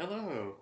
Hello. 0.00 0.54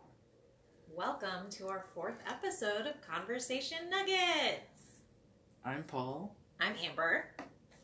Welcome 0.97 1.49
to 1.51 1.69
our 1.69 1.85
fourth 1.95 2.19
episode 2.27 2.89
of 2.89 3.01
Conversation 3.09 3.89
Nuggets. 3.89 4.97
I'm 5.65 5.85
Paul, 5.85 6.35
I'm 6.59 6.73
Amber, 6.85 7.27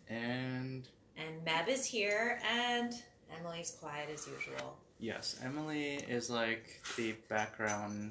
and 0.08 0.88
and 1.16 1.46
Meb 1.46 1.68
is 1.68 1.84
here, 1.84 2.40
and 2.44 2.92
Emily's 3.38 3.76
quiet 3.80 4.08
as 4.12 4.26
usual. 4.26 4.76
yes, 4.98 5.36
Emily 5.44 6.00
is 6.08 6.28
like 6.28 6.82
the 6.96 7.12
background 7.28 8.10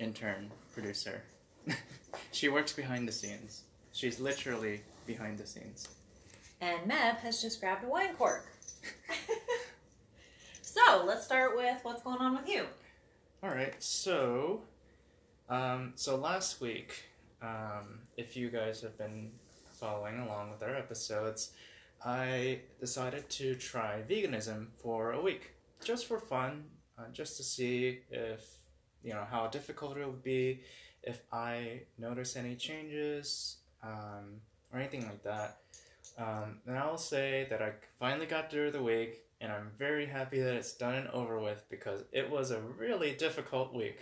intern 0.00 0.50
producer. 0.72 1.22
she 2.32 2.48
works 2.48 2.72
behind 2.72 3.06
the 3.06 3.12
scenes. 3.12 3.62
She's 3.92 4.18
literally 4.18 4.80
behind 5.06 5.38
the 5.38 5.46
scenes. 5.46 5.86
And 6.60 6.90
Meb 6.90 7.18
has 7.18 7.40
just 7.40 7.60
grabbed 7.60 7.84
a 7.84 7.88
wine 7.88 8.16
cork. 8.16 8.48
so 10.92 11.04
let's 11.06 11.24
start 11.24 11.56
with 11.56 11.78
what's 11.84 12.02
going 12.02 12.18
on 12.18 12.36
with 12.36 12.46
you. 12.46 12.66
All 13.42 13.48
right, 13.48 13.74
so, 13.82 14.60
um, 15.48 15.92
so 15.94 16.16
last 16.16 16.60
week, 16.60 17.04
um, 17.40 18.00
if 18.18 18.36
you 18.36 18.50
guys 18.50 18.82
have 18.82 18.98
been 18.98 19.30
following 19.72 20.18
along 20.18 20.50
with 20.50 20.62
our 20.62 20.76
episodes, 20.76 21.52
I 22.04 22.60
decided 22.78 23.30
to 23.30 23.54
try 23.54 24.02
veganism 24.06 24.66
for 24.82 25.12
a 25.12 25.22
week, 25.22 25.54
just 25.82 26.06
for 26.06 26.18
fun, 26.18 26.64
uh, 26.98 27.04
just 27.10 27.38
to 27.38 27.42
see 27.42 28.00
if 28.10 28.58
you 29.02 29.14
know 29.14 29.24
how 29.30 29.46
difficult 29.46 29.96
it 29.96 30.06
would 30.06 30.22
be, 30.22 30.60
if 31.02 31.22
I 31.32 31.80
notice 31.96 32.36
any 32.36 32.54
changes, 32.54 33.56
um, 33.82 34.42
or 34.70 34.78
anything 34.78 35.06
like 35.06 35.22
that. 35.22 35.56
Um, 36.18 36.58
and 36.66 36.78
I 36.78 36.86
will 36.90 36.98
say 36.98 37.46
that 37.48 37.62
I 37.62 37.72
finally 37.98 38.26
got 38.26 38.50
through 38.50 38.72
the 38.72 38.82
week, 38.82 39.24
and 39.42 39.50
I'm 39.50 39.72
very 39.76 40.06
happy 40.06 40.40
that 40.40 40.54
it's 40.54 40.72
done 40.72 40.94
and 40.94 41.08
over 41.08 41.40
with 41.40 41.64
because 41.68 42.04
it 42.12 42.30
was 42.30 42.52
a 42.52 42.60
really 42.60 43.12
difficult 43.12 43.74
week. 43.74 43.98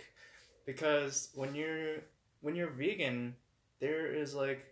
Because 0.67 1.29
when 1.33 1.55
you're 1.55 1.95
when 2.41 2.55
you're 2.55 2.69
vegan, 2.69 3.35
there 3.79 4.13
is 4.13 4.35
like 4.35 4.63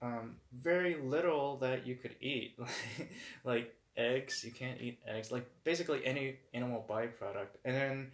um, 0.00 0.36
very 0.52 0.96
little 0.96 1.58
that 1.58 1.86
you 1.86 1.94
could 1.94 2.16
eat, 2.20 2.58
like 3.44 3.74
eggs. 3.98 4.42
You 4.42 4.50
can't 4.50 4.80
eat 4.80 4.98
eggs, 5.06 5.30
like 5.30 5.46
basically 5.62 6.04
any 6.06 6.36
animal 6.54 6.84
byproduct. 6.88 7.58
And 7.66 7.76
then 7.76 8.10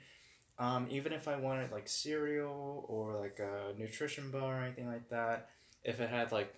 um, 0.58 0.88
even 0.90 1.12
if 1.12 1.28
I 1.28 1.36
wanted 1.36 1.70
like 1.70 1.88
cereal 1.88 2.84
or 2.88 3.20
like 3.20 3.38
a 3.38 3.78
nutrition 3.78 4.32
bar 4.32 4.60
or 4.60 4.64
anything 4.64 4.88
like 4.88 5.08
that, 5.10 5.50
if 5.84 6.00
it 6.00 6.10
had 6.10 6.32
like 6.32 6.52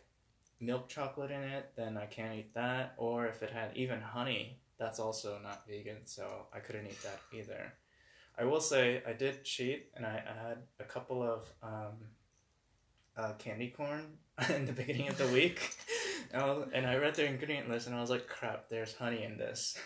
milk 0.61 0.89
chocolate 0.89 1.31
in 1.31 1.43
it, 1.43 1.73
then 1.77 1.99
I 1.99 2.07
can't 2.07 2.35
eat 2.39 2.55
that. 2.55 2.95
Or 2.97 3.27
if 3.27 3.43
it 3.43 3.51
had 3.51 3.77
even 3.77 4.01
honey, 4.01 4.59
that's 4.83 4.99
also 4.99 5.39
not 5.43 5.67
vegan, 5.69 5.99
so 6.05 6.47
I 6.53 6.59
couldn't 6.59 6.87
eat 6.87 7.01
that 7.03 7.21
either. 7.33 7.73
I 8.37 8.45
will 8.45 8.61
say 8.61 9.01
I 9.07 9.13
did 9.13 9.45
cheat, 9.45 9.91
and 9.95 10.05
I, 10.05 10.15
had 10.15 10.59
a 10.81 10.85
couple 10.85 11.23
of 11.23 11.49
um, 11.63 11.95
uh, 13.17 13.33
candy 13.39 13.69
corn 13.69 14.19
in 14.55 14.67
the 14.67 14.73
beginning 14.73 15.09
of 15.09 15.17
the 15.19 15.29
week, 15.29 15.77
and 16.33 16.43
I, 16.43 16.47
was, 16.47 16.69
and 16.73 16.85
I 16.85 16.97
read 16.97 17.15
the 17.15 17.27
ingredient 17.27 17.69
list, 17.71 17.87
and 17.87 17.95
I 17.95 18.01
was 18.01 18.11
like, 18.11 18.27
"Crap, 18.27 18.69
there's 18.69 18.95
honey 18.95 19.23
in 19.23 19.39
this." 19.39 19.79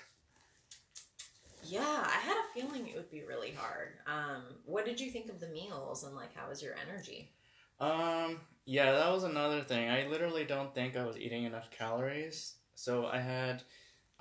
Yeah, 1.62 1.80
I 1.80 2.18
had 2.18 2.36
a 2.36 2.54
feeling 2.54 2.88
it 2.88 2.94
would 2.96 3.10
be 3.10 3.22
really 3.28 3.52
hard. 3.52 3.94
Um, 4.06 4.44
what 4.64 4.86
did 4.86 4.98
you 4.98 5.10
think 5.10 5.28
of 5.28 5.40
the 5.40 5.48
meals 5.48 6.04
and 6.04 6.14
like 6.14 6.34
how 6.34 6.48
was 6.48 6.62
your 6.62 6.74
energy? 6.88 7.32
Um, 7.80 8.40
yeah, 8.64 8.92
that 8.92 9.12
was 9.12 9.24
another 9.24 9.62
thing. 9.62 9.90
I 9.90 10.06
literally 10.06 10.44
don't 10.44 10.72
think 10.74 10.96
I 10.96 11.04
was 11.04 11.18
eating 11.18 11.44
enough 11.44 11.68
calories. 11.70 12.54
So 12.76 13.06
I 13.06 13.18
had 13.18 13.64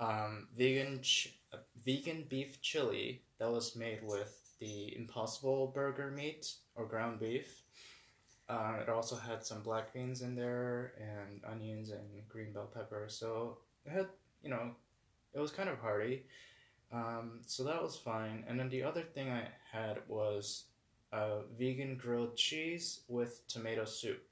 um, 0.00 0.48
vegan 0.56 1.00
ch- 1.02 1.38
uh, 1.52 1.58
vegan 1.84 2.24
beef 2.28 2.60
chili 2.60 3.22
that 3.38 3.50
was 3.50 3.76
made 3.76 4.00
with 4.02 4.56
the 4.60 4.96
Impossible 4.96 5.68
Burger 5.68 6.10
meat 6.10 6.54
or 6.74 6.86
ground 6.86 7.20
beef. 7.20 7.62
Uh, 8.48 8.76
it 8.80 8.88
also 8.88 9.16
had 9.16 9.44
some 9.44 9.62
black 9.62 9.92
beans 9.92 10.22
in 10.22 10.34
there 10.34 10.92
and 11.00 11.44
onions 11.44 11.90
and 11.90 12.28
green 12.28 12.52
bell 12.52 12.70
pepper. 12.72 13.06
So 13.08 13.58
it 13.84 13.90
had, 13.90 14.06
you 14.42 14.50
know, 14.50 14.70
it 15.34 15.40
was 15.40 15.50
kind 15.50 15.68
of 15.68 15.78
hearty. 15.78 16.24
Um, 16.92 17.40
so 17.44 17.64
that 17.64 17.82
was 17.82 17.96
fine. 17.96 18.44
And 18.48 18.58
then 18.58 18.68
the 18.68 18.82
other 18.82 19.02
thing 19.02 19.30
I 19.30 19.48
had 19.70 19.98
was 20.08 20.64
a 21.12 21.40
vegan 21.58 21.96
grilled 21.96 22.36
cheese 22.36 23.00
with 23.08 23.46
tomato 23.48 23.84
soup. 23.84 24.22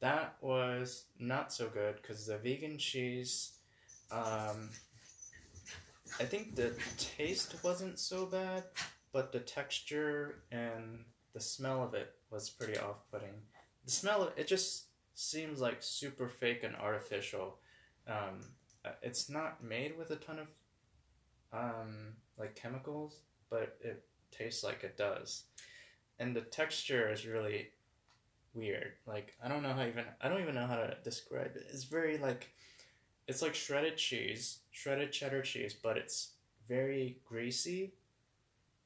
That 0.00 0.36
was 0.40 1.04
not 1.18 1.52
so 1.52 1.68
good 1.68 1.96
because 2.02 2.26
the 2.26 2.36
vegan 2.36 2.76
cheese, 2.76 3.51
um, 4.12 4.68
I 6.20 6.24
think 6.24 6.54
the 6.54 6.72
taste 6.98 7.56
wasn't 7.64 7.98
so 7.98 8.26
bad, 8.26 8.64
but 9.12 9.32
the 9.32 9.40
texture 9.40 10.42
and 10.52 11.04
the 11.32 11.40
smell 11.40 11.82
of 11.82 11.94
it 11.94 12.14
was 12.30 12.50
pretty 12.50 12.78
off 12.78 13.10
putting. 13.10 13.34
The 13.84 13.90
smell 13.90 14.22
of 14.22 14.32
it 14.36 14.46
just 14.46 14.86
seems 15.14 15.60
like 15.60 15.78
super 15.80 16.28
fake 16.28 16.62
and 16.62 16.76
artificial. 16.76 17.58
Um, 18.06 18.40
uh, 18.84 18.90
it's 19.02 19.30
not 19.30 19.62
made 19.62 19.96
with 19.96 20.10
a 20.10 20.16
ton 20.16 20.38
of 20.40 20.48
um, 21.52 22.14
like 22.38 22.54
chemicals, 22.54 23.20
but 23.50 23.76
it 23.80 24.04
tastes 24.30 24.62
like 24.64 24.84
it 24.84 24.96
does 24.96 25.44
and 26.22 26.36
the 26.36 26.40
texture 26.40 27.10
is 27.12 27.26
really 27.26 27.68
weird. 28.54 28.92
Like 29.06 29.34
I 29.44 29.48
don't 29.48 29.62
know 29.62 29.72
how 29.72 29.84
even 29.84 30.04
I 30.20 30.28
don't 30.28 30.40
even 30.40 30.54
know 30.54 30.66
how 30.66 30.76
to 30.76 30.96
describe 31.02 31.56
it. 31.56 31.66
It's 31.72 31.84
very 31.84 32.18
like 32.18 32.50
it's 33.28 33.42
like 33.42 33.54
shredded 33.54 33.96
cheese, 33.96 34.58
shredded 34.70 35.12
cheddar 35.12 35.42
cheese, 35.42 35.74
but 35.74 35.96
it's 35.96 36.32
very 36.68 37.18
greasy, 37.24 37.92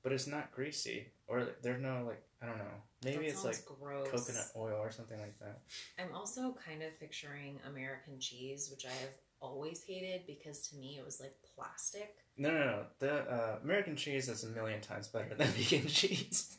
but 0.02 0.12
it's 0.12 0.26
not 0.26 0.52
greasy. 0.52 1.08
Or 1.28 1.48
there's 1.62 1.80
no 1.82 2.04
like 2.06 2.22
I 2.42 2.46
don't 2.46 2.58
know. 2.58 2.64
Maybe 3.04 3.18
That 3.26 3.32
it's 3.32 3.44
like 3.44 3.64
gross. 3.64 4.08
coconut 4.10 4.46
oil 4.56 4.78
or 4.80 4.90
something 4.90 5.18
like 5.20 5.38
that. 5.40 5.60
I'm 5.98 6.14
also 6.14 6.56
kind 6.66 6.82
of 6.82 6.98
picturing 7.00 7.58
American 7.68 8.18
cheese, 8.20 8.68
which 8.70 8.84
I 8.86 8.90
have 8.90 9.10
always 9.40 9.82
hated 9.82 10.26
because 10.26 10.68
to 10.68 10.76
me 10.76 10.96
it 10.98 11.04
was 11.04 11.20
like 11.20 11.34
plastic. 11.54 12.16
No, 12.36 12.50
no, 12.50 12.58
no. 12.64 12.82
The 12.98 13.14
uh, 13.14 13.58
American 13.62 13.96
cheese 13.96 14.28
is 14.28 14.44
a 14.44 14.48
million 14.48 14.80
times 14.80 15.08
better 15.08 15.34
than 15.34 15.46
vegan 15.56 15.86
cheese. 15.88 16.58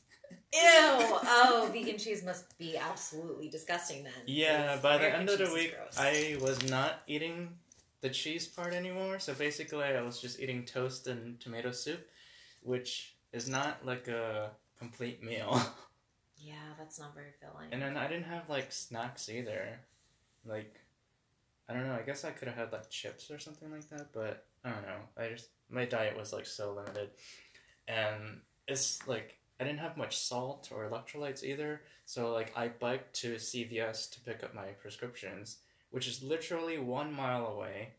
Ew! 0.53 0.59
Oh, 0.61 1.69
vegan 1.71 1.97
cheese 1.97 2.23
must 2.23 2.57
be 2.57 2.77
absolutely 2.77 3.49
disgusting 3.49 4.03
then. 4.03 4.13
Yeah, 4.25 4.77
by 4.81 4.97
the 4.97 5.05
American 5.07 5.21
end 5.21 5.41
of 5.41 5.47
the 5.49 5.53
week, 5.53 5.75
gross. 5.75 5.97
I 5.97 6.38
was 6.41 6.69
not 6.69 7.01
eating 7.07 7.49
the 8.01 8.09
cheese 8.09 8.47
part 8.47 8.73
anymore. 8.73 9.19
So 9.19 9.33
basically, 9.33 9.83
I 9.83 10.01
was 10.01 10.19
just 10.19 10.39
eating 10.39 10.63
toast 10.65 11.07
and 11.07 11.39
tomato 11.39 11.71
soup, 11.71 12.07
which 12.61 13.15
is 13.33 13.47
not 13.47 13.85
like 13.85 14.07
a 14.07 14.51
complete 14.79 15.23
meal. 15.23 15.61
Yeah, 16.39 16.53
that's 16.77 16.99
not 16.99 17.15
very 17.15 17.31
filling. 17.41 17.69
and 17.71 17.81
then 17.81 17.97
I 17.97 18.07
didn't 18.07 18.25
have 18.25 18.47
like 18.49 18.71
snacks 18.71 19.27
either. 19.27 19.79
Like, 20.45 20.75
I 21.67 21.73
don't 21.73 21.87
know. 21.87 21.95
I 21.95 22.03
guess 22.03 22.23
I 22.23 22.29
could 22.29 22.47
have 22.47 22.57
had 22.57 22.71
like 22.71 22.89
chips 22.89 23.31
or 23.31 23.39
something 23.39 23.71
like 23.71 23.89
that, 23.89 24.13
but 24.13 24.45
I 24.63 24.69
don't 24.69 24.83
know. 24.83 24.99
I 25.17 25.29
just 25.29 25.49
my 25.69 25.85
diet 25.85 26.15
was 26.17 26.33
like 26.33 26.45
so 26.45 26.73
limited, 26.73 27.09
and 27.87 28.41
it's 28.67 29.05
like 29.07 29.37
I 29.59 29.63
didn't 29.63 29.79
have 29.79 29.97
much 29.97 30.17
salt 30.17 30.69
or 30.71 30.87
electrolytes 30.89 31.43
either. 31.43 31.81
So 32.05 32.31
like 32.31 32.55
I 32.55 32.67
biked 32.67 33.13
to 33.21 33.35
CVS 33.35 34.11
to 34.11 34.21
pick 34.21 34.43
up 34.43 34.53
my 34.53 34.67
prescriptions, 34.81 35.57
which 35.97 36.07
is 36.07 36.21
literally 36.21 36.77
one 36.77 37.11
mile 37.11 37.47
away, 37.47 37.89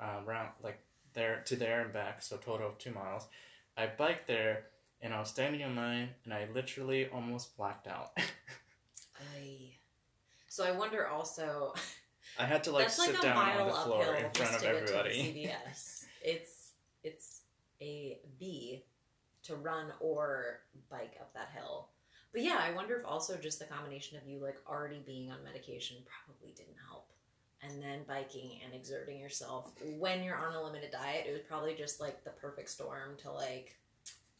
um, 0.00 0.26
around 0.26 0.48
like 0.60 0.80
there 1.12 1.40
to 1.44 1.54
there 1.54 1.82
and 1.82 1.92
back, 1.92 2.20
so 2.20 2.36
total 2.36 2.66
of 2.66 2.78
two 2.78 2.90
miles. 2.90 3.28
I 3.76 3.86
biked 3.86 4.26
there 4.26 4.64
and 5.00 5.14
I 5.14 5.20
was 5.20 5.28
standing 5.28 5.60
in 5.60 5.76
line 5.76 6.08
and 6.24 6.34
I 6.34 6.48
literally 6.52 7.06
almost 7.14 7.56
blacked 7.56 7.86
out. 7.86 8.10
Aye. 9.36 9.70
So 10.48 10.64
I 10.64 10.72
wonder 10.72 11.06
also. 11.06 11.74
I 12.40 12.44
had 12.44 12.64
to 12.64 12.72
like 12.72 12.86
that's 12.86 12.96
sit 12.96 13.12
like 13.14 13.22
down 13.22 13.36
on 13.36 13.68
the 13.68 13.72
floor 13.72 14.16
in 14.16 14.28
front 14.32 14.56
of 14.56 14.64
everybody. 14.64 15.48
CVS. 15.56 16.06
it's 16.24 16.72
it's 17.04 17.42
a 17.80 18.18
B 18.40 18.82
to 19.44 19.54
run 19.54 19.92
or 20.00 20.58
bike 20.90 21.18
up 21.20 21.32
that 21.34 21.50
hill. 21.54 21.90
But 22.32 22.42
yeah, 22.42 22.58
I 22.60 22.74
wonder 22.74 22.96
if 22.96 23.06
also 23.06 23.36
just 23.36 23.60
the 23.60 23.66
combination 23.66 24.18
of 24.18 24.26
you 24.26 24.40
like 24.40 24.56
already 24.68 25.00
being 25.06 25.30
on 25.30 25.44
medication 25.44 25.98
probably 26.26 26.52
didn't 26.56 26.78
help. 26.90 27.13
And 27.66 27.82
then 27.82 28.00
biking 28.06 28.60
and 28.64 28.74
exerting 28.74 29.18
yourself 29.18 29.72
when 29.98 30.22
you're 30.22 30.36
on 30.36 30.54
a 30.54 30.62
limited 30.62 30.90
diet, 30.90 31.26
it 31.26 31.32
was 31.32 31.40
probably 31.48 31.74
just 31.74 32.00
like 32.00 32.22
the 32.24 32.30
perfect 32.30 32.68
storm 32.68 33.16
to 33.22 33.30
like, 33.32 33.76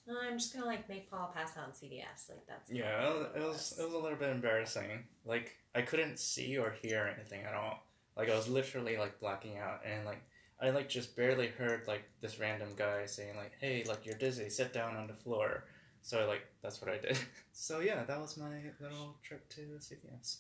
"Oh, 0.09 0.19
I'm 0.23 0.38
just 0.38 0.53
gonna 0.53 0.67
like 0.67 0.88
make 0.88 1.11
Paul 1.11 1.32
pass 1.35 1.56
out 1.56 1.69
in 1.69 1.73
CVS. 1.73 2.29
Like 2.29 2.47
that's 2.47 2.71
Yeah, 2.71 3.09
it 3.09 3.15
was, 3.15 3.26
it 3.35 3.43
was 3.43 3.75
it 3.79 3.85
was 3.85 3.94
a 3.94 3.99
little 3.99 4.19
bit 4.19 4.31
embarrassing. 4.31 5.05
Like 5.25 5.56
I 5.75 5.82
couldn't 5.82 6.19
see 6.19 6.59
or 6.59 6.71
hear 6.82 7.11
anything 7.17 7.43
at 7.44 7.55
all. 7.55 7.87
Like 8.17 8.31
I 8.31 8.37
was 8.37 8.49
literally 8.49 8.97
like 8.99 9.19
blacking 9.21 9.56
out, 9.59 9.81
and 9.87 10.05
like 10.05 10.23
I 10.61 10.70
like 10.70 10.88
just 10.88 11.17
barely 11.17 11.49
heard 11.49 11.87
like 11.87 12.05
this 12.20 12.38
random 12.38 12.70
guy 12.77 13.06
saying 13.06 13.37
like, 13.37 13.53
"Hey, 13.61 13.85
like 13.87 14.05
you're 14.05 14.19
dizzy, 14.19 14.50
sit 14.50 14.73
down 14.73 14.97
on 14.97 15.06
the 15.06 15.15
floor." 15.15 15.65
So 16.03 16.27
like 16.27 16.47
that's 16.62 16.81
what 16.82 16.91
I 16.91 16.99
did. 16.99 17.19
So 17.56 17.81
yeah, 17.81 18.03
that 18.05 18.20
was 18.20 18.37
my 18.37 18.50
little 18.81 19.17
trip 19.23 19.49
to 19.50 19.61
CVS. 19.79 20.38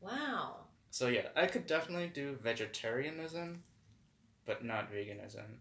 Wow. 0.00 0.66
So 0.92 1.08
yeah, 1.08 1.28
I 1.34 1.46
could 1.46 1.66
definitely 1.66 2.08
do 2.12 2.36
vegetarianism, 2.42 3.62
but 4.44 4.62
not 4.62 4.92
veganism. 4.92 5.56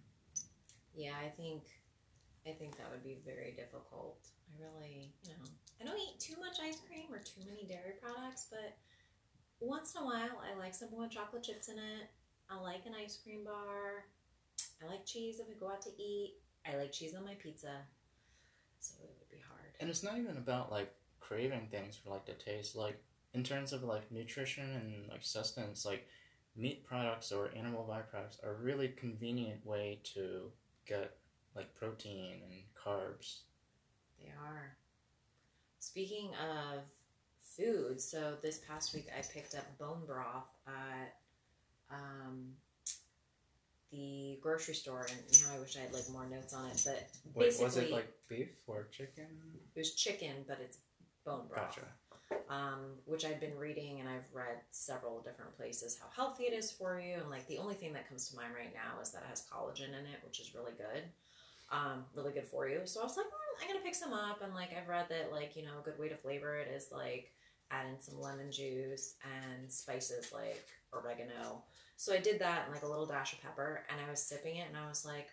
Yeah, 0.93 1.13
I 1.25 1.29
think 1.29 1.63
I 2.45 2.51
think 2.51 2.77
that 2.77 2.91
would 2.91 3.01
be 3.01 3.17
very 3.25 3.53
difficult. 3.55 4.27
I 4.49 4.61
really, 4.61 5.13
you 5.23 5.29
know, 5.29 5.49
I 5.79 5.85
don't 5.85 5.97
eat 5.97 6.19
too 6.19 6.35
much 6.37 6.57
ice 6.61 6.81
cream 6.85 7.05
or 7.09 7.19
too 7.19 7.39
many 7.47 7.65
dairy 7.65 7.93
products, 8.01 8.47
but 8.51 8.75
once 9.61 9.95
in 9.95 10.01
a 10.01 10.05
while, 10.05 10.41
I 10.43 10.59
like 10.59 10.75
something 10.75 10.99
with 10.99 11.11
chocolate 11.11 11.43
chips 11.43 11.69
in 11.69 11.77
it. 11.77 12.09
I 12.49 12.59
like 12.59 12.85
an 12.85 12.93
ice 13.01 13.17
cream 13.23 13.45
bar. 13.45 14.03
I 14.83 14.85
like 14.85 15.05
cheese 15.05 15.39
if 15.39 15.47
we 15.47 15.55
go 15.55 15.69
out 15.71 15.81
to 15.83 15.91
eat. 15.97 16.33
I 16.69 16.75
like 16.75 16.91
cheese 16.91 17.15
on 17.15 17.23
my 17.23 17.35
pizza. 17.35 17.77
So 18.81 18.95
it 19.01 19.15
would 19.17 19.29
be 19.29 19.41
hard. 19.47 19.71
And 19.79 19.89
it's 19.89 20.03
not 20.03 20.17
even 20.17 20.35
about 20.35 20.73
like 20.73 20.93
craving 21.21 21.69
things 21.71 21.95
for 21.95 22.09
like 22.09 22.25
the 22.25 22.33
taste. 22.33 22.75
Like 22.75 23.01
in 23.33 23.43
terms 23.43 23.73
of 23.73 23.83
like 23.83 24.11
nutrition 24.11 24.69
and 24.69 25.09
like 25.09 25.23
sustenance, 25.23 25.85
like 25.85 26.07
meat 26.55 26.85
products 26.85 27.31
or 27.31 27.51
animal 27.55 27.87
byproducts 27.89 28.43
are 28.43 28.51
a 28.51 28.61
really 28.63 28.89
convenient 28.89 29.65
way 29.65 29.99
to 30.03 30.51
get 30.85 31.15
like 31.55 31.73
protein 31.75 32.41
and 32.43 32.61
carbs. 32.75 33.39
They 34.19 34.31
are. 34.31 34.75
Speaking 35.79 36.29
of 36.35 36.81
food, 37.41 37.99
so 37.99 38.35
this 38.41 38.59
past 38.67 38.93
week 38.93 39.07
I 39.17 39.21
picked 39.21 39.55
up 39.55 39.65
bone 39.77 40.03
broth 40.05 40.47
at 40.67 41.15
um, 41.89 42.51
the 43.91 44.37
grocery 44.41 44.75
store, 44.75 45.07
and 45.09 45.19
now 45.41 45.55
I 45.55 45.59
wish 45.59 45.75
I 45.77 45.81
had 45.81 45.93
like 45.93 46.09
more 46.09 46.25
notes 46.27 46.53
on 46.53 46.69
it. 46.69 46.81
But 46.85 47.09
Wait, 47.33 47.59
was 47.59 47.77
it 47.77 47.91
like 47.91 48.11
beef 48.29 48.49
or 48.67 48.87
chicken? 48.91 49.25
it 49.75 49.79
was 49.79 49.95
chicken, 49.95 50.45
but 50.47 50.59
it's 50.61 50.77
bone 51.25 51.47
broth. 51.49 51.75
Gotcha. 51.75 51.87
Um, 52.49 52.97
which 53.05 53.23
I've 53.25 53.39
been 53.39 53.57
reading 53.57 53.99
and 54.01 54.09
I've 54.09 54.27
read 54.33 54.59
several 54.71 55.21
different 55.21 55.55
places 55.55 55.97
how 56.01 56.07
healthy 56.13 56.43
it 56.43 56.53
is 56.53 56.69
for 56.71 56.99
you. 56.99 57.15
And 57.15 57.29
like 57.29 57.47
the 57.47 57.57
only 57.57 57.75
thing 57.75 57.93
that 57.93 58.07
comes 58.09 58.29
to 58.29 58.35
mind 58.35 58.53
right 58.55 58.73
now 58.73 59.01
is 59.01 59.11
that 59.11 59.23
it 59.23 59.29
has 59.29 59.45
collagen 59.51 59.89
in 59.89 60.05
it, 60.05 60.19
which 60.25 60.39
is 60.39 60.53
really 60.53 60.73
good, 60.77 61.03
um, 61.71 62.03
really 62.13 62.31
good 62.33 62.47
for 62.47 62.67
you. 62.67 62.81
So 62.85 62.99
I 62.99 63.03
was 63.03 63.15
like, 63.15 63.25
mm, 63.27 63.61
I'm 63.61 63.67
gonna 63.67 63.83
pick 63.83 63.95
some 63.95 64.13
up. 64.13 64.41
And 64.43 64.53
like 64.53 64.71
I've 64.77 64.89
read 64.89 65.07
that 65.09 65.31
like 65.31 65.55
you 65.55 65.63
know 65.63 65.79
a 65.79 65.83
good 65.83 65.97
way 65.99 66.09
to 66.09 66.17
flavor 66.17 66.57
it 66.57 66.67
is 66.75 66.89
like 66.91 67.31
add 67.71 67.85
in 67.87 67.99
some 67.99 68.19
lemon 68.19 68.51
juice 68.51 69.15
and 69.23 69.71
spices 69.71 70.31
like 70.33 70.65
oregano. 70.93 71.63
So 71.95 72.13
I 72.13 72.17
did 72.19 72.39
that 72.39 72.63
and 72.65 72.73
like 72.73 72.83
a 72.83 72.87
little 72.87 73.05
dash 73.05 73.33
of 73.33 73.41
pepper, 73.41 73.83
and 73.89 73.99
I 74.05 74.09
was 74.09 74.21
sipping 74.21 74.57
it, 74.57 74.67
and 74.67 74.77
I 74.77 74.87
was 74.89 75.05
like. 75.05 75.29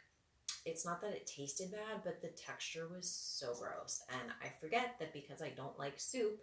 It's 0.65 0.85
not 0.85 1.01
that 1.01 1.13
it 1.13 1.27
tasted 1.27 1.71
bad, 1.71 2.03
but 2.05 2.21
the 2.21 2.29
texture 2.29 2.89
was 2.95 3.09
so 3.09 3.55
gross. 3.55 4.03
And 4.11 4.31
I 4.43 4.49
forget 4.61 4.97
that 4.99 5.15
because 5.15 5.41
I 5.41 5.51
don't 5.51 5.79
like 5.79 5.99
soup, 5.99 6.41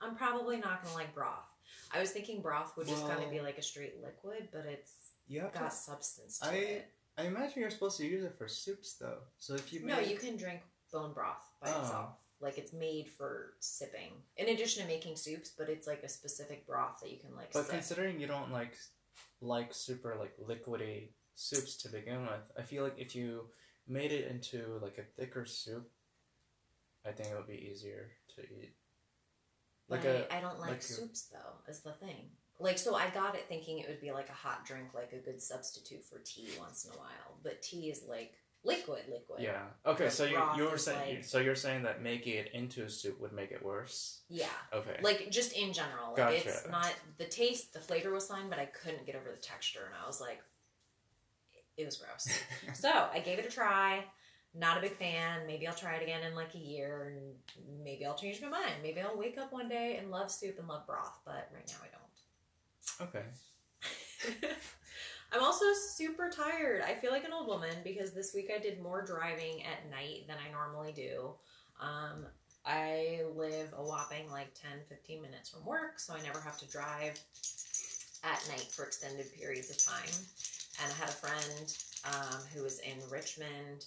I'm 0.00 0.14
probably 0.16 0.58
not 0.58 0.82
gonna 0.82 0.94
like 0.94 1.14
broth. 1.14 1.44
I 1.92 2.00
was 2.00 2.10
thinking 2.10 2.40
broth 2.42 2.76
would 2.76 2.86
just 2.86 3.06
kind 3.06 3.22
of 3.22 3.30
be 3.30 3.40
like 3.40 3.58
a 3.58 3.62
straight 3.62 4.00
liquid, 4.02 4.48
but 4.52 4.66
it's 4.66 5.12
Yeah. 5.26 5.50
got 5.50 5.72
substance 5.72 6.38
to 6.40 6.46
I- 6.48 6.54
it. 6.54 6.94
I 7.16 7.22
imagine 7.24 7.60
you're 7.60 7.70
supposed 7.70 7.96
to 7.98 8.06
use 8.06 8.22
it 8.24 8.36
for 8.38 8.46
soups 8.48 8.94
though. 8.94 9.22
So 9.38 9.54
if 9.54 9.72
you 9.72 9.80
No, 9.80 9.98
you 9.98 10.16
can 10.16 10.36
drink 10.36 10.62
bone 10.92 11.12
broth 11.12 11.44
by 11.60 11.72
Oh. 11.72 11.80
itself. 11.82 12.14
Like 12.40 12.56
it's 12.58 12.72
made 12.72 13.08
for 13.10 13.56
sipping. 13.58 14.22
In 14.36 14.48
addition 14.50 14.82
to 14.82 14.88
making 14.88 15.16
soups, 15.16 15.50
but 15.50 15.68
it's 15.68 15.88
like 15.88 16.04
a 16.04 16.08
specific 16.08 16.64
broth 16.66 17.00
that 17.00 17.10
you 17.10 17.18
can 17.18 17.34
like 17.34 17.52
But 17.52 17.62
sip. 17.64 17.70
considering 17.72 18.20
you 18.20 18.26
don't 18.28 18.52
like 18.52 18.76
like 19.40 19.72
super 19.74 20.14
like 20.16 20.36
liquidy 20.38 21.12
soups 21.34 21.76
to 21.78 21.88
begin 21.88 22.26
with, 22.26 22.42
I 22.56 22.62
feel 22.62 22.84
like 22.84 22.98
if 22.98 23.14
you 23.16 23.50
made 23.88 24.12
it 24.12 24.28
into 24.30 24.78
like 24.80 24.98
a 24.98 25.04
thicker 25.04 25.44
soup, 25.46 25.90
I 27.04 27.12
think 27.12 27.30
it 27.30 27.34
would 27.36 27.46
be 27.48 27.68
easier 27.70 28.12
to 28.36 28.42
eat. 28.42 28.74
Like 29.88 30.02
But 30.02 30.10
a 30.30 30.34
I 30.34 30.40
don't 30.40 30.60
like 30.60 30.70
like 30.70 30.78
a- 30.80 30.82
soups 30.82 31.28
though, 31.32 31.70
is 31.70 31.80
the 31.80 31.92
thing. 31.92 32.30
Like 32.60 32.78
so 32.78 32.94
I 32.94 33.08
got 33.10 33.34
it 33.36 33.44
thinking 33.48 33.78
it 33.78 33.88
would 33.88 34.00
be 34.00 34.10
like 34.12 34.28
a 34.28 34.32
hot 34.32 34.64
drink, 34.66 34.88
like 34.94 35.12
a 35.12 35.18
good 35.18 35.40
substitute 35.40 36.04
for 36.04 36.18
tea 36.24 36.48
once 36.58 36.84
in 36.84 36.92
a 36.92 36.96
while. 36.98 37.38
But 37.42 37.62
tea 37.62 37.88
is 37.90 38.02
like 38.08 38.34
liquid, 38.64 39.04
liquid. 39.08 39.40
yeah. 39.40 39.62
Okay, 39.86 40.08
so 40.08 40.24
you 40.24 40.38
you 40.56 40.64
were 40.68 40.76
saying 40.76 41.16
like- 41.16 41.24
so 41.24 41.38
you're 41.38 41.54
saying 41.54 41.84
that 41.84 42.02
making 42.02 42.34
it 42.34 42.50
into 42.52 42.82
a 42.84 42.90
soup 42.90 43.20
would 43.20 43.32
make 43.32 43.52
it 43.52 43.64
worse. 43.64 44.20
Yeah. 44.28 44.46
Okay. 44.74 44.98
like 45.02 45.30
just 45.30 45.52
in 45.52 45.72
general 45.72 46.08
like 46.08 46.16
Gotcha. 46.16 46.48
it's 46.48 46.68
not 46.68 46.92
the 47.18 47.24
taste 47.26 47.72
the 47.72 47.80
flavor 47.80 48.10
was 48.12 48.26
fine 48.26 48.50
but 48.50 48.58
i 48.58 48.66
couldn't 48.66 49.06
get 49.06 49.14
over 49.14 49.30
the 49.34 49.40
texture 49.40 49.80
and 49.86 49.94
i 50.02 50.06
was 50.06 50.20
like 50.20 50.40
it 51.78 51.84
was 51.86 51.96
gross 51.96 52.28
so 52.78 52.90
i 53.12 53.20
gave 53.20 53.38
it 53.38 53.46
a 53.46 53.50
try 53.50 54.04
not 54.58 54.78
a 54.78 54.80
big 54.80 54.92
fan. 54.92 55.46
Maybe 55.46 55.66
i'll 55.66 55.74
try 55.74 55.94
it 55.94 56.02
again 56.02 56.22
in 56.22 56.34
like 56.34 56.54
a 56.54 56.58
year 56.58 57.14
and 57.14 57.84
maybe 57.84 58.04
i'll 58.04 58.16
change 58.16 58.40
my 58.42 58.48
mind. 58.48 58.74
Maybe 58.82 59.00
i'll 59.00 59.16
wake 59.16 59.38
up 59.38 59.52
one 59.52 59.68
day 59.68 59.96
and 60.00 60.10
love 60.10 60.30
soup 60.30 60.58
and 60.58 60.68
love 60.68 60.86
broth 60.86 61.18
but 61.24 61.50
right 61.54 61.66
now 61.68 61.76
i 61.82 63.08
don't. 63.08 63.08
Okay. 63.08 63.26
i'm 65.32 65.42
also 65.42 65.66
super 65.94 66.30
tired. 66.30 66.82
I 66.82 66.94
feel 66.94 67.12
like 67.12 67.24
an 67.24 67.32
old 67.32 67.46
woman 67.46 67.74
because 67.84 68.12
this 68.12 68.34
week 68.34 68.50
i 68.54 68.58
did 68.58 68.80
more 68.82 69.04
driving 69.04 69.62
at 69.62 69.90
night 69.90 70.26
than 70.26 70.36
i 70.46 70.50
normally 70.52 70.92
do. 70.92 71.30
Um, 71.80 72.26
I 72.68 73.22
live 73.34 73.72
a 73.76 73.82
whopping 73.82 74.30
like 74.30 74.52
10, 74.54 74.80
15 74.88 75.22
minutes 75.22 75.48
from 75.48 75.64
work, 75.64 75.98
so 75.98 76.14
I 76.14 76.20
never 76.20 76.40
have 76.40 76.58
to 76.58 76.66
drive 76.66 77.18
at 78.24 78.44
night 78.48 78.68
for 78.70 78.84
extended 78.84 79.32
periods 79.32 79.70
of 79.70 79.78
time. 79.78 80.12
And 80.82 80.92
I 80.92 80.94
had 80.94 81.08
a 81.08 81.12
friend 81.12 81.76
um, 82.04 82.40
who 82.54 82.62
was 82.62 82.80
in 82.80 82.98
Richmond, 83.10 83.86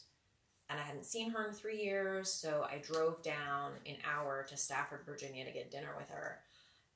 and 0.72 0.80
I 0.80 0.84
hadn't 0.84 1.06
seen 1.06 1.30
her 1.32 1.48
in 1.48 1.54
three 1.54 1.84
years, 1.84 2.32
so 2.32 2.66
I 2.70 2.78
drove 2.78 3.22
down 3.22 3.74
an 3.86 3.98
hour 4.10 4.46
to 4.50 4.56
Stafford, 4.56 5.02
Virginia 5.06 5.44
to 5.44 5.52
get 5.52 5.70
dinner 5.70 5.94
with 5.98 6.10
her. 6.10 6.40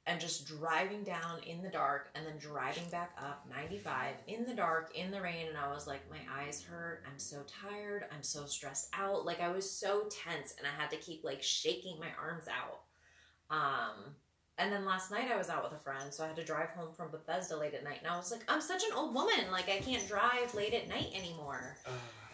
And 0.07 0.21
just 0.21 0.47
driving 0.47 1.03
down 1.03 1.39
in 1.45 1.61
the 1.63 1.69
dark 1.69 2.09
and 2.15 2.25
then 2.25 2.37
driving 2.37 2.87
back 2.91 3.11
up 3.19 3.45
95 3.49 4.13
in 4.27 4.45
the 4.45 4.53
dark, 4.53 4.95
in 4.95 5.09
the 5.09 5.19
rain. 5.19 5.47
And 5.47 5.57
I 5.57 5.73
was 5.73 5.87
like, 5.87 6.01
my 6.11 6.19
eyes 6.31 6.63
hurt. 6.63 7.03
I'm 7.11 7.17
so 7.17 7.41
tired. 7.47 8.05
I'm 8.15 8.21
so 8.21 8.45
stressed 8.45 8.89
out. 8.93 9.25
Like, 9.25 9.41
I 9.41 9.49
was 9.49 9.69
so 9.69 10.03
tense 10.11 10.53
and 10.59 10.67
I 10.67 10.79
had 10.79 10.91
to 10.91 10.97
keep 10.97 11.23
like 11.23 11.41
shaking 11.41 11.99
my 11.99 12.09
arms 12.21 12.45
out. 12.47 12.81
Um, 13.49 14.13
and 14.59 14.71
then 14.71 14.85
last 14.85 15.09
night 15.09 15.31
I 15.31 15.37
was 15.37 15.49
out 15.49 15.63
with 15.63 15.73
a 15.73 15.83
friend, 15.83 16.13
so 16.13 16.23
I 16.23 16.27
had 16.27 16.35
to 16.35 16.45
drive 16.45 16.69
home 16.69 16.93
from 16.95 17.09
Bethesda 17.09 17.57
late 17.57 17.73
at 17.73 17.83
night. 17.83 17.97
And 18.03 18.07
I 18.11 18.15
was 18.15 18.31
like, 18.31 18.43
I'm 18.47 18.61
such 18.61 18.83
an 18.83 18.95
old 18.95 19.15
woman. 19.15 19.51
Like, 19.51 19.69
I 19.69 19.79
can't 19.79 20.07
drive 20.07 20.53
late 20.53 20.73
at 20.75 20.87
night 20.87 21.09
anymore. 21.15 21.75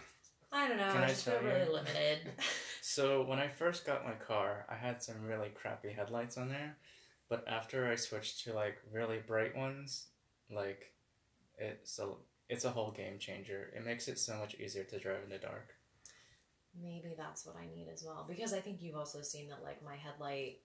I 0.51 0.68
don't 0.68 0.77
know. 0.77 0.92
Can 0.92 1.03
I 1.03 1.06
I 1.06 1.07
just 1.07 1.25
feel 1.25 1.42
you? 1.42 1.48
really 1.48 1.69
limited. 1.69 2.19
So 2.81 3.24
when 3.24 3.39
I 3.39 3.48
first 3.48 3.86
got 3.86 4.06
my 4.06 4.13
car, 4.13 4.65
I 4.69 4.75
had 4.75 5.01
some 5.03 5.21
really 5.24 5.50
crappy 5.50 5.92
headlights 5.92 6.38
on 6.38 6.50
there, 6.50 6.77
but 7.30 7.48
after 7.48 7.88
I 7.88 7.95
switched 7.95 8.44
to 8.44 8.53
like 8.53 8.77
really 8.92 9.19
bright 9.19 9.56
ones, 9.56 10.07
like 10.50 10.92
it's 11.57 12.00
a 12.00 12.09
it's 12.50 12.65
a 12.65 12.71
whole 12.71 12.92
game 12.92 13.19
changer. 13.19 13.71
It 13.75 13.86
makes 13.86 14.07
it 14.07 14.19
so 14.19 14.38
much 14.38 14.56
easier 14.56 14.83
to 14.86 15.00
drive 15.00 15.24
in 15.24 15.30
the 15.30 15.38
dark. 15.38 15.75
Maybe 16.81 17.13
that's 17.18 17.45
what 17.45 17.56
I 17.57 17.65
need 17.75 17.87
as 17.94 18.04
well. 18.04 18.26
Because 18.28 18.54
I 18.54 18.59
think 18.59 18.81
you've 18.81 18.95
also 18.95 19.21
seen 19.21 19.49
that, 19.49 19.61
like, 19.64 19.83
my 19.83 19.95
headlight, 19.95 20.59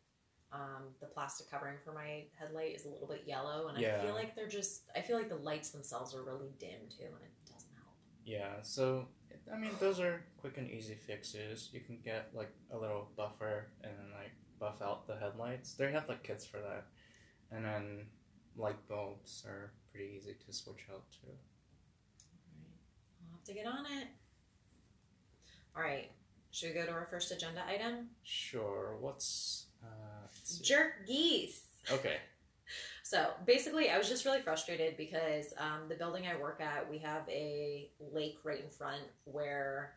um, 0.53 0.95
the 1.01 1.07
plastic 1.07 1.51
covering 1.51 1.77
for 1.85 1.93
my 1.93 2.25
headlight 2.39 2.77
is 2.77 2.85
a 2.85 2.89
little 2.89 3.09
bit 3.09 3.25
yellow. 3.27 3.67
And 3.69 3.77
I 3.77 3.81
feel 4.01 4.15
like 4.15 4.37
they're 4.37 4.49
just, 4.49 4.83
I 4.95 5.01
feel 5.01 5.17
like 5.17 5.29
the 5.29 5.37
lights 5.37 5.71
themselves 5.71 6.15
are 6.15 6.23
really 6.23 6.51
dim 6.61 6.89
too, 6.89 7.07
and 7.07 7.23
it 7.23 7.53
doesn't 7.53 7.71
help. 7.75 7.97
Yeah, 8.25 8.63
so 8.63 9.09
I 9.53 9.57
mean 9.57 9.73
those 9.81 10.01
are 10.01 10.23
quick 10.41 10.59
and 10.59 10.71
easy 10.71 10.95
fixes. 10.95 11.71
You 11.73 11.81
can 11.81 11.99
get 12.05 12.31
like 12.35 12.51
a 12.73 12.77
little 12.79 13.09
buffer 13.17 13.67
and 13.83 13.93
then 13.99 14.11
like 14.19 14.33
buff 14.59 14.83
out 14.83 15.07
the 15.07 15.17
headlights. 15.17 15.75
They 15.75 15.91
have 15.93 16.09
like 16.09 16.23
kits 16.23 16.47
for 16.47 16.59
that, 16.59 16.87
and 17.51 17.65
then 17.65 18.07
light 18.57 18.89
bulbs 18.89 19.45
are 19.47 19.73
pretty 19.93 20.15
easy 20.17 20.35
to 20.47 20.53
switch 20.53 20.87
out 20.93 21.05
too. 21.11 21.29
Right. 21.29 22.73
I'll 23.25 23.37
have 23.37 23.45
to 23.45 23.55
get 23.55 23.67
on 23.67 23.87
it. 24.01 24.09
All 25.77 25.83
right. 25.83 26.11
Should 26.51 26.71
we 26.71 26.75
go 26.75 26.87
to 26.87 26.93
our 26.93 27.07
first 27.11 27.31
agenda 27.33 27.63
item? 27.69 28.09
Sure. 28.23 28.97
What's 29.01 29.67
uh? 29.83 30.27
Jerk 30.63 31.07
geese. 31.07 31.63
Okay. 31.93 32.17
So 33.07 33.35
basically, 33.47 33.89
I 33.89 33.99
was 33.99 34.09
just 34.09 34.25
really 34.25 34.41
frustrated 34.41 34.97
because 34.97 35.55
um, 35.59 35.89
the 35.89 35.95
building 35.95 36.25
I 36.27 36.35
work 36.35 36.61
at, 36.61 36.91
we 36.91 36.99
have 36.99 37.23
a 37.29 37.89
lake 38.01 38.39
right 38.43 38.61
in 38.61 38.69
front 38.69 39.03
where 39.27 39.93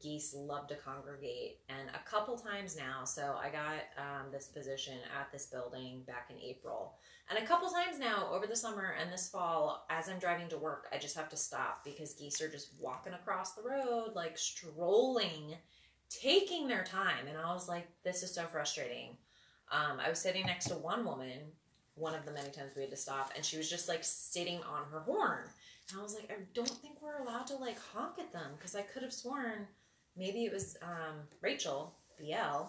geese 0.00 0.32
love 0.36 0.68
to 0.68 0.76
congregate. 0.76 1.58
And 1.68 1.88
a 1.88 2.08
couple 2.08 2.38
times 2.38 2.76
now, 2.76 3.02
so 3.02 3.34
I 3.42 3.48
got 3.48 3.82
um, 3.98 4.30
this 4.30 4.46
position 4.46 4.98
at 5.20 5.32
this 5.32 5.46
building 5.46 6.02
back 6.06 6.30
in 6.30 6.36
April. 6.40 6.94
And 7.28 7.40
a 7.42 7.44
couple 7.44 7.68
times 7.70 7.98
now 7.98 8.28
over 8.32 8.46
the 8.46 8.54
summer 8.54 8.94
and 9.00 9.12
this 9.12 9.28
fall, 9.28 9.84
as 9.90 10.08
I'm 10.08 10.20
driving 10.20 10.48
to 10.50 10.56
work, 10.56 10.86
I 10.92 10.98
just 10.98 11.16
have 11.16 11.30
to 11.30 11.36
stop 11.36 11.82
because 11.84 12.14
geese 12.14 12.40
are 12.40 12.48
just 12.48 12.70
walking 12.78 13.14
across 13.14 13.54
the 13.54 13.68
road, 13.68 14.12
like 14.14 14.38
strolling, 14.38 15.56
taking 16.08 16.68
their 16.68 16.84
time. 16.84 17.26
And 17.28 17.36
I 17.36 17.52
was 17.52 17.68
like, 17.68 17.88
this 18.04 18.22
is 18.22 18.32
so 18.32 18.44
frustrating. 18.44 19.16
Um, 19.72 19.98
I 19.98 20.08
was 20.08 20.20
sitting 20.20 20.46
next 20.46 20.66
to 20.66 20.74
one 20.74 21.04
woman 21.04 21.40
one 21.94 22.14
of 22.14 22.24
the 22.24 22.32
many 22.32 22.50
times 22.50 22.72
we 22.74 22.82
had 22.82 22.90
to 22.90 22.96
stop 22.96 23.32
and 23.36 23.44
she 23.44 23.56
was 23.56 23.70
just 23.70 23.88
like 23.88 24.00
sitting 24.02 24.58
on 24.58 24.84
her 24.90 25.00
horn. 25.00 25.44
And 25.90 26.00
i 26.00 26.02
was 26.02 26.14
like 26.14 26.30
i 26.30 26.42
don't 26.54 26.68
think 26.68 26.94
we're 27.02 27.18
allowed 27.18 27.46
to 27.48 27.56
like 27.56 27.76
honk 27.92 28.18
at 28.18 28.32
them 28.32 28.52
because 28.56 28.74
i 28.74 28.82
could 28.82 29.02
have 29.02 29.12
sworn 29.12 29.66
maybe 30.16 30.44
it 30.44 30.52
was 30.52 30.76
um, 30.82 31.16
rachel 31.42 31.94
bl 32.18 32.68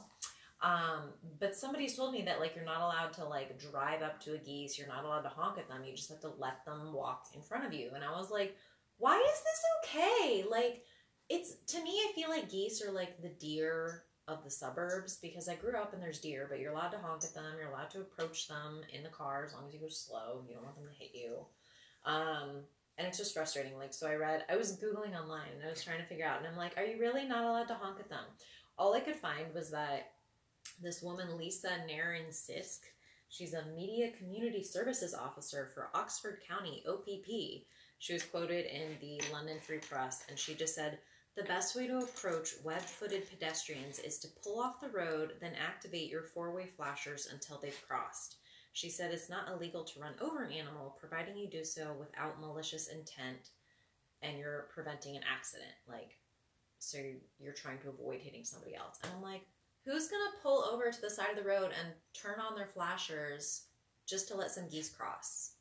um, 0.62 1.10
but 1.40 1.56
somebody's 1.56 1.96
told 1.96 2.14
me 2.14 2.24
that 2.24 2.40
like 2.40 2.56
you're 2.56 2.66
not 2.66 2.82
allowed 2.82 3.14
to 3.14 3.26
like 3.26 3.60
drive 3.60 4.02
up 4.02 4.20
to 4.22 4.34
a 4.34 4.38
geese 4.38 4.78
you're 4.78 4.88
not 4.88 5.06
allowed 5.06 5.22
to 5.22 5.30
honk 5.30 5.58
at 5.58 5.70
them 5.70 5.84
you 5.86 5.96
just 5.96 6.10
have 6.10 6.22
to 6.22 6.32
let 6.40 6.66
them 6.66 6.92
walk 6.94 7.28
in 7.34 7.42
front 7.42 7.66
of 7.66 7.74
you. 7.74 7.92
And 7.94 8.04
i 8.04 8.12
was 8.12 8.32
like 8.32 8.56
why 8.98 9.18
is 9.18 9.44
this 9.44 9.64
okay? 9.84 10.46
Like 10.50 10.84
It's 11.30 11.56
to 11.68 11.84
me, 11.84 11.92
I 11.92 12.12
feel 12.14 12.30
like 12.30 12.50
geese 12.50 12.84
are 12.84 12.92
like 12.92 13.22
the 13.22 13.30
deer 13.30 14.04
of 14.28 14.44
the 14.44 14.50
suburbs 14.50 15.18
because 15.22 15.48
I 15.48 15.56
grew 15.56 15.78
up 15.78 15.94
and 15.94 16.02
there's 16.02 16.20
deer, 16.20 16.48
but 16.50 16.60
you're 16.60 16.72
allowed 16.72 16.90
to 16.90 16.98
honk 16.98 17.24
at 17.24 17.34
them. 17.34 17.54
You're 17.60 17.70
allowed 17.70 17.92
to 17.92 18.02
approach 18.02 18.48
them 18.48 18.82
in 18.92 19.04
the 19.04 19.10
car 19.10 19.46
as 19.46 19.54
long 19.54 19.68
as 19.68 19.74
you 19.74 19.80
go 19.80 19.88
slow. 19.90 20.44
You 20.48 20.56
don't 20.56 20.64
want 20.64 20.76
them 20.76 20.88
to 20.88 21.00
hit 21.00 21.12
you. 21.14 21.46
Um, 22.06 22.64
and 22.98 23.08
it's 23.08 23.18
just 23.18 23.34
frustrating. 23.34 23.78
Like, 23.78 23.94
so 23.94 24.08
I 24.08 24.16
read, 24.16 24.46
I 24.50 24.56
was 24.56 24.78
Googling 24.78 25.20
online 25.20 25.50
and 25.56 25.66
I 25.66 25.70
was 25.70 25.84
trying 25.84 26.00
to 26.00 26.06
figure 26.06 26.26
out, 26.26 26.40
and 26.40 26.48
I'm 26.48 26.58
like, 26.58 26.74
are 26.78 26.84
you 26.84 27.00
really 27.00 27.26
not 27.28 27.44
allowed 27.44 27.68
to 27.68 27.76
honk 27.76 28.00
at 28.00 28.10
them? 28.10 28.24
All 28.78 28.94
I 28.94 29.00
could 29.00 29.16
find 29.16 29.54
was 29.54 29.70
that 29.72 30.12
this 30.82 31.02
woman, 31.02 31.38
Lisa 31.38 31.70
Nairn 31.86 32.24
Sisk, 32.32 32.80
she's 33.30 33.54
a 33.54 33.66
media 33.76 34.12
community 34.18 34.64
services 34.64 35.14
officer 35.14 35.70
for 35.74 35.90
Oxford 35.94 36.40
County, 36.48 36.84
OPP. 36.88 37.66
She 38.00 38.14
was 38.14 38.24
quoted 38.24 38.66
in 38.66 38.98
the 39.00 39.22
London 39.32 39.58
Free 39.62 39.80
Press, 39.80 40.24
and 40.30 40.38
she 40.38 40.54
just 40.54 40.76
said, 40.76 41.00
the 41.36 41.44
best 41.44 41.76
way 41.76 41.86
to 41.88 41.98
approach 41.98 42.54
web 42.64 42.82
footed 42.82 43.30
pedestrians 43.30 44.00
is 44.00 44.20
to 44.20 44.30
pull 44.42 44.60
off 44.60 44.80
the 44.80 44.90
road, 44.90 45.34
then 45.42 45.52
activate 45.56 46.10
your 46.10 46.24
four 46.24 46.52
way 46.52 46.66
flashers 46.66 47.28
until 47.32 47.60
they've 47.60 47.84
crossed. 47.88 48.38
She 48.72 48.90
said 48.90 49.12
it's 49.12 49.30
not 49.30 49.50
illegal 49.50 49.84
to 49.84 50.00
run 50.00 50.14
over 50.22 50.44
an 50.44 50.52
animal, 50.52 50.98
providing 51.00 51.38
you 51.38 51.50
do 51.50 51.64
so 51.64 51.96
without 52.00 52.40
malicious 52.40 52.88
intent 52.88 53.50
and 54.22 54.38
you're 54.38 54.68
preventing 54.74 55.16
an 55.16 55.24
accident. 55.30 55.72
Like, 55.88 56.18
so 56.80 56.98
you're 57.40 57.54
trying 57.54 57.80
to 57.80 57.90
avoid 57.90 58.22
hitting 58.22 58.44
somebody 58.44 58.76
else. 58.76 59.00
And 59.04 59.12
I'm 59.14 59.22
like, 59.22 59.42
who's 59.86 60.08
gonna 60.08 60.24
pull 60.42 60.64
over 60.64 60.90
to 60.90 61.02
the 61.02 61.10
side 61.10 61.32
of 61.32 61.38
the 61.38 61.50
road 61.50 61.72
and 61.78 61.94
turn 62.14 62.40
on 62.40 62.56
their 62.56 62.70
flashers 62.74 63.64
just 64.08 64.28
to 64.30 64.36
let 64.36 64.52
some 64.52 64.70
geese 64.70 64.90
cross? 64.90 65.55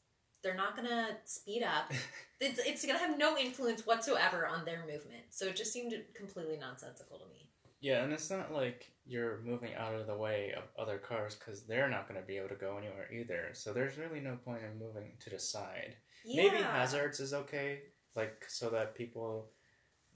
They're 0.44 0.54
not 0.54 0.76
gonna 0.76 1.16
speed 1.24 1.64
up. 1.64 1.90
it's, 2.40 2.60
it's 2.60 2.86
gonna 2.86 3.00
have 3.00 3.18
no 3.18 3.36
influence 3.36 3.84
whatsoever 3.84 4.46
on 4.46 4.64
their 4.64 4.80
movement. 4.80 5.24
So 5.30 5.46
it 5.46 5.56
just 5.56 5.72
seemed 5.72 5.94
completely 6.14 6.58
nonsensical 6.58 7.18
to 7.18 7.24
me. 7.26 7.48
Yeah, 7.80 8.02
and 8.02 8.12
it's 8.12 8.30
not 8.30 8.52
like 8.52 8.90
you're 9.04 9.40
moving 9.44 9.74
out 9.74 9.94
of 9.94 10.06
the 10.06 10.16
way 10.16 10.54
of 10.56 10.62
other 10.78 10.96
cars 10.96 11.34
because 11.34 11.64
they're 11.64 11.90
not 11.90 12.08
going 12.08 12.18
to 12.18 12.26
be 12.26 12.38
able 12.38 12.48
to 12.48 12.54
go 12.54 12.78
anywhere 12.78 13.12
either. 13.12 13.50
So 13.52 13.74
there's 13.74 13.98
really 13.98 14.20
no 14.20 14.36
point 14.42 14.62
in 14.62 14.78
moving 14.78 15.12
to 15.20 15.28
the 15.28 15.38
side. 15.38 15.96
Yeah. 16.24 16.44
Maybe 16.44 16.62
hazards 16.62 17.20
is 17.20 17.34
okay, 17.34 17.80
like 18.16 18.44
so 18.48 18.70
that 18.70 18.94
people 18.94 19.50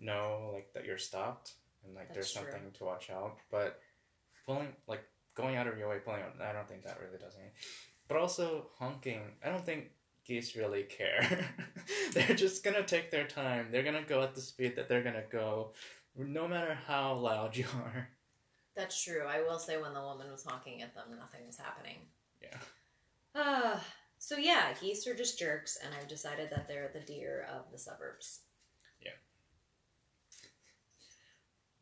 know 0.01 0.51
like 0.55 0.73
that 0.73 0.87
you're 0.87 0.97
stopped 0.97 1.55
and 1.85 1.95
like 1.95 2.15
there's 2.15 2.33
That's 2.33 2.45
true. 2.45 2.53
something 2.53 2.71
to 2.79 2.85
watch 2.85 3.11
out. 3.11 3.37
But 3.51 3.81
pulling 4.47 4.69
like 4.87 5.05
going 5.35 5.57
out 5.57 5.67
of 5.67 5.77
your 5.77 5.89
way 5.91 5.99
pulling 5.99 6.23
out, 6.23 6.35
I 6.41 6.53
don't 6.53 6.69
think 6.69 6.85
that 6.85 6.99
really 7.01 7.19
does 7.19 7.35
anything. 7.35 7.53
But 8.09 8.17
also 8.17 8.69
honking, 8.79 9.21
I 9.45 9.51
don't 9.51 9.67
think 9.67 9.91
geese 10.29 10.55
really 10.55 10.85
care. 10.85 11.49
they're 12.13 12.37
just 12.37 12.63
gonna 12.63 12.85
take 12.85 13.11
their 13.11 13.27
time. 13.27 13.69
They're 13.73 13.83
gonna 13.83 14.03
go 14.07 14.23
at 14.23 14.35
the 14.35 14.41
speed 14.41 14.77
that 14.77 14.89
they're 14.89 15.03
gonna 15.03 15.25
go, 15.33 15.73
no 16.17 16.47
matter 16.47 16.79
how 16.87 17.15
loud 17.15 17.57
you 17.57 17.65
are. 17.75 18.11
That's 18.77 19.03
true. 19.03 19.23
I 19.27 19.41
will 19.41 19.59
say 19.59 19.81
when 19.81 19.95
the 19.95 20.03
woman 20.03 20.31
was 20.31 20.45
honking 20.45 20.83
at 20.83 20.95
them, 20.95 21.07
nothing 21.19 21.47
was 21.47 21.57
happening. 21.57 21.97
Yeah. 22.41 22.59
Uh, 23.35 23.81
so 24.19 24.37
yeah, 24.37 24.73
geese 24.81 25.07
are 25.07 25.15
just 25.15 25.39
jerks, 25.39 25.79
and 25.83 25.93
I've 25.95 26.09
decided 26.09 26.51
that 26.51 26.69
they're 26.69 26.91
the 26.93 27.01
deer 27.01 27.49
of 27.53 27.73
the 27.73 27.79
suburbs. 27.79 28.41
Yeah. 29.03 29.13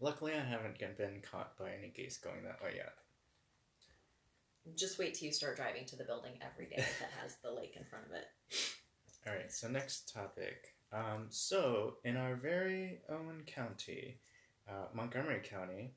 Luckily, 0.00 0.32
I 0.34 0.44
haven't 0.44 0.78
been 0.78 1.20
caught 1.20 1.58
by 1.58 1.70
any 1.72 1.92
geese 1.94 2.18
going 2.18 2.44
that 2.44 2.62
way 2.62 2.74
yet. 2.76 2.94
Just 4.74 4.98
wait 4.98 5.14
till 5.14 5.26
you 5.26 5.32
start 5.32 5.56
driving 5.56 5.84
to 5.86 5.96
the 5.96 6.04
building 6.04 6.32
every 6.42 6.66
day 6.66 6.84
that 7.00 7.10
has 7.22 7.36
the 7.42 7.50
lake 7.50 7.76
in 7.76 7.84
front 7.84 8.06
of 8.06 8.12
it. 8.12 8.26
All 9.26 9.34
right, 9.34 9.52
so 9.52 9.68
next 9.68 10.12
topic. 10.12 10.74
Um, 10.92 11.26
so, 11.30 11.94
in 12.04 12.16
our 12.16 12.36
very 12.36 13.00
own 13.08 13.42
county, 13.46 14.20
uh, 14.68 14.86
Montgomery 14.94 15.40
County, 15.42 15.94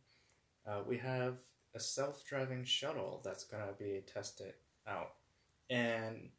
uh, 0.67 0.81
we 0.88 0.97
have 0.97 1.38
a 1.75 1.79
self 1.79 2.25
driving 2.25 2.63
shuttle 2.63 3.21
that's 3.23 3.43
going 3.43 3.63
to 3.63 3.73
be 3.73 4.01
tested 4.11 4.53
out. 4.88 5.13
And 5.69 6.29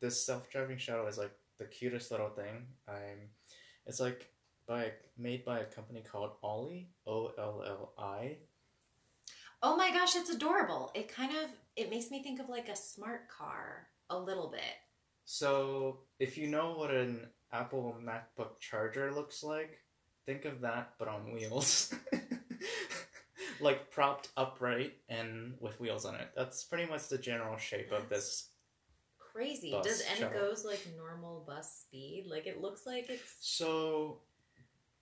this 0.00 0.24
self 0.24 0.50
driving 0.50 0.78
shuttle 0.78 1.06
is 1.06 1.18
like 1.18 1.32
the 1.58 1.66
cutest 1.66 2.10
little 2.10 2.30
thing. 2.30 2.66
I'm, 2.88 3.30
it's 3.86 4.00
like 4.00 4.28
by 4.66 4.92
made 5.16 5.44
by 5.44 5.60
a 5.60 5.64
company 5.64 6.02
called 6.02 6.32
Olli, 6.42 6.88
O 7.06 7.32
L 7.38 7.62
L 7.66 7.92
I. 7.98 8.36
Oh 9.62 9.76
my 9.76 9.90
gosh, 9.90 10.16
it's 10.16 10.30
adorable. 10.30 10.90
It 10.94 11.14
kind 11.14 11.32
of 11.32 11.50
it 11.76 11.90
makes 11.90 12.10
me 12.10 12.22
think 12.22 12.40
of 12.40 12.48
like 12.48 12.68
a 12.68 12.76
smart 12.76 13.28
car 13.28 13.88
a 14.08 14.18
little 14.18 14.48
bit. 14.50 14.60
So, 15.24 16.00
if 16.18 16.36
you 16.36 16.48
know 16.48 16.72
what 16.72 16.90
an 16.90 17.28
Apple 17.52 17.96
MacBook 18.02 18.58
charger 18.58 19.12
looks 19.12 19.42
like, 19.42 19.78
think 20.26 20.44
of 20.44 20.60
that 20.62 20.94
but 20.98 21.08
on 21.08 21.32
wheels. 21.32 21.94
like 23.60 23.90
propped 23.90 24.30
upright 24.36 24.94
and 25.08 25.54
with 25.60 25.78
wheels 25.80 26.04
on 26.04 26.14
it. 26.14 26.30
That's 26.34 26.64
pretty 26.64 26.90
much 26.90 27.08
the 27.08 27.18
general 27.18 27.58
shape 27.58 27.92
of 27.92 28.08
this. 28.08 28.48
Crazy. 29.18 29.70
Does 29.70 30.02
and 30.10 30.24
it 30.24 30.32
goes 30.32 30.64
like 30.64 30.86
normal 30.96 31.44
bus 31.46 31.84
speed? 31.86 32.24
Like 32.28 32.46
it 32.46 32.60
looks 32.60 32.86
like 32.86 33.10
it's 33.10 33.36
So, 33.40 34.18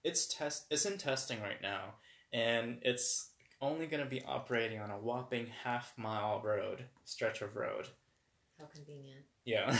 it's 0.05 0.27
test 0.27 0.67
it's 0.71 0.85
in 0.85 0.99
testing 0.99 1.41
right 1.41 1.61
now 1.63 1.95
and 2.33 2.79
it's 2.83 3.31
only 3.61 3.87
going 3.87 4.03
to 4.03 4.09
be 4.09 4.23
operating 4.25 4.81
on 4.81 4.91
a 4.91 4.99
whopping 4.99 5.47
half 5.65 5.93
mile 5.97 6.41
road, 6.45 6.85
stretch 7.05 7.43
of 7.43 7.57
road. 7.57 7.89
how 8.59 8.67
convenient. 8.67 9.25
Yeah. 9.45 9.77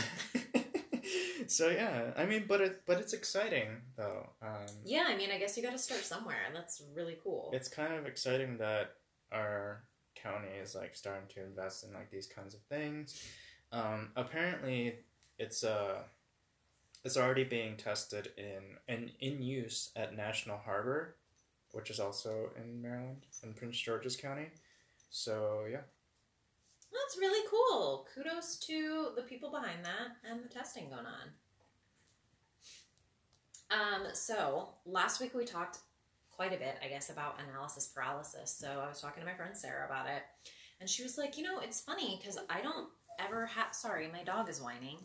so 1.47 1.69
yeah, 1.69 2.11
I 2.17 2.25
mean, 2.25 2.45
but 2.47 2.61
it 2.61 2.81
but 2.85 2.99
it's 2.99 3.13
exciting 3.13 3.67
though. 3.95 4.29
Um, 4.41 4.65
Yeah, 4.83 5.05
I 5.07 5.15
mean, 5.15 5.31
I 5.31 5.37
guess 5.39 5.55
you 5.57 5.63
got 5.63 5.71
to 5.71 5.77
start 5.77 6.03
somewhere, 6.05 6.37
and 6.47 6.55
that's 6.55 6.81
really 6.95 7.17
cool. 7.23 7.51
it's 7.53 7.69
kind 7.69 7.93
of 7.93 8.05
exciting 8.05 8.57
that 8.57 8.95
our 9.31 9.83
county 10.15 10.49
is 10.61 10.75
like 10.75 10.95
starting 10.95 11.27
to 11.29 11.43
invest 11.43 11.83
in 11.85 11.93
like 11.93 12.09
these 12.11 12.27
kinds 12.27 12.53
of 12.53 12.61
things. 12.63 13.23
Um, 13.71 14.09
apparently, 14.15 14.95
it's 15.37 15.63
uh, 15.63 16.03
it's 17.05 17.17
already 17.17 17.43
being 17.43 17.77
tested 17.77 18.31
in 18.37 18.77
and 18.87 19.11
in 19.19 19.41
use 19.41 19.91
at 19.95 20.15
National 20.15 20.57
Harbor, 20.57 21.15
which 21.71 21.89
is 21.89 21.99
also 21.99 22.49
in 22.57 22.81
Maryland 22.81 23.25
in 23.43 23.53
Prince 23.53 23.77
George's 23.77 24.15
County. 24.15 24.47
So 25.09 25.65
yeah, 25.69 25.81
That's 26.91 27.17
really 27.17 27.47
cool. 27.49 28.07
Kudos 28.13 28.57
to 28.67 29.09
the 29.15 29.23
people 29.23 29.49
behind 29.51 29.83
that 29.83 30.17
and 30.29 30.43
the 30.43 30.49
testing 30.49 30.89
going 30.89 31.05
on. 31.05 31.29
Um, 33.71 34.07
so 34.13 34.69
last 34.85 35.21
week 35.21 35.33
we 35.35 35.45
talked 35.45 35.79
quite 36.31 36.53
a 36.53 36.57
bit, 36.57 36.77
I 36.83 36.87
guess, 36.87 37.09
about 37.09 37.39
analysis 37.47 37.87
paralysis. 37.93 38.51
So 38.51 38.81
I 38.83 38.87
was 38.87 39.01
talking 39.01 39.21
to 39.21 39.29
my 39.29 39.35
friend 39.35 39.55
Sarah 39.55 39.85
about 39.85 40.07
it, 40.07 40.23
and 40.79 40.89
she 40.89 41.03
was 41.03 41.17
like, 41.17 41.37
you 41.37 41.43
know, 41.43 41.59
it's 41.59 41.81
funny 41.81 42.17
because 42.19 42.39
I 42.49 42.61
don't 42.61 42.87
ever 43.19 43.45
have. 43.45 43.73
Sorry, 43.75 44.07
my 44.11 44.23
dog 44.23 44.49
is 44.49 44.61
whining. 44.61 44.97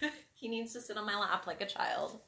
he 0.34 0.48
needs 0.48 0.72
to 0.72 0.80
sit 0.80 0.96
on 0.96 1.06
my 1.06 1.16
lap 1.16 1.46
like 1.46 1.60
a 1.60 1.66
child. 1.66 2.18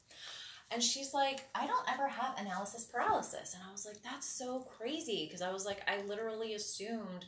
And 0.72 0.82
she's 0.82 1.12
like, 1.12 1.48
I 1.54 1.66
don't 1.66 1.92
ever 1.92 2.08
have 2.08 2.38
analysis 2.38 2.84
paralysis. 2.84 3.54
And 3.54 3.62
I 3.68 3.70
was 3.70 3.84
like, 3.84 4.02
that's 4.02 4.26
so 4.26 4.60
crazy. 4.60 5.26
Because 5.26 5.42
I 5.42 5.52
was 5.52 5.66
like, 5.66 5.82
I 5.86 6.02
literally 6.02 6.54
assumed 6.54 7.26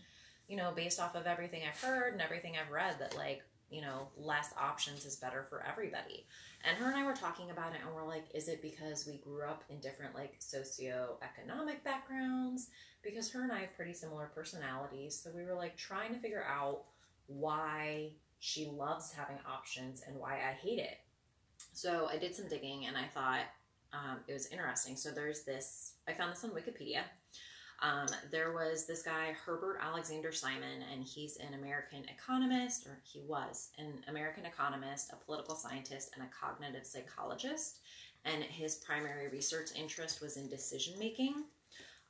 you 0.49 0.57
know, 0.57 0.73
based 0.75 1.01
off 1.01 1.15
of 1.15 1.27
everything 1.27 1.63
I've 1.67 1.81
heard 1.81 2.13
and 2.13 2.23
everything 2.23 2.55
I've 2.61 2.71
read, 2.71 2.99
that 2.99 3.17
like, 3.17 3.43
you 3.71 3.81
know, 3.81 4.09
less 4.17 4.53
options 4.59 5.05
is 5.05 5.17
better 5.17 5.47
for 5.49 5.65
everybody. 5.67 6.27
And 6.67 6.77
her 6.77 6.87
and 6.87 6.97
I 6.97 7.05
were 7.05 7.15
talking 7.15 7.51
about 7.51 7.73
it, 7.75 7.81
and 7.85 7.95
we're 7.95 8.07
like, 8.07 8.27
is 8.35 8.49
it 8.49 8.63
because 8.63 9.07
we 9.07 9.19
grew 9.19 9.45
up 9.45 9.65
in 9.69 9.81
different 9.81 10.15
like 10.15 10.39
socioeconomic 10.41 11.83
backgrounds? 11.85 12.69
Because 13.03 13.31
her 13.33 13.43
and 13.43 13.53
I 13.53 13.61
have 13.61 13.77
pretty 13.77 13.95
similar 13.95 14.31
personalities. 14.35 15.21
So 15.23 15.31
we 15.35 15.45
were 15.45 15.55
like 15.55 15.77
trying 15.77 16.13
to 16.15 16.21
figure 16.21 16.45
out 16.49 16.85
why 17.27 18.11
she 18.39 18.67
loves 18.67 19.13
having 19.13 19.39
options 19.51 20.03
and 20.07 20.17
why 20.17 20.35
I 20.35 20.53
hate 20.53 20.79
it. 20.79 20.99
So 21.75 22.09
I 22.11 22.17
did 22.17 22.35
some 22.35 22.49
digging 22.49 22.87
and 22.87 22.97
I 22.97 23.07
thought 23.13 23.43
um, 23.93 24.19
it 24.29 24.33
was 24.33 24.47
interesting. 24.47 24.97
So 24.97 25.11
there's 25.11 25.43
this, 25.43 25.95
I 26.09 26.13
found 26.13 26.33
this 26.33 26.45
on 26.45 26.51
Wikipedia. 26.51 27.03
Um, 27.83 28.07
there 28.31 28.53
was 28.53 28.87
this 28.87 29.03
guy, 29.03 29.35
Herbert 29.45 29.79
Alexander 29.83 30.33
Simon, 30.33 30.85
and 30.93 31.03
he's 31.03 31.37
an 31.37 31.55
American 31.55 32.05
economist, 32.09 32.87
or 32.87 33.01
he 33.03 33.21
was 33.27 33.71
an 33.77 34.05
American 34.09 34.47
economist, 34.47 35.13
a 35.13 35.17
political 35.17 35.57
scientist, 35.57 36.13
and 36.15 36.25
a 36.25 36.31
cognitive 36.33 36.87
psychologist. 36.87 37.81
And 38.25 38.43
his 38.43 38.77
primary 38.77 39.29
research 39.29 39.71
interest 39.77 40.23
was 40.23 40.37
in 40.37 40.49
decision 40.49 40.95
making. 40.99 41.45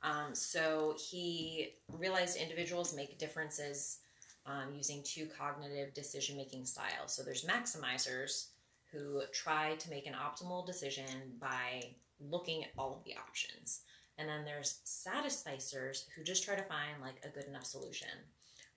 Um, 0.03 0.33
so 0.33 0.95
he 0.97 1.73
realized 1.91 2.37
individuals 2.37 2.95
make 2.95 3.17
differences 3.17 3.97
um, 4.45 4.75
using 4.75 5.01
two 5.03 5.25
cognitive 5.25 5.93
decision 5.95 6.37
making 6.37 6.65
styles. 6.65 7.13
So 7.13 7.23
there's 7.23 7.45
maximizers 7.45 8.49
who 8.95 9.21
try 9.33 9.75
to 9.75 9.89
make 9.89 10.07
an 10.07 10.13
optimal 10.13 10.65
decision 10.65 11.33
by 11.39 11.83
looking 12.19 12.63
at 12.63 12.71
all 12.77 12.95
of 12.95 13.03
the 13.03 13.15
options. 13.15 13.81
And 14.17 14.29
then 14.29 14.45
there's 14.45 14.79
satisficers 14.85 16.05
who 16.15 16.23
just 16.23 16.45
try 16.45 16.55
to 16.55 16.63
find 16.63 17.01
like 17.01 17.15
a 17.23 17.29
good 17.29 17.45
enough 17.45 17.65
solution. 17.65 18.07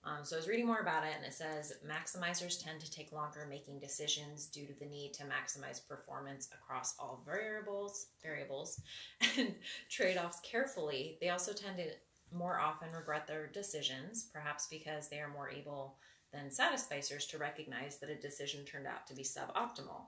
Um, 0.03 0.23
so 0.23 0.35
I 0.35 0.39
was 0.39 0.47
reading 0.47 0.65
more 0.65 0.79
about 0.79 1.03
it, 1.03 1.11
and 1.15 1.25
it 1.25 1.33
says 1.33 1.73
maximizers 1.85 2.63
tend 2.63 2.79
to 2.79 2.91
take 2.91 3.11
longer 3.11 3.45
making 3.49 3.79
decisions 3.79 4.45
due 4.45 4.65
to 4.65 4.73
the 4.79 4.85
need 4.85 5.13
to 5.15 5.23
maximize 5.23 5.85
performance 5.85 6.47
across 6.53 6.95
all 6.97 7.21
variables, 7.25 8.07
variables, 8.23 8.81
and 9.37 9.53
trade-offs 9.89 10.39
carefully. 10.39 11.17
They 11.19 11.29
also 11.29 11.51
tend 11.51 11.77
to 11.77 11.89
more 12.33 12.59
often 12.59 12.89
regret 12.93 13.27
their 13.27 13.47
decisions, 13.47 14.29
perhaps 14.31 14.67
because 14.67 15.09
they 15.09 15.19
are 15.19 15.33
more 15.33 15.49
able 15.49 15.95
than 16.31 16.49
satisficers 16.49 17.27
to 17.29 17.37
recognize 17.37 17.97
that 17.97 18.09
a 18.09 18.15
decision 18.15 18.65
turned 18.65 18.87
out 18.87 19.07
to 19.07 19.15
be 19.15 19.23
suboptimal. 19.23 20.01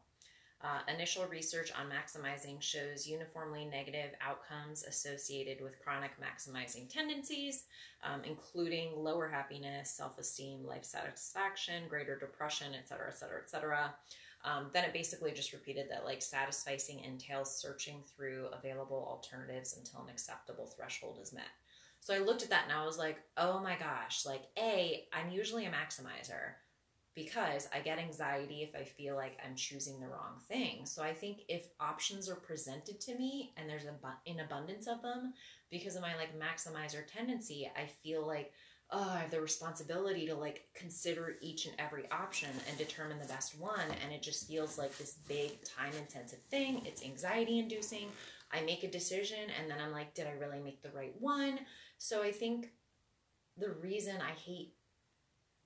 Uh, 0.64 0.82
initial 0.94 1.26
research 1.26 1.72
on 1.72 1.90
maximizing 1.90 2.62
shows 2.62 3.08
uniformly 3.08 3.66
negative 3.66 4.12
outcomes 4.22 4.84
associated 4.84 5.60
with 5.60 5.80
chronic 5.82 6.12
maximizing 6.22 6.88
tendencies, 6.88 7.64
um, 8.04 8.22
including 8.24 8.92
lower 8.96 9.28
happiness, 9.28 9.90
self 9.90 10.20
esteem, 10.20 10.64
life 10.64 10.86
satisfaction, 10.86 11.88
greater 11.90 12.16
depression, 12.16 12.76
et 12.78 12.88
cetera, 12.88 13.08
et 13.08 13.18
cetera, 13.18 13.40
et 13.40 13.50
cetera. 13.50 13.96
Um, 14.44 14.68
then 14.72 14.84
it 14.84 14.94
basically 14.94 15.32
just 15.32 15.54
repeated 15.54 15.88
that 15.90 16.06
like 16.06 16.20
satisficing 16.20 17.06
entails 17.08 17.56
searching 17.56 18.04
through 18.16 18.48
available 18.54 19.08
alternatives 19.10 19.78
until 19.78 20.02
an 20.02 20.10
acceptable 20.10 20.68
threshold 20.68 21.18
is 21.22 21.34
met. 21.34 21.50
So 22.02 22.14
I 22.14 22.20
looked 22.20 22.44
at 22.44 22.50
that 22.50 22.66
and 22.68 22.78
I 22.78 22.86
was 22.86 22.98
like, 22.98 23.20
oh 23.38 23.62
my 23.62 23.78
gosh, 23.78 24.26
like, 24.26 24.42
A, 24.58 25.06
I'm 25.14 25.32
usually 25.32 25.66
a 25.66 25.72
maximizer 25.72 26.56
because 27.16 27.68
I 27.74 27.80
get 27.80 28.00
anxiety 28.00 28.64
if 28.64 28.76
I 28.76 28.84
feel 28.84 29.16
like 29.16 29.38
I'm 29.46 29.56
choosing 29.56 30.00
the 30.00 30.08
wrong 30.08 30.40
thing. 30.48 30.86
So 30.86 31.04
I 31.04 31.14
think 31.14 31.42
if 31.48 31.68
options 31.80 32.28
are 32.30 32.36
presented 32.36 33.00
to 33.02 33.16
me 33.16 33.54
and 33.56 33.70
there's 33.70 33.86
an 33.86 34.40
abundance 34.40 34.88
of 34.88 35.02
them, 35.02 35.34
because 35.70 35.96
of 35.96 36.02
my 36.02 36.16
like 36.16 36.40
maximizer 36.40 37.06
tendency, 37.06 37.70
I 37.78 37.86
feel 37.86 38.26
like 38.26 38.52
oh, 38.92 39.10
I 39.10 39.20
have 39.20 39.32
the 39.32 39.40
responsibility 39.40 40.26
to 40.28 40.36
like 40.36 40.66
consider 40.76 41.38
each 41.42 41.66
and 41.66 41.76
every 41.80 42.10
option 42.12 42.50
and 42.68 42.78
determine 42.78 43.20
the 43.20 43.28
best 43.28 43.58
one. 43.60 43.88
And 44.04 44.12
it 44.14 44.22
just 44.22 44.48
feels 44.48 44.78
like 44.78 44.98
this 44.98 45.20
big 45.28 45.64
time 45.64 45.94
intensive 45.98 46.42
thing. 46.50 46.82
It's 46.86 47.04
anxiety 47.04 47.60
inducing. 47.60 48.08
I 48.52 48.62
make 48.62 48.84
a 48.84 48.92
decision 48.92 49.40
and 49.60 49.72
then 49.72 49.78
I'm 49.80 49.94
like, 49.94 50.14
did 50.14 50.28
I 50.28 50.32
really 50.32 50.60
make 50.60 50.82
the 50.82 50.92
right 50.92 51.14
one? 51.20 51.60
So 52.04 52.24
I 52.24 52.32
think 52.32 52.72
the 53.60 53.70
reason 53.70 54.16
I 54.22 54.32
hate 54.32 54.74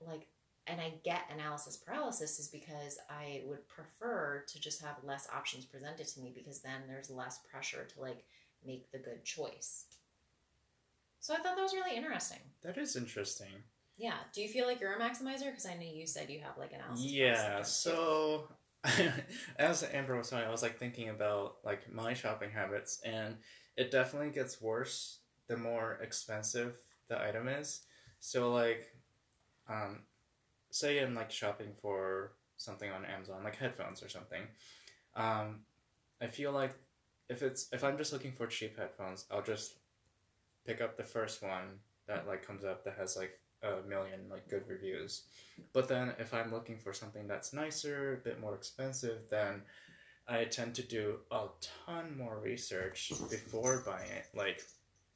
like 0.05 0.27
and 0.67 0.81
I 0.81 0.95
get 1.05 1.31
analysis 1.33 1.77
paralysis 1.77 2.39
is 2.39 2.49
because 2.49 2.99
I 3.09 3.43
would 3.45 3.65
prefer 3.69 4.43
to 4.45 4.59
just 4.59 4.81
have 4.81 4.97
less 5.05 5.29
options 5.33 5.63
presented 5.63 6.05
to 6.07 6.19
me 6.19 6.33
because 6.35 6.59
then 6.59 6.81
there's 6.87 7.09
less 7.09 7.39
pressure 7.49 7.87
to 7.93 8.01
like 8.01 8.25
make 8.65 8.91
the 8.91 8.97
good 8.97 9.23
choice. 9.23 9.85
So 11.21 11.33
I 11.33 11.37
thought 11.37 11.55
that 11.55 11.61
was 11.61 11.73
really 11.73 11.95
interesting. 11.95 12.39
That 12.63 12.77
is 12.77 12.97
interesting. 12.97 13.63
Yeah. 13.97 14.17
Do 14.33 14.41
you 14.41 14.49
feel 14.49 14.67
like 14.67 14.81
you're 14.81 14.93
a 14.93 14.99
maximizer? 14.99 15.45
Because 15.45 15.65
I 15.65 15.75
know 15.75 15.89
you 15.89 16.05
said 16.05 16.29
you 16.29 16.41
have 16.41 16.57
like 16.57 16.73
analysis. 16.73 17.05
Yeah. 17.05 17.61
So 17.61 18.49
as 19.57 19.87
Amber 19.93 20.17
was 20.17 20.27
saying, 20.27 20.45
I 20.45 20.51
was 20.51 20.63
like 20.63 20.77
thinking 20.77 21.07
about 21.07 21.59
like 21.63 21.89
my 21.93 22.13
shopping 22.13 22.51
habits, 22.51 22.99
and 23.05 23.37
it 23.77 23.89
definitely 23.89 24.31
gets 24.31 24.61
worse 24.61 25.19
the 25.47 25.57
more 25.57 25.99
expensive 26.01 26.77
the 27.07 27.21
item 27.21 27.47
is. 27.47 27.81
So 28.19 28.51
like, 28.51 28.91
um, 29.69 29.99
say 30.71 31.01
I'm 31.01 31.15
like 31.15 31.31
shopping 31.31 31.71
for 31.81 32.33
something 32.57 32.89
on 32.91 33.05
Amazon, 33.05 33.43
like 33.43 33.55
headphones 33.55 34.03
or 34.03 34.09
something. 34.09 34.41
Um, 35.15 35.61
I 36.21 36.27
feel 36.27 36.51
like 36.51 36.73
if 37.29 37.41
it's 37.41 37.67
if 37.71 37.83
I'm 37.83 37.97
just 37.97 38.13
looking 38.13 38.31
for 38.31 38.47
cheap 38.47 38.77
headphones, 38.77 39.25
I'll 39.31 39.41
just 39.41 39.75
pick 40.65 40.81
up 40.81 40.97
the 40.97 41.03
first 41.03 41.41
one 41.41 41.79
that 42.07 42.27
like 42.27 42.45
comes 42.45 42.63
up 42.63 42.83
that 42.85 42.95
has 42.97 43.15
like 43.15 43.39
a 43.63 43.87
million 43.87 44.21
like 44.29 44.47
good 44.49 44.63
reviews. 44.67 45.23
But 45.73 45.87
then 45.87 46.13
if 46.19 46.33
I'm 46.33 46.51
looking 46.51 46.77
for 46.77 46.93
something 46.93 47.27
that's 47.27 47.53
nicer, 47.53 48.13
a 48.13 48.17
bit 48.17 48.39
more 48.39 48.55
expensive, 48.55 49.21
then 49.29 49.61
I 50.27 50.45
tend 50.45 50.75
to 50.75 50.83
do 50.83 51.19
a 51.31 51.47
ton 51.85 52.17
more 52.17 52.39
research 52.39 53.11
before 53.29 53.83
buying 53.85 54.11
it. 54.11 54.25
Like 54.35 54.63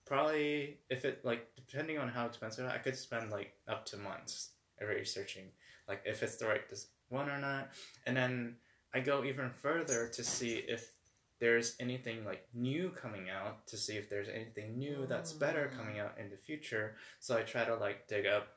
probably 0.10 0.80
if 0.89 1.06
it 1.06 1.24
like 1.24 1.48
depending 1.56 1.98
on 2.00 2.10
how 2.10 2.25
expensive 2.25 2.70
I 2.70 2.80
could 2.80 2.98
spend 2.98 3.32
like 3.32 3.54
up 3.68 3.86
to 3.88 3.98
months 3.98 4.50
researching 4.81 5.46
like 5.88 6.01
if 6.05 6.24
it's 6.24 6.36
the 6.38 6.48
right 6.48 6.62
one 7.10 7.29
or 7.29 7.40
not. 7.40 7.70
And 8.05 8.18
then 8.18 8.55
I 8.94 9.00
go 9.00 9.24
even 9.24 9.50
further 9.62 10.07
to 10.07 10.24
see 10.24 10.64
if 10.68 10.92
there's 11.40 11.75
anything 11.79 12.25
like 12.25 12.48
new 12.53 12.90
coming 12.90 13.29
out 13.29 13.66
to 13.68 13.77
see 13.77 13.94
if 13.94 14.10
there's 14.10 14.27
anything 14.27 14.77
new 14.77 15.05
that's 15.07 15.31
better 15.31 15.72
coming 15.77 15.96
mm. 15.96 16.03
out 16.03 16.16
in 16.20 16.29
the 16.29 16.38
future. 16.38 16.96
So 17.20 17.38
I 17.38 17.42
try 17.42 17.64
to 17.64 17.75
like 17.75 18.07
dig 18.07 18.25
up 18.25 18.48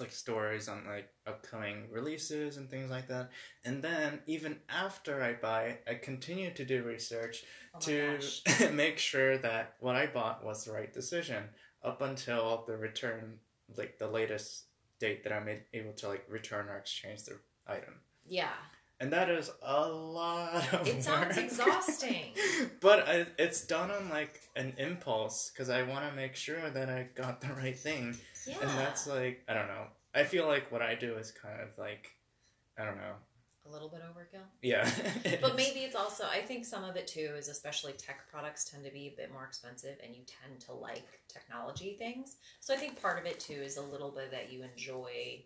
like 0.00 0.10
stories 0.10 0.68
on 0.68 0.84
like 0.86 1.08
upcoming 1.26 1.88
releases 1.90 2.56
and 2.56 2.68
things 2.70 2.90
like 2.90 3.08
that. 3.08 3.30
And 3.64 3.82
then 3.82 4.20
even 4.26 4.58
after 4.68 5.22
I 5.22 5.34
buy, 5.34 5.78
I 5.88 5.94
continue 5.94 6.52
to 6.54 6.64
do 6.64 6.82
research 6.82 7.44
oh 7.74 7.78
to 7.80 8.18
make 8.72 8.98
sure 8.98 9.38
that 9.38 9.74
what 9.80 9.96
I 9.96 10.06
bought 10.06 10.44
was 10.44 10.64
the 10.64 10.72
right 10.72 10.92
decision 10.92 11.44
up 11.84 12.02
until 12.02 12.64
the 12.66 12.76
return, 12.76 13.38
like 13.76 13.98
the 13.98 14.08
latest 14.08 14.64
date 14.98 15.24
that 15.24 15.32
I'm 15.32 15.48
able 15.72 15.92
to 15.94 16.08
like 16.08 16.24
return 16.28 16.68
or 16.68 16.76
exchange 16.76 17.24
the 17.24 17.38
item. 17.66 17.94
Yeah. 18.26 18.50
And 19.00 19.12
that 19.12 19.28
is 19.30 19.50
a 19.62 19.88
lot 19.88 20.72
of 20.72 20.86
It 20.86 21.02
sounds 21.02 21.36
work. 21.36 21.44
exhausting. 21.44 22.34
but 22.80 23.08
I, 23.08 23.26
it's 23.36 23.66
done 23.66 23.90
on 23.90 24.08
like 24.10 24.40
an 24.54 24.74
impulse 24.78 25.50
because 25.52 25.70
I 25.70 25.82
want 25.82 26.08
to 26.08 26.14
make 26.14 26.36
sure 26.36 26.70
that 26.70 26.88
I 26.88 27.08
got 27.16 27.40
the 27.40 27.52
right 27.54 27.76
thing. 27.76 28.16
Yeah. 28.46 28.56
And 28.60 28.70
that's 28.70 29.06
like, 29.06 29.42
I 29.48 29.54
don't 29.54 29.68
know. 29.68 29.86
I 30.14 30.24
feel 30.24 30.46
like 30.46 30.70
what 30.70 30.82
I 30.82 30.94
do 30.94 31.16
is 31.16 31.30
kind 31.30 31.60
of 31.60 31.68
like, 31.78 32.10
I 32.78 32.84
don't 32.84 32.96
know. 32.96 33.14
A 33.64 33.70
little 33.70 33.88
bit 33.88 34.00
overkill. 34.00 34.42
Yeah. 34.60 34.90
but 35.40 35.56
maybe 35.56 35.80
it's 35.84 35.94
also, 35.94 36.24
I 36.24 36.40
think 36.40 36.64
some 36.64 36.84
of 36.84 36.96
it 36.96 37.06
too 37.06 37.32
is 37.36 37.48
especially 37.48 37.92
tech 37.92 38.28
products 38.30 38.64
tend 38.64 38.84
to 38.84 38.90
be 38.90 39.12
a 39.14 39.16
bit 39.16 39.32
more 39.32 39.44
expensive 39.44 39.96
and 40.04 40.14
you 40.14 40.22
tend 40.26 40.60
to 40.62 40.72
like 40.72 41.20
technology 41.28 41.96
things. 41.98 42.36
So 42.60 42.74
I 42.74 42.76
think 42.76 43.00
part 43.00 43.18
of 43.18 43.26
it 43.26 43.38
too 43.38 43.54
is 43.54 43.76
a 43.76 43.82
little 43.82 44.10
bit 44.10 44.30
that 44.32 44.52
you 44.52 44.62
enjoy 44.64 45.42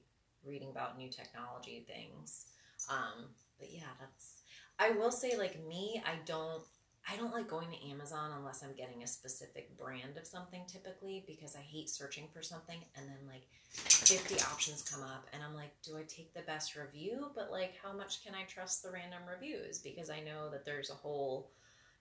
reading 0.47 0.71
about 0.71 0.97
new 0.97 1.09
technology 1.11 1.85
things. 1.87 2.47
Um, 2.91 3.27
but 3.59 3.73
yeah, 3.73 3.93
that's. 4.01 4.43
I 4.79 4.91
will 4.91 5.11
say, 5.11 5.37
like 5.37 5.67
me, 5.67 6.03
I 6.05 6.17
don't. 6.25 6.63
I 7.09 7.17
don't 7.17 7.33
like 7.33 7.49
going 7.49 7.71
to 7.71 7.91
Amazon 7.91 8.33
unless 8.37 8.65
I'm 8.65 8.75
getting 8.75 9.05
a 9.05 9.07
specific 9.07 9.77
brand 9.79 10.17
of 10.17 10.27
something 10.27 10.63
typically 10.67 11.25
because 11.27 11.55
I 11.55 11.61
hate 11.61 11.89
searching 11.89 12.27
for 12.33 12.43
something 12.43 12.79
and 12.97 13.07
then 13.09 13.29
like 13.29 13.47
50 13.71 14.35
options 14.53 14.83
come 14.83 15.03
up 15.03 15.27
and 15.33 15.41
I'm 15.43 15.55
like, 15.55 15.71
do 15.83 15.97
I 15.97 16.03
take 16.03 16.35
the 16.35 16.43
best 16.43 16.75
review? 16.75 17.31
But 17.35 17.53
like, 17.53 17.75
how 17.81 17.97
much 17.97 18.25
can 18.25 18.35
I 18.35 18.43
trust 18.45 18.83
the 18.83 18.91
random 18.91 19.21
reviews? 19.31 19.79
Because 19.79 20.11
I 20.11 20.19
know 20.19 20.51
that 20.51 20.65
there's 20.65 20.91
a 20.91 20.95
whole, 20.95 21.51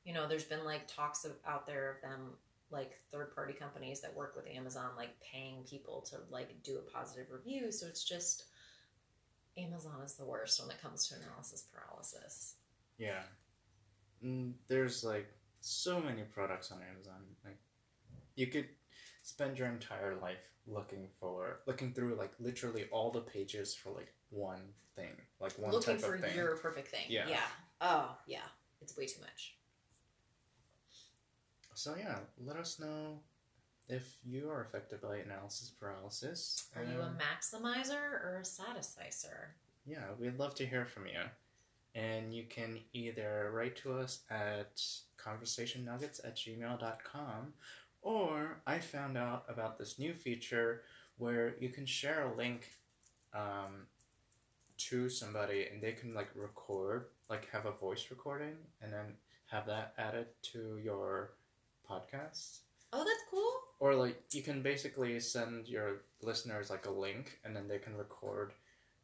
you 0.05 0.13
know, 0.13 0.27
there's 0.27 0.43
been 0.43 0.65
like 0.65 0.87
talks 0.87 1.23
of, 1.23 1.33
out 1.47 1.67
there 1.67 1.91
of 1.91 2.01
them 2.01 2.31
like 2.71 2.99
third 3.11 3.35
party 3.35 3.53
companies 3.53 4.01
that 4.01 4.15
work 4.15 4.35
with 4.35 4.47
Amazon 4.47 4.89
like 4.97 5.09
paying 5.21 5.63
people 5.69 6.01
to 6.09 6.17
like 6.31 6.63
do 6.63 6.77
a 6.79 6.91
positive 6.91 7.27
review. 7.31 7.71
So 7.71 7.85
it's 7.85 8.03
just 8.03 8.45
Amazon 9.55 10.01
is 10.03 10.15
the 10.15 10.25
worst 10.25 10.59
when 10.61 10.71
it 10.71 10.81
comes 10.81 11.07
to 11.07 11.15
analysis 11.15 11.67
paralysis. 11.71 12.55
Yeah. 12.97 13.21
Mm, 14.25 14.53
there's 14.67 15.03
like 15.03 15.27
so 15.61 15.99
many 15.99 16.23
products 16.23 16.71
on 16.71 16.79
Amazon. 16.91 17.21
Like 17.43 17.57
you 18.35 18.47
could 18.47 18.67
spend 19.21 19.57
your 19.57 19.67
entire 19.67 20.15
life 20.15 20.51
looking 20.67 21.07
for 21.19 21.59
looking 21.67 21.93
through 21.93 22.15
like 22.15 22.33
literally 22.39 22.85
all 22.91 23.11
the 23.11 23.21
pages 23.21 23.75
for 23.75 23.91
like 23.91 24.11
one 24.29 24.61
thing, 24.95 25.11
like 25.39 25.53
one 25.53 25.71
looking 25.71 25.97
type 25.97 26.05
for 26.05 26.15
of 26.15 26.21
thing. 26.21 26.35
your 26.35 26.57
perfect 26.57 26.87
thing. 26.87 27.05
Yeah. 27.07 27.27
Yeah. 27.29 27.47
Oh, 27.81 28.17
yeah. 28.27 28.39
It's 28.81 28.97
way 28.97 29.05
too 29.05 29.21
much. 29.21 29.55
So 31.73 31.95
yeah, 31.99 32.19
let 32.43 32.55
us 32.55 32.79
know 32.79 33.19
if 33.89 34.15
you 34.23 34.49
are 34.49 34.61
affected 34.61 35.01
by 35.01 35.17
analysis 35.17 35.71
paralysis. 35.77 36.67
Are 36.75 36.83
you 36.83 37.01
a 37.01 37.13
maximizer 37.19 38.23
or 38.23 38.39
a 38.41 38.45
satisficer? 38.45 39.55
Yeah, 39.85 40.05
we'd 40.19 40.39
love 40.39 40.55
to 40.55 40.65
hear 40.65 40.85
from 40.85 41.05
you. 41.05 41.21
And 41.95 42.33
you 42.33 42.43
can 42.49 42.79
either 42.93 43.51
write 43.53 43.77
to 43.77 43.93
us 43.93 44.19
at 44.29 44.81
conversationnuggets 45.17 46.25
at 46.25 46.35
gmail.com 46.35 47.53
or 48.01 48.59
I 48.67 48.79
found 48.79 49.17
out 49.17 49.45
about 49.47 49.79
this 49.79 49.97
new 49.97 50.13
feature 50.13 50.83
where 51.17 51.55
you 51.59 51.69
can 51.69 51.85
share 51.85 52.27
a 52.27 52.37
link 52.37 52.67
um, 53.33 53.87
to 54.77 55.09
somebody 55.09 55.67
and 55.71 55.81
they 55.81 55.93
can 55.93 56.13
like 56.13 56.29
record, 56.35 57.05
like 57.29 57.49
have 57.51 57.65
a 57.65 57.71
voice 57.71 58.07
recording 58.09 58.55
and 58.81 58.93
then 58.93 59.15
have 59.47 59.65
that 59.65 59.93
added 59.97 60.27
to 60.41 60.79
your 60.83 61.31
podcast. 61.89 62.59
Oh, 62.93 63.03
that's 63.03 63.23
cool. 63.31 63.51
Or 63.79 63.95
like 63.95 64.21
you 64.31 64.43
can 64.43 64.61
basically 64.61 65.19
send 65.19 65.67
your 65.67 66.01
listeners 66.21 66.69
like 66.69 66.85
a 66.85 66.91
link 66.91 67.39
and 67.43 67.55
then 67.55 67.67
they 67.67 67.79
can 67.79 67.95
record 67.97 68.53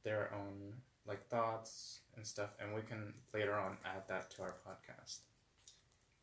their 0.04 0.34
own 0.34 0.74
like 1.08 1.28
thoughts 1.28 2.02
and 2.16 2.26
stuff 2.26 2.50
and 2.60 2.74
we 2.74 2.82
can 2.82 3.14
later 3.34 3.54
on 3.54 3.78
add 3.86 4.04
that 4.08 4.30
to 4.32 4.44
our 4.44 4.56
podcast. 4.68 5.20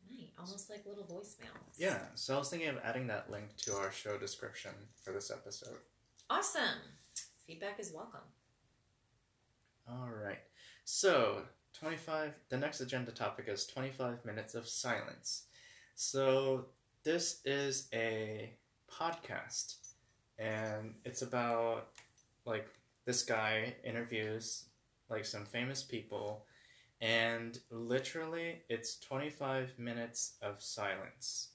Neat. 0.09 0.33
Almost 0.39 0.69
like 0.69 0.85
little 0.85 1.03
voicemails. 1.03 1.75
Yeah, 1.77 1.99
so 2.15 2.35
I 2.35 2.39
was 2.39 2.49
thinking 2.49 2.69
of 2.69 2.77
adding 2.83 3.07
that 3.07 3.29
link 3.29 3.55
to 3.57 3.73
our 3.75 3.91
show 3.91 4.17
description 4.17 4.71
for 5.03 5.11
this 5.11 5.29
episode. 5.29 5.77
Awesome. 6.29 6.61
Feedback 7.45 7.79
is 7.79 7.91
welcome. 7.93 8.21
All 9.87 10.09
right. 10.09 10.39
So, 10.85 11.43
25 11.79 12.33
the 12.49 12.57
next 12.57 12.81
agenda 12.81 13.11
topic 13.11 13.45
is 13.47 13.65
25 13.67 14.25
minutes 14.25 14.55
of 14.55 14.67
silence. 14.67 15.43
So, 15.95 16.65
this 17.03 17.41
is 17.45 17.87
a 17.93 18.53
podcast 18.91 19.75
and 20.37 20.95
it's 21.05 21.21
about 21.21 21.89
like 22.45 22.67
this 23.05 23.23
guy 23.23 23.75
interviews 23.83 24.65
like 25.09 25.25
some 25.25 25.45
famous 25.45 25.83
people 25.83 26.45
and 27.01 27.59
literally 27.71 28.61
it's 28.69 28.99
25 28.99 29.77
minutes 29.77 30.33
of 30.41 30.61
silence. 30.61 31.49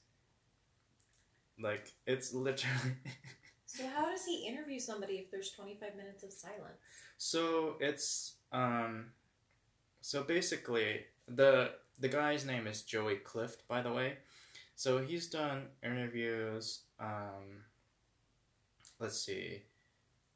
Like 1.61 1.93
it's 2.07 2.33
literally 2.33 2.97
So 3.67 3.85
how 3.89 4.09
does 4.09 4.25
he 4.25 4.47
interview 4.47 4.79
somebody 4.79 5.15
if 5.15 5.31
there's 5.31 5.51
25 5.51 5.97
minutes 5.97 6.23
of 6.23 6.33
silence? 6.33 6.79
So 7.19 7.77
it's 7.81 8.37
um 8.53 9.07
so 10.01 10.23
basically 10.23 11.01
the 11.29 11.73
the 11.99 12.09
guy's 12.09 12.47
name 12.47 12.67
is 12.67 12.83
Joey 12.83 13.17
Clift 13.17 13.67
by 13.69 13.83
the 13.83 13.93
way. 13.93 14.19
So 14.77 14.99
he's 14.99 15.29
done 15.29 15.67
interviews 15.83 16.83
um 17.01 17.65
let's 18.99 19.21
see 19.21 19.63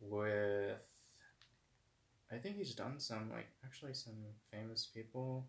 with 0.01 0.77
I 2.31 2.37
think 2.37 2.57
he's 2.57 2.75
done 2.75 2.99
some 2.99 3.31
like 3.31 3.49
actually 3.65 3.95
some 3.95 4.15
famous 4.53 4.87
people. 4.87 5.47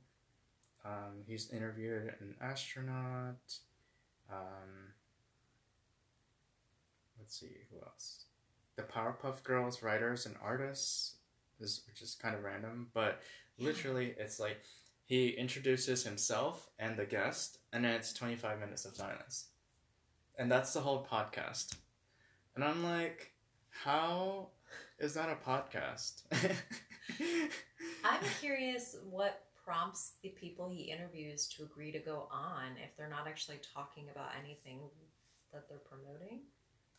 Um, 0.85 1.23
he's 1.27 1.51
interviewed 1.51 2.13
an 2.21 2.35
astronaut. 2.41 3.53
Um, 4.31 4.93
let's 7.17 7.37
see 7.39 7.57
who 7.69 7.77
else. 7.85 8.25
The 8.77 8.83
Powerpuff 8.83 9.43
Girls 9.43 9.83
writers 9.83 10.25
and 10.25 10.35
artists, 10.41 11.15
is 11.59 11.81
which 11.87 12.01
is 12.01 12.15
kind 12.15 12.33
of 12.33 12.43
random, 12.43 12.87
but 12.93 13.21
literally 13.57 14.15
it's 14.17 14.39
like 14.39 14.61
he 15.03 15.29
introduces 15.29 16.03
himself 16.03 16.69
and 16.79 16.95
the 16.95 17.05
guest, 17.05 17.57
and 17.73 17.83
then 17.83 17.91
it's 17.93 18.13
twenty 18.13 18.37
five 18.37 18.59
minutes 18.59 18.85
of 18.85 18.95
silence, 18.95 19.47
and 20.37 20.49
that's 20.49 20.71
the 20.71 20.79
whole 20.79 21.05
podcast. 21.05 21.75
And 22.55 22.63
I'm 22.63 22.83
like, 22.83 23.33
how 23.69 24.49
is 24.99 25.13
that 25.15 25.29
a 25.29 25.35
podcast? 25.49 26.23
I'm 28.03 28.21
curious 28.39 28.95
what 29.09 29.43
prompts 29.63 30.13
the 30.23 30.29
people 30.29 30.69
he 30.69 30.83
interviews 30.83 31.47
to 31.49 31.63
agree 31.63 31.91
to 31.91 31.99
go 31.99 32.27
on 32.31 32.71
if 32.83 32.95
they're 32.97 33.09
not 33.09 33.27
actually 33.27 33.59
talking 33.73 34.05
about 34.11 34.29
anything 34.43 34.79
that 35.53 35.67
they're 35.69 35.77
promoting. 35.79 36.39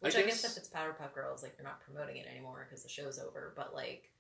Which 0.00 0.16
I 0.16 0.22
guess, 0.22 0.42
guess- 0.42 0.52
if 0.56 0.62
it's 0.62 0.68
Powerpuff 0.70 1.14
Girls, 1.14 1.42
like 1.42 1.56
they're 1.56 1.64
not 1.64 1.80
promoting 1.82 2.16
it 2.16 2.26
anymore 2.30 2.66
because 2.68 2.82
the 2.82 2.88
show's 2.88 3.18
over. 3.18 3.52
But 3.56 3.74
like, 3.74 4.10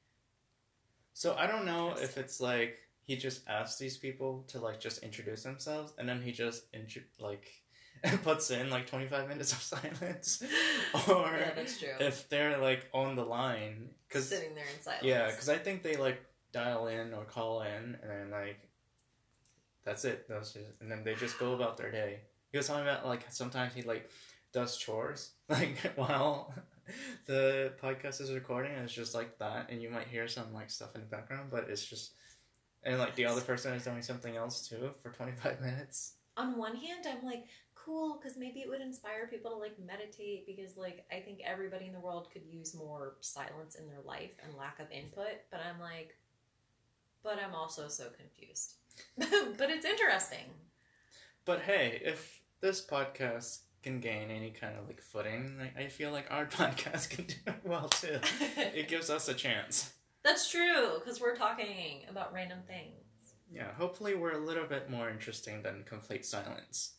So 1.14 1.34
I 1.36 1.46
don't 1.46 1.64
know 1.64 1.94
if 1.96 2.18
it's 2.18 2.40
like 2.40 2.78
he 3.02 3.16
just 3.16 3.48
asks 3.48 3.78
these 3.78 3.96
people 3.96 4.44
to 4.48 4.58
like 4.60 4.78
just 4.80 5.02
introduce 5.02 5.42
themselves, 5.42 5.94
and 5.98 6.08
then 6.08 6.20
he 6.20 6.32
just 6.32 6.64
intro- 6.74 7.02
like 7.18 7.59
puts 8.22 8.50
in 8.50 8.70
like 8.70 8.86
twenty 8.88 9.06
five 9.06 9.28
minutes 9.28 9.52
of 9.52 9.60
silence, 9.62 10.42
or 11.08 11.30
yeah, 11.38 11.52
that's 11.54 11.78
true. 11.78 11.88
if 12.00 12.28
they're 12.28 12.58
like 12.58 12.88
on 12.92 13.16
the 13.16 13.24
line, 13.24 13.90
because 14.08 14.28
Sitting 14.28 14.54
there 14.54 14.64
in 14.74 14.82
silence. 14.82 15.04
yeah, 15.04 15.26
because 15.30 15.48
I 15.48 15.58
think 15.58 15.82
they 15.82 15.96
like 15.96 16.24
dial 16.52 16.86
in 16.88 17.12
or 17.14 17.24
call 17.24 17.62
in, 17.62 17.96
and 18.02 18.10
then 18.10 18.30
like 18.30 18.68
that's 19.84 20.04
it. 20.04 20.26
That's 20.28 20.52
just, 20.52 20.66
and 20.80 20.90
then 20.90 21.04
they 21.04 21.14
just 21.14 21.38
go 21.38 21.54
about 21.54 21.76
their 21.76 21.90
day. 21.90 22.20
He 22.52 22.58
was 22.58 22.66
talking 22.66 22.82
about 22.82 23.06
like 23.06 23.24
sometimes 23.30 23.74
he 23.74 23.82
like 23.82 24.10
does 24.52 24.76
chores 24.76 25.32
like 25.48 25.76
while 25.96 26.52
the 27.26 27.72
podcast 27.82 28.20
is 28.20 28.32
recording, 28.32 28.72
and 28.72 28.82
it's 28.84 28.92
just 28.92 29.14
like 29.14 29.38
that, 29.38 29.68
and 29.70 29.80
you 29.82 29.90
might 29.90 30.08
hear 30.08 30.26
some 30.26 30.52
like 30.52 30.70
stuff 30.70 30.94
in 30.94 31.00
the 31.02 31.06
background, 31.06 31.48
but 31.50 31.68
it's 31.68 31.84
just 31.84 32.12
and 32.82 32.98
like 32.98 33.14
the 33.14 33.26
other 33.26 33.42
person 33.42 33.74
is 33.74 33.84
doing 33.84 34.00
something 34.02 34.36
else 34.36 34.66
too 34.68 34.90
for 35.02 35.10
twenty 35.10 35.32
five 35.32 35.60
minutes. 35.60 36.14
on 36.36 36.56
one 36.56 36.74
hand 36.76 37.04
i'm 37.06 37.22
like 37.26 37.44
cool 37.84 38.18
because 38.20 38.36
maybe 38.38 38.60
it 38.60 38.68
would 38.68 38.80
inspire 38.80 39.26
people 39.26 39.50
to 39.52 39.56
like 39.56 39.76
meditate 39.78 40.46
because 40.46 40.76
like 40.76 41.04
i 41.10 41.18
think 41.20 41.40
everybody 41.44 41.86
in 41.86 41.92
the 41.92 42.00
world 42.00 42.28
could 42.32 42.42
use 42.44 42.74
more 42.74 43.14
silence 43.20 43.74
in 43.74 43.86
their 43.86 44.00
life 44.04 44.32
and 44.44 44.56
lack 44.56 44.78
of 44.80 44.90
input 44.90 45.40
but 45.50 45.60
i'm 45.60 45.80
like 45.80 46.16
but 47.22 47.38
i'm 47.44 47.54
also 47.54 47.88
so 47.88 48.04
confused 48.16 48.74
but 49.58 49.70
it's 49.70 49.86
interesting 49.86 50.46
But 51.46 51.60
hey, 51.62 52.00
if 52.04 52.42
this 52.60 52.84
podcast 52.84 53.60
can 53.82 53.98
gain 54.00 54.30
any 54.30 54.50
kind 54.50 54.76
of 54.78 54.86
like 54.86 55.00
footing, 55.00 55.56
like 55.58 55.74
I 55.76 55.88
feel 55.88 56.12
like 56.12 56.26
our 56.30 56.44
podcast 56.60 57.08
can 57.10 57.24
do 57.24 57.52
well 57.64 57.88
too. 57.88 58.18
It 58.58 58.88
gives 58.88 59.08
us 59.08 59.28
a 59.28 59.34
chance. 59.34 59.94
that's 60.22 60.50
true 60.50 60.98
because 60.98 61.18
we're 61.20 61.34
talking 61.36 62.02
about 62.10 62.32
random 62.34 62.58
things 62.66 63.34
Yeah, 63.50 63.72
hopefully 63.72 64.14
we're 64.14 64.32
a 64.42 64.44
little 64.44 64.66
bit 64.66 64.90
more 64.90 65.08
interesting 65.08 65.62
than 65.62 65.82
complete 65.84 66.26
silence. 66.26 66.92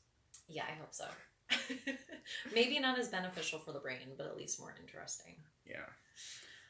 Yeah 0.51 0.63
i 0.69 0.73
hope 0.79 0.93
so 0.93 1.05
maybe 2.55 2.79
not 2.79 2.97
as 2.99 3.07
beneficial 3.09 3.59
for 3.59 3.71
the 3.73 3.79
brain 3.79 4.07
but 4.17 4.25
at 4.27 4.37
least 4.37 4.59
more 4.59 4.73
interesting 4.81 5.35
Yeah. 5.65 5.85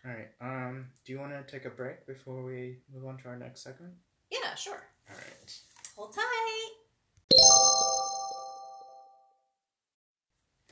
All 0.03 0.11
right. 0.11 0.29
Um, 0.41 0.87
do 1.05 1.13
you 1.13 1.19
want 1.19 1.31
to 1.31 1.43
take 1.51 1.65
a 1.65 1.69
break 1.69 2.07
before 2.07 2.43
we 2.43 2.77
move 2.91 3.05
on 3.05 3.17
to 3.19 3.27
our 3.27 3.37
next 3.37 3.61
segment? 3.63 3.93
yeah 4.31 4.55
sure 4.55 4.81
All 5.09 5.15
right. 5.15 5.59
Hold 5.95 6.15
tight. 6.15 6.71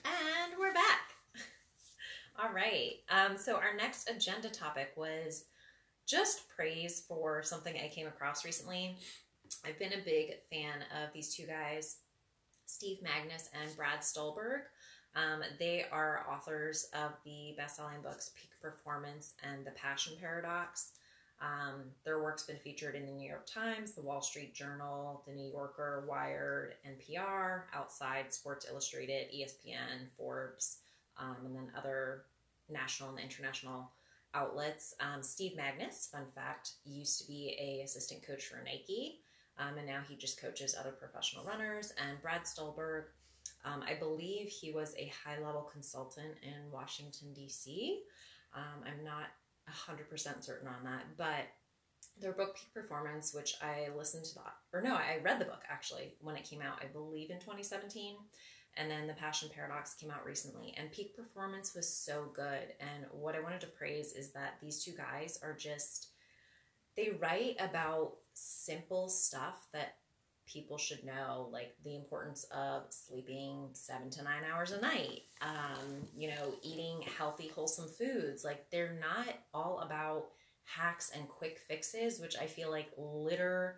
And 0.06 0.54
we're 0.60 0.74
back. 0.74 1.12
All 2.42 2.52
right. 2.54 2.94
Um, 3.10 3.38
so 3.38 3.56
our 3.56 3.76
next 3.76 4.10
agenda 4.10 4.50
topic 4.50 4.92
was 4.96 5.46
just 6.08 6.50
praise 6.50 7.04
for 7.08 7.44
something 7.44 7.76
I 7.76 7.90
came 7.90 8.08
across 8.08 8.46
recently. 8.46 8.98
I've 9.66 9.78
been 9.80 9.94
a 9.94 10.04
big 10.06 10.32
fan 10.52 10.84
of 11.04 11.14
these 11.14 11.36
two 11.36 11.46
guys, 11.46 11.98
Steve 12.70 13.00
Magness 13.04 13.50
and 13.60 13.76
Brad 13.76 14.04
Stulberg. 14.04 14.62
Um, 15.16 15.42
they 15.58 15.86
are 15.92 16.26
authors 16.32 16.88
of 16.94 17.14
the 17.26 17.56
best-selling 17.58 18.02
books 18.04 18.32
Peak 18.40 18.52
Performance 18.62 19.34
and 19.44 19.66
The 19.66 19.72
Passion 19.72 20.14
Paradox. 20.20 20.92
Um, 21.42 21.86
their 22.04 22.22
work's 22.22 22.44
been 22.44 22.58
featured 22.58 22.94
in 22.94 23.08
the 23.08 23.12
New 23.12 23.28
York 23.28 23.48
Times, 23.48 23.94
the 23.94 24.02
Wall 24.02 24.22
Street 24.22 24.54
Journal, 24.54 25.24
the 25.26 25.34
New 25.34 25.50
Yorker, 25.50 26.06
Wired, 26.08 26.76
NPR, 26.88 27.64
Outside, 27.74 28.32
Sports 28.32 28.68
Illustrated, 28.70 29.28
ESPN, 29.32 30.08
Forbes, 30.16 30.78
um, 31.18 31.38
and 31.46 31.56
then 31.56 31.72
other 31.76 32.26
national 32.70 33.10
and 33.10 33.20
international 33.20 33.90
outlets. 34.36 34.94
Um, 35.00 35.24
Steve 35.24 35.58
Magness, 35.58 36.12
fun 36.12 36.26
fact, 36.36 36.74
used 36.86 37.20
to 37.22 37.28
be 37.28 37.56
a 37.60 37.84
assistant 37.84 38.22
coach 38.22 38.46
for 38.46 38.62
Nike, 38.64 39.22
um, 39.60 39.78
and 39.78 39.86
now 39.86 40.02
he 40.08 40.16
just 40.16 40.42
coaches 40.42 40.76
other 40.80 40.92
professional 40.92 41.44
runners. 41.44 41.94
And 41.98 42.22
Brad 42.22 42.48
Stulberg, 42.48 43.06
um, 43.66 43.84
I 43.88 43.94
believe 43.94 44.48
he 44.48 44.72
was 44.72 44.96
a 44.98 45.12
high-level 45.24 45.70
consultant 45.72 46.34
in 46.42 46.72
Washington 46.72 47.34
D.C. 47.34 48.02
Um, 48.56 48.84
I'm 48.86 49.04
not 49.04 49.28
100% 49.70 50.44
certain 50.44 50.68
on 50.68 50.84
that, 50.86 51.04
but 51.18 51.46
their 52.20 52.34
book 52.34 52.56
Peak 52.56 52.74
Performance, 52.74 53.34
which 53.34 53.56
I 53.62 53.90
listened 53.96 54.26
to 54.26 54.36
the, 54.36 54.42
or 54.74 54.82
no, 54.82 54.96
I 54.96 55.20
read 55.24 55.40
the 55.40 55.46
book 55.46 55.64
actually 55.70 56.16
when 56.22 56.36
it 56.36 56.44
came 56.44 56.62
out, 56.62 56.82
I 56.82 56.88
believe 56.88 57.30
in 57.30 57.40
2017. 57.40 58.16
And 58.78 58.90
then 58.90 59.08
The 59.08 59.14
Passion 59.14 59.50
Paradox 59.54 59.96
came 59.96 60.12
out 60.12 60.26
recently, 60.26 60.74
and 60.78 60.92
Peak 60.92 61.16
Performance 61.16 61.74
was 61.76 61.92
so 61.92 62.28
good. 62.34 62.74
And 62.80 63.06
what 63.12 63.36
I 63.36 63.42
wanted 63.42 63.62
to 63.62 63.68
praise 63.68 64.14
is 64.14 64.32
that 64.32 64.58
these 64.62 64.84
two 64.84 64.92
guys 64.92 65.40
are 65.44 65.54
just, 65.54 66.10
they 66.96 67.12
write 67.20 67.58
about 67.60 68.14
simple 68.40 69.10
stuff 69.10 69.68
that 69.74 69.96
people 70.46 70.78
should 70.78 71.04
know, 71.04 71.48
like 71.52 71.76
the 71.84 71.96
importance 71.96 72.46
of 72.56 72.84
sleeping 72.90 73.70
seven 73.74 74.10
to 74.10 74.24
nine 74.24 74.44
hours 74.52 74.72
a 74.72 74.82
night, 74.82 75.22
um, 75.42 76.08
you 76.18 76.30
know, 76.30 76.54
eating 76.64 77.02
healthy, 77.18 77.48
wholesome 77.48 77.88
foods. 77.88 78.44
Like 78.44 78.70
they're 78.72 78.98
not 79.00 79.36
all 79.54 79.80
about 79.80 80.26
hacks 80.66 81.12
and 81.16 81.28
quick 81.28 81.60
fixes, 81.68 82.20
which 82.20 82.36
I 82.38 82.46
feel 82.48 82.72
like 82.72 82.90
litter 82.98 83.78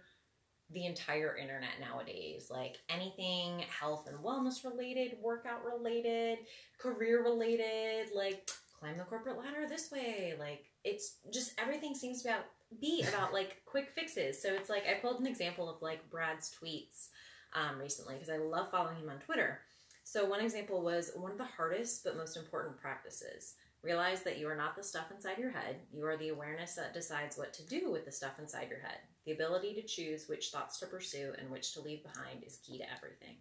the 0.73 0.85
entire 0.85 1.35
internet 1.35 1.79
nowadays. 1.81 2.49
Like 2.49 2.77
anything 2.89 3.65
health 3.79 4.07
and 4.07 4.17
wellness 4.23 4.63
related, 4.63 5.17
workout 5.21 5.65
related, 5.65 6.39
career 6.77 7.23
related, 7.23 8.09
like 8.15 8.49
climb 8.81 8.97
the 8.97 9.03
corporate 9.03 9.37
ladder 9.37 9.67
this 9.69 9.91
way. 9.91 10.33
Like 10.37 10.65
it's 10.83 11.17
just 11.31 11.53
everything 11.57 11.93
seems 11.93 12.23
to 12.23 12.29
about 12.29 12.45
be 12.81 13.05
about 13.07 13.31
like 13.31 13.61
quick 13.65 13.91
fixes. 13.93 14.41
So 14.41 14.53
it's 14.53 14.69
like 14.69 14.83
I 14.87 14.99
pulled 14.99 15.21
an 15.21 15.27
example 15.27 15.69
of 15.69 15.81
like 15.81 16.09
Brad's 16.09 16.51
tweets 16.51 17.09
um, 17.53 17.79
recently 17.79 18.15
because 18.15 18.29
I 18.29 18.37
love 18.37 18.71
following 18.71 18.97
him 18.97 19.09
on 19.09 19.19
Twitter. 19.19 19.59
So 20.03 20.25
one 20.25 20.41
example 20.41 20.81
was 20.81 21.11
one 21.15 21.31
of 21.31 21.37
the 21.37 21.45
hardest 21.45 22.03
but 22.03 22.17
most 22.17 22.35
important 22.35 22.77
practices. 22.77 23.53
Realize 23.83 24.21
that 24.23 24.37
you 24.37 24.47
are 24.47 24.55
not 24.55 24.75
the 24.75 24.83
stuff 24.83 25.11
inside 25.11 25.37
your 25.37 25.51
head. 25.51 25.77
You 25.91 26.05
are 26.05 26.17
the 26.17 26.29
awareness 26.29 26.75
that 26.75 26.93
decides 26.93 27.37
what 27.37 27.53
to 27.53 27.65
do 27.65 27.91
with 27.91 28.05
the 28.05 28.11
stuff 28.11 28.37
inside 28.39 28.69
your 28.69 28.79
head. 28.79 28.97
The 29.25 29.31
ability 29.31 29.73
to 29.75 29.83
choose 29.83 30.27
which 30.27 30.49
thoughts 30.49 30.79
to 30.79 30.85
pursue 30.85 31.33
and 31.39 31.49
which 31.49 31.73
to 31.73 31.81
leave 31.81 32.03
behind 32.03 32.43
is 32.43 32.57
key 32.57 32.77
to 32.77 32.83
everything. 32.95 33.37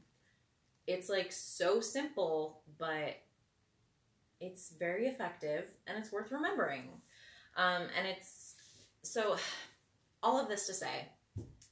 It's 0.87 1.09
like 1.09 1.31
so 1.31 1.81
simple, 1.81 2.63
but 2.79 3.17
it's 4.41 4.73
very 4.79 5.07
effective 5.07 5.65
and 5.87 5.99
it's 5.99 6.13
worth 6.13 6.33
remembering. 6.33 6.89
Um, 7.57 7.83
and 7.97 8.07
it's 8.07 8.55
so 9.03 9.37
all 10.23 10.41
of 10.41 10.49
this 10.49 10.67
to 10.67 10.75
say, 10.75 11.09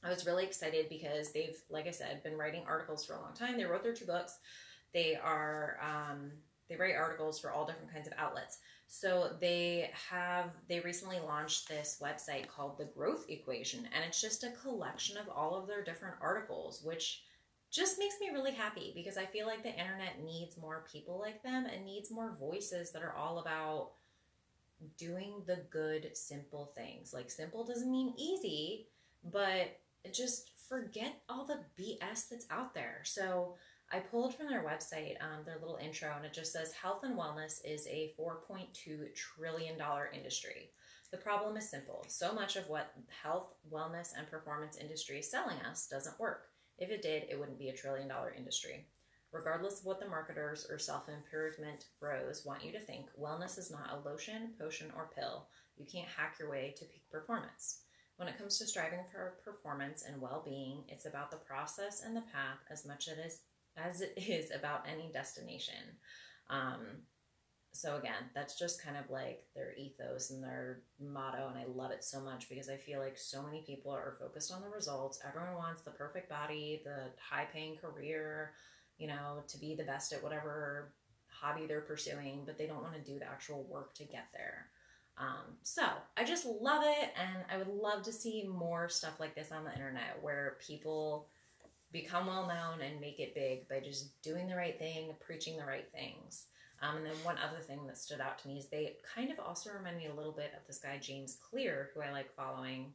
I 0.03 0.09
was 0.09 0.25
really 0.25 0.45
excited 0.45 0.87
because 0.89 1.31
they've, 1.31 1.57
like 1.69 1.87
I 1.87 1.91
said, 1.91 2.23
been 2.23 2.37
writing 2.37 2.63
articles 2.65 3.05
for 3.05 3.13
a 3.13 3.21
long 3.21 3.33
time. 3.33 3.57
They 3.57 3.65
wrote 3.65 3.83
their 3.83 3.93
two 3.93 4.05
books. 4.05 4.39
They 4.93 5.15
are 5.15 5.77
um, 5.83 6.31
they 6.69 6.75
write 6.75 6.95
articles 6.95 7.39
for 7.39 7.51
all 7.51 7.65
different 7.65 7.91
kinds 7.91 8.07
of 8.07 8.13
outlets. 8.17 8.59
So 8.87 9.35
they 9.39 9.91
have 10.09 10.51
they 10.67 10.79
recently 10.79 11.19
launched 11.19 11.67
this 11.67 11.99
website 12.01 12.47
called 12.47 12.77
the 12.77 12.85
Growth 12.85 13.25
Equation, 13.27 13.87
and 13.93 14.05
it's 14.07 14.21
just 14.21 14.43
a 14.43 14.51
collection 14.51 15.17
of 15.17 15.29
all 15.29 15.55
of 15.55 15.67
their 15.67 15.83
different 15.83 16.15
articles, 16.21 16.81
which 16.83 17.23
just 17.71 17.99
makes 17.99 18.15
me 18.19 18.29
really 18.33 18.51
happy 18.51 18.91
because 18.95 19.17
I 19.17 19.25
feel 19.25 19.45
like 19.45 19.63
the 19.63 19.69
internet 19.69 20.23
needs 20.23 20.57
more 20.57 20.85
people 20.91 21.19
like 21.19 21.43
them 21.43 21.65
and 21.65 21.85
needs 21.85 22.11
more 22.11 22.35
voices 22.39 22.91
that 22.91 23.03
are 23.03 23.13
all 23.13 23.39
about 23.39 23.91
doing 24.97 25.43
the 25.45 25.63
good, 25.69 26.11
simple 26.13 26.71
things. 26.75 27.13
Like, 27.13 27.29
simple 27.29 27.63
doesn't 27.65 27.91
mean 27.91 28.13
easy, 28.17 28.87
but 29.23 29.79
just 30.13 30.51
forget 30.67 31.21
all 31.27 31.45
the 31.45 31.59
BS 31.77 32.29
that's 32.29 32.47
out 32.49 32.73
there. 32.73 33.01
So, 33.03 33.55
I 33.91 33.99
pulled 33.99 34.35
from 34.35 34.47
their 34.47 34.63
website 34.63 35.15
um, 35.19 35.43
their 35.45 35.57
little 35.59 35.79
intro, 35.81 36.13
and 36.15 36.23
it 36.23 36.33
just 36.33 36.53
says 36.53 36.71
health 36.71 37.03
and 37.03 37.17
wellness 37.17 37.59
is 37.65 37.87
a 37.87 38.13
$4.2 38.19 39.15
trillion 39.15 39.75
industry. 40.13 40.69
The 41.11 41.17
problem 41.17 41.57
is 41.57 41.69
simple. 41.69 42.05
So 42.07 42.33
much 42.33 42.55
of 42.55 42.69
what 42.69 42.93
health, 43.23 43.55
wellness, 43.71 44.09
and 44.15 44.29
performance 44.29 44.77
industry 44.77 45.19
is 45.19 45.31
selling 45.31 45.57
us 45.61 45.87
doesn't 45.87 46.19
work. 46.19 46.48
If 46.79 46.89
it 46.89 47.01
did, 47.01 47.23
it 47.29 47.39
wouldn't 47.39 47.59
be 47.59 47.69
a 47.69 47.75
trillion 47.75 48.07
dollar 48.07 48.33
industry. 48.35 48.87
Regardless 49.31 49.79
of 49.79 49.85
what 49.85 49.99
the 49.99 50.07
marketers 50.07 50.65
or 50.69 50.79
self 50.79 51.07
improvement 51.07 51.85
bros 51.99 52.45
want 52.45 52.63
you 52.63 52.71
to 52.71 52.79
think, 52.79 53.07
wellness 53.19 53.59
is 53.59 53.69
not 53.69 53.91
a 53.91 54.09
lotion, 54.09 54.53
potion, 54.59 54.91
or 54.95 55.11
pill. 55.15 55.47
You 55.77 55.85
can't 55.85 56.07
hack 56.07 56.37
your 56.39 56.49
way 56.49 56.73
to 56.77 56.85
peak 56.85 57.03
performance. 57.11 57.81
When 58.17 58.27
it 58.27 58.37
comes 58.37 58.57
to 58.57 58.65
striving 58.65 59.05
for 59.11 59.35
performance 59.45 60.03
and 60.03 60.19
well 60.19 60.41
being, 60.43 60.83
it's 60.87 61.05
about 61.05 61.31
the 61.31 61.37
process 61.37 62.01
and 62.03 62.15
the 62.15 62.21
path 62.33 62.59
as 62.71 62.85
much 62.85 63.07
as, 63.07 63.41
as 63.77 64.01
it 64.01 64.13
is 64.17 64.51
about 64.51 64.85
any 64.91 65.11
destination. 65.13 65.97
Um, 66.49 67.03
so 67.71 67.97
again, 67.97 68.29
that's 68.33 68.57
just 68.57 68.83
kind 68.83 68.97
of 68.97 69.09
like 69.09 69.45
their 69.55 69.73
ethos 69.77 70.31
and 70.31 70.43
their 70.43 70.81
motto, 70.99 71.47
and 71.49 71.57
I 71.57 71.65
love 71.67 71.91
it 71.91 72.03
so 72.03 72.19
much 72.19 72.49
because 72.49 72.69
I 72.69 72.77
feel 72.77 72.99
like 72.99 73.17
so 73.17 73.43
many 73.43 73.63
people 73.65 73.91
are 73.91 74.17
focused 74.19 74.51
on 74.51 74.61
the 74.61 74.69
results. 74.69 75.19
Everyone 75.27 75.55
wants 75.55 75.83
the 75.83 75.91
perfect 75.91 76.29
body, 76.29 76.81
the 76.83 77.11
high 77.19 77.45
paying 77.51 77.77
career, 77.77 78.53
you 78.97 79.07
know, 79.07 79.43
to 79.47 79.57
be 79.59 79.75
the 79.75 79.83
best 79.83 80.11
at 80.13 80.23
whatever 80.23 80.93
hobby 81.27 81.67
they're 81.67 81.81
pursuing, 81.81 82.41
but 82.45 82.57
they 82.57 82.65
don't 82.65 82.81
want 82.81 82.95
to 82.95 83.11
do 83.11 83.19
the 83.19 83.27
actual 83.27 83.63
work 83.63 83.93
to 83.95 84.03
get 84.03 84.27
there. 84.33 84.67
Um, 85.17 85.57
so 85.63 85.83
I 86.17 86.23
just 86.23 86.45
love 86.45 86.83
it, 86.85 87.09
and 87.15 87.43
I 87.51 87.57
would 87.57 87.67
love 87.67 88.03
to 88.03 88.11
see 88.11 88.47
more 88.47 88.89
stuff 88.89 89.19
like 89.19 89.35
this 89.35 89.51
on 89.51 89.63
the 89.63 89.73
internet 89.73 90.17
where 90.21 90.57
people 90.65 91.27
become 91.91 92.27
well 92.27 92.47
known 92.47 92.81
and 92.81 93.01
make 93.01 93.19
it 93.19 93.35
big 93.35 93.67
by 93.67 93.79
just 93.79 94.21
doing 94.21 94.47
the 94.47 94.55
right 94.55 94.77
thing, 94.77 95.13
preaching 95.19 95.57
the 95.57 95.65
right 95.65 95.87
things. 95.91 96.47
Um, 96.81 96.97
and 96.97 97.05
then 97.05 97.23
one 97.23 97.35
other 97.37 97.61
thing 97.61 97.85
that 97.87 97.97
stood 97.97 98.21
out 98.21 98.39
to 98.39 98.47
me 98.47 98.57
is 98.57 98.67
they 98.67 98.95
kind 99.15 99.31
of 99.31 99.39
also 99.39 99.71
remind 99.71 99.97
me 99.97 100.07
a 100.07 100.13
little 100.13 100.31
bit 100.31 100.51
of 100.55 100.65
this 100.65 100.79
guy 100.79 100.97
James 100.97 101.37
Clear, 101.49 101.89
who 101.93 102.01
I 102.01 102.11
like 102.11 102.33
following, 102.35 102.93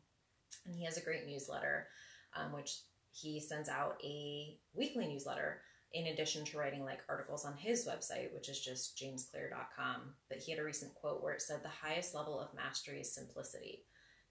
and 0.66 0.75
he 0.75 0.85
has 0.85 0.97
a 0.97 1.05
great 1.05 1.27
newsletter, 1.27 1.88
um, 2.35 2.53
which 2.53 2.79
he 3.12 3.40
sends 3.40 3.68
out 3.68 4.01
a 4.03 4.57
weekly 4.75 5.07
newsletter 5.07 5.61
in 5.92 6.09
addition 6.09 6.44
to 6.44 6.59
writing 6.59 6.85
like 6.85 7.01
articles 7.09 7.44
on 7.44 7.57
his 7.57 7.87
website, 7.87 8.35
which 8.35 8.49
is 8.49 8.59
just 8.59 8.99
jamesclear.com. 8.99 10.14
But 10.29 10.38
he 10.38 10.51
had 10.51 10.61
a 10.61 10.64
recent 10.64 10.94
quote 10.94 11.23
where 11.23 11.35
it 11.35 11.42
said, 11.42 11.62
The 11.62 11.68
highest 11.68 12.14
level 12.14 12.40
of 12.40 12.55
mastery 12.55 13.01
is 13.01 13.14
simplicity. 13.14 13.85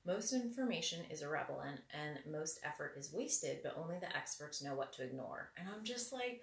Most 0.05 0.33
information 0.33 1.05
is 1.09 1.21
irrelevant 1.21 1.79
and 1.93 2.19
most 2.29 2.59
effort 2.65 2.95
is 2.97 3.13
wasted, 3.13 3.59
but 3.63 3.77
only 3.77 3.95
the 3.99 4.15
experts 4.15 4.61
know 4.61 4.75
what 4.75 4.91
to 4.93 5.03
ignore. 5.03 5.51
And 5.57 5.69
I'm 5.69 5.85
just 5.85 6.11
like, 6.11 6.41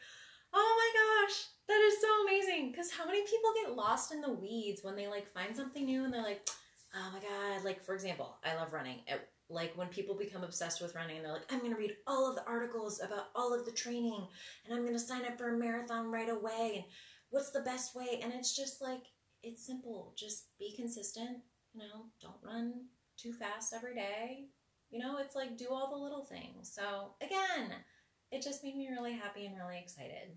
oh 0.52 0.74
my 0.76 1.28
gosh, 1.28 1.44
that 1.68 1.80
is 1.80 2.00
so 2.00 2.08
amazing. 2.24 2.70
Because 2.70 2.90
how 2.90 3.06
many 3.06 3.22
people 3.22 3.52
get 3.64 3.76
lost 3.76 4.12
in 4.12 4.20
the 4.20 4.32
weeds 4.32 4.82
when 4.82 4.96
they 4.96 5.06
like 5.06 5.32
find 5.32 5.54
something 5.54 5.84
new 5.84 6.04
and 6.04 6.12
they're 6.12 6.22
like, 6.22 6.48
oh 6.94 7.10
my 7.12 7.20
god, 7.20 7.64
like 7.64 7.84
for 7.84 7.94
example, 7.94 8.36
I 8.44 8.54
love 8.54 8.72
running. 8.72 9.00
It, 9.06 9.28
like 9.48 9.76
when 9.76 9.88
people 9.88 10.14
become 10.14 10.44
obsessed 10.44 10.80
with 10.80 10.94
running 10.94 11.16
and 11.16 11.24
they're 11.24 11.32
like, 11.32 11.50
I'm 11.50 11.58
going 11.58 11.72
to 11.72 11.78
read 11.78 11.96
all 12.06 12.28
of 12.28 12.36
the 12.36 12.46
articles 12.46 13.00
about 13.02 13.30
all 13.34 13.52
of 13.52 13.66
the 13.66 13.72
training 13.72 14.26
and 14.64 14.74
I'm 14.74 14.84
going 14.84 14.96
to 14.96 14.98
sign 14.98 15.24
up 15.24 15.38
for 15.38 15.54
a 15.54 15.58
marathon 15.58 16.10
right 16.10 16.28
away 16.28 16.72
and 16.76 16.84
what's 17.30 17.50
the 17.50 17.60
best 17.60 17.94
way? 17.94 18.20
And 18.22 18.32
it's 18.32 18.56
just 18.56 18.80
like, 18.80 19.02
it's 19.42 19.66
simple. 19.66 20.14
Just 20.16 20.56
be 20.58 20.74
consistent, 20.76 21.38
you 21.74 21.80
know, 21.80 22.06
don't 22.20 22.34
run 22.44 22.84
too 23.16 23.32
fast 23.32 23.74
every 23.74 23.94
day. 23.94 24.46
You 24.90 24.98
know, 24.98 25.18
it's 25.18 25.36
like 25.36 25.56
do 25.56 25.68
all 25.70 25.90
the 25.90 26.02
little 26.02 26.24
things. 26.24 26.72
So, 26.74 27.14
again, 27.20 27.72
it 28.30 28.42
just 28.42 28.62
made 28.62 28.76
me 28.76 28.88
really 28.90 29.12
happy 29.12 29.46
and 29.46 29.56
really 29.56 29.78
excited. 29.78 30.36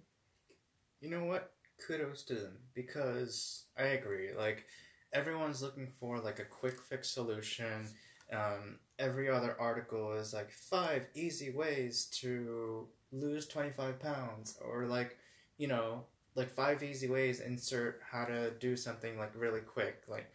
You 1.02 1.10
know 1.10 1.26
what? 1.26 1.52
Kudos 1.86 2.24
to 2.24 2.36
them 2.36 2.58
because 2.74 3.66
I 3.78 3.84
agree. 3.88 4.34
Like 4.34 4.66
everyone's 5.12 5.62
looking 5.62 5.88
for 6.00 6.20
like 6.20 6.40
a 6.40 6.46
quick 6.46 6.80
fix 6.82 7.10
solution. 7.10 7.88
Um, 8.32 8.80
every 9.00 9.30
other 9.30 9.56
article 9.60 10.14
is 10.14 10.34
like 10.34 10.50
five 10.52 11.08
easy 11.14 11.52
ways 11.52 12.06
to 12.22 12.88
lose 13.12 13.48
25 13.48 14.00
pounds 14.00 14.58
or 14.66 14.86
like 14.86 15.18
you 15.58 15.68
know 15.68 16.04
like 16.36 16.50
five 16.50 16.82
easy 16.82 17.08
ways 17.08 17.42
insert 17.42 18.02
how 18.10 18.26
to 18.26 18.52
do 18.60 18.76
something 18.76 19.20
like 19.20 19.32
really 19.36 19.60
quick 19.60 20.02
like 20.08 20.34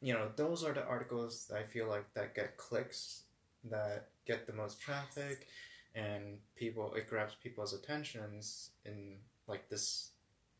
you 0.00 0.12
know 0.12 0.28
those 0.34 0.64
are 0.64 0.72
the 0.72 0.84
articles 0.86 1.50
i 1.56 1.62
feel 1.62 1.88
like 1.88 2.04
that 2.14 2.34
get 2.34 2.56
clicks 2.56 3.24
that 3.70 4.08
get 4.26 4.46
the 4.46 4.52
most 4.52 4.80
traffic 4.80 5.46
and 5.94 6.38
people 6.56 6.92
it 6.94 7.08
grabs 7.08 7.34
people's 7.42 7.72
attentions 7.72 8.70
in 8.84 9.16
like 9.46 9.68
this 9.68 10.10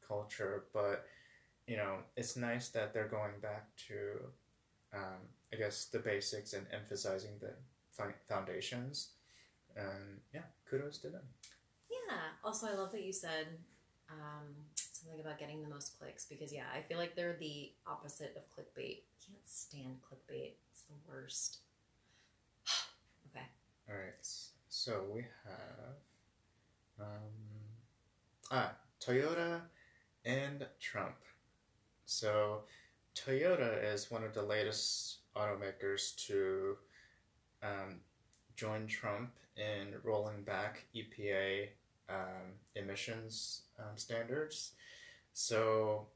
culture 0.07 0.65
but 0.73 1.07
you 1.67 1.77
know 1.77 1.99
it's 2.17 2.37
nice 2.37 2.69
that 2.69 2.93
they're 2.93 3.09
going 3.09 3.39
back 3.41 3.69
to 3.77 4.19
um, 4.93 5.21
i 5.53 5.57
guess 5.57 5.87
the 5.87 5.99
basics 5.99 6.53
and 6.53 6.67
emphasizing 6.73 7.31
the 7.41 7.53
foundations 8.29 9.11
and 9.77 10.19
yeah 10.33 10.41
kudos 10.69 10.99
to 10.99 11.09
them. 11.09 11.23
Yeah 11.91 12.17
also 12.43 12.67
i 12.67 12.73
love 12.73 12.91
that 12.93 13.05
you 13.05 13.13
said 13.13 13.47
um, 14.11 14.49
something 14.77 15.21
about 15.21 15.39
getting 15.39 15.63
the 15.63 15.69
most 15.69 15.97
clicks 15.99 16.25
because 16.25 16.53
yeah 16.53 16.65
i 16.75 16.81
feel 16.81 16.99
like 16.99 17.15
they're 17.15 17.37
the 17.39 17.71
opposite 17.87 18.35
of 18.37 18.43
clickbait. 18.51 19.03
I 19.03 19.17
can't 19.25 19.47
stand 19.47 19.97
clickbait. 20.03 20.55
It's 20.73 20.83
the 20.83 20.95
worst. 21.09 21.59
Okay. 23.33 23.47
All 23.89 23.95
right 23.95 24.27
so 24.83 25.03
we 25.15 25.21
have 25.45 25.97
um, 26.99 27.35
ah 28.51 28.73
Toyota 28.99 29.61
and 30.25 30.67
Trump. 30.81 31.17
So 32.07 32.63
Toyota 33.15 33.93
is 33.93 34.11
one 34.11 34.25
of 34.25 34.33
the 34.33 34.43
latest 34.43 35.19
automakers 35.37 36.17
to 36.29 36.79
um, 37.63 38.01
join 38.57 38.87
Trump 38.87 39.33
in 39.59 39.97
rolling 40.03 40.45
back 40.45 40.87
EPA 40.97 41.69
um, 42.09 42.57
emissions 42.75 43.65
um, 43.79 43.97
standards. 43.97 44.73
So 45.35 46.07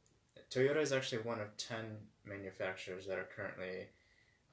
Toyota 0.51 0.81
is 0.81 0.93
actually 0.95 1.21
one 1.21 1.41
of 1.41 1.55
10 1.59 1.99
manufacturers 2.25 3.07
that 3.09 3.19
are 3.19 3.29
currently 3.37 3.89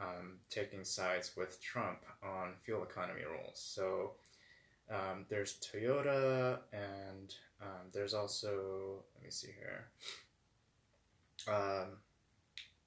um, 0.02 0.40
taking 0.50 0.84
sides 0.84 1.34
with 1.38 1.62
Trump 1.62 2.00
on 2.24 2.54
fuel 2.62 2.84
economy 2.84 3.22
rules. 3.24 3.62
So 3.62 4.14
um, 4.90 5.26
there's 5.30 5.60
Toyota, 5.60 6.60
and 6.74 7.34
um, 7.62 7.88
there's 7.94 8.14
also 8.14 9.04
let 9.16 9.24
me 9.24 9.30
see 9.30 9.52
here. 9.58 9.88
Um, 11.48 11.98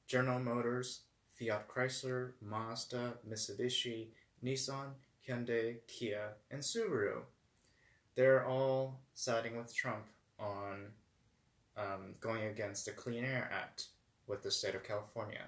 General 0.07 0.39
Motors, 0.39 1.01
Fiat 1.39 1.69
Chrysler, 1.69 2.33
Mazda, 2.41 3.15
Mitsubishi, 3.29 4.09
Nissan, 4.45 4.91
Hyundai, 5.27 5.77
Kia, 5.87 6.35
and 6.51 6.61
Subaru. 6.61 7.23
They're 8.15 8.47
all 8.47 9.01
siding 9.15 9.57
with 9.57 9.75
Trump 9.75 10.05
on 10.39 10.87
um, 11.77 12.15
going 12.21 12.45
against 12.45 12.85
the 12.85 12.93
Clean 12.93 13.25
Air 13.25 13.51
Act 13.53 13.87
with 14.27 14.43
the 14.43 14.51
state 14.51 14.75
of 14.75 14.85
California. 14.85 15.47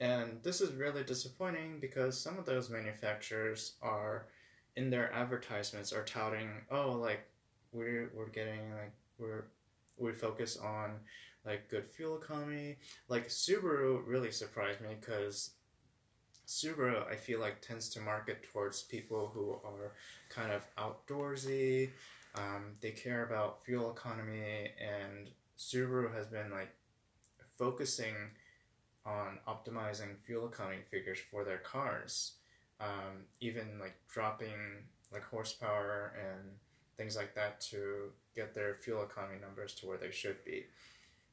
And 0.00 0.42
this 0.42 0.60
is 0.60 0.74
really 0.74 1.04
disappointing 1.04 1.78
because 1.80 2.18
some 2.18 2.38
of 2.38 2.44
those 2.44 2.68
manufacturers 2.68 3.74
are 3.82 4.26
in 4.76 4.90
their 4.90 5.12
advertisements 5.12 5.92
are 5.92 6.04
touting, 6.04 6.50
oh, 6.70 6.92
like 6.92 7.26
we're 7.72 8.10
we're 8.14 8.28
getting 8.28 8.70
like 8.72 8.92
we're 9.18 9.44
we 9.98 10.12
focus 10.12 10.58
on 10.58 10.96
like 11.46 11.68
good 11.70 11.86
fuel 11.86 12.18
economy. 12.18 12.76
Like 13.08 13.28
Subaru 13.28 14.02
really 14.06 14.30
surprised 14.30 14.80
me 14.80 14.96
because 15.00 15.50
Subaru 16.46 17.08
I 17.10 17.16
feel 17.16 17.40
like 17.40 17.60
tends 17.62 17.88
to 17.90 18.00
market 18.00 18.44
towards 18.52 18.82
people 18.82 19.30
who 19.32 19.52
are 19.64 19.92
kind 20.28 20.52
of 20.52 20.66
outdoorsy. 20.76 21.90
Um, 22.34 22.74
they 22.82 22.90
care 22.90 23.24
about 23.24 23.64
fuel 23.64 23.90
economy, 23.90 24.70
and 24.78 25.30
Subaru 25.58 26.14
has 26.14 26.26
been 26.26 26.50
like 26.50 26.74
focusing 27.58 28.14
on 29.06 29.38
optimizing 29.46 30.16
fuel 30.24 30.48
economy 30.48 30.82
figures 30.90 31.18
for 31.30 31.44
their 31.44 31.58
cars, 31.58 32.32
um, 32.80 33.24
even 33.40 33.78
like 33.80 33.96
dropping 34.12 34.84
like 35.12 35.22
horsepower 35.22 36.12
and 36.20 36.50
things 36.96 37.16
like 37.16 37.34
that 37.34 37.60
to 37.60 38.10
get 38.34 38.54
their 38.54 38.74
fuel 38.74 39.04
economy 39.04 39.38
numbers 39.40 39.74
to 39.74 39.86
where 39.86 39.98
they 39.98 40.10
should 40.10 40.44
be. 40.44 40.66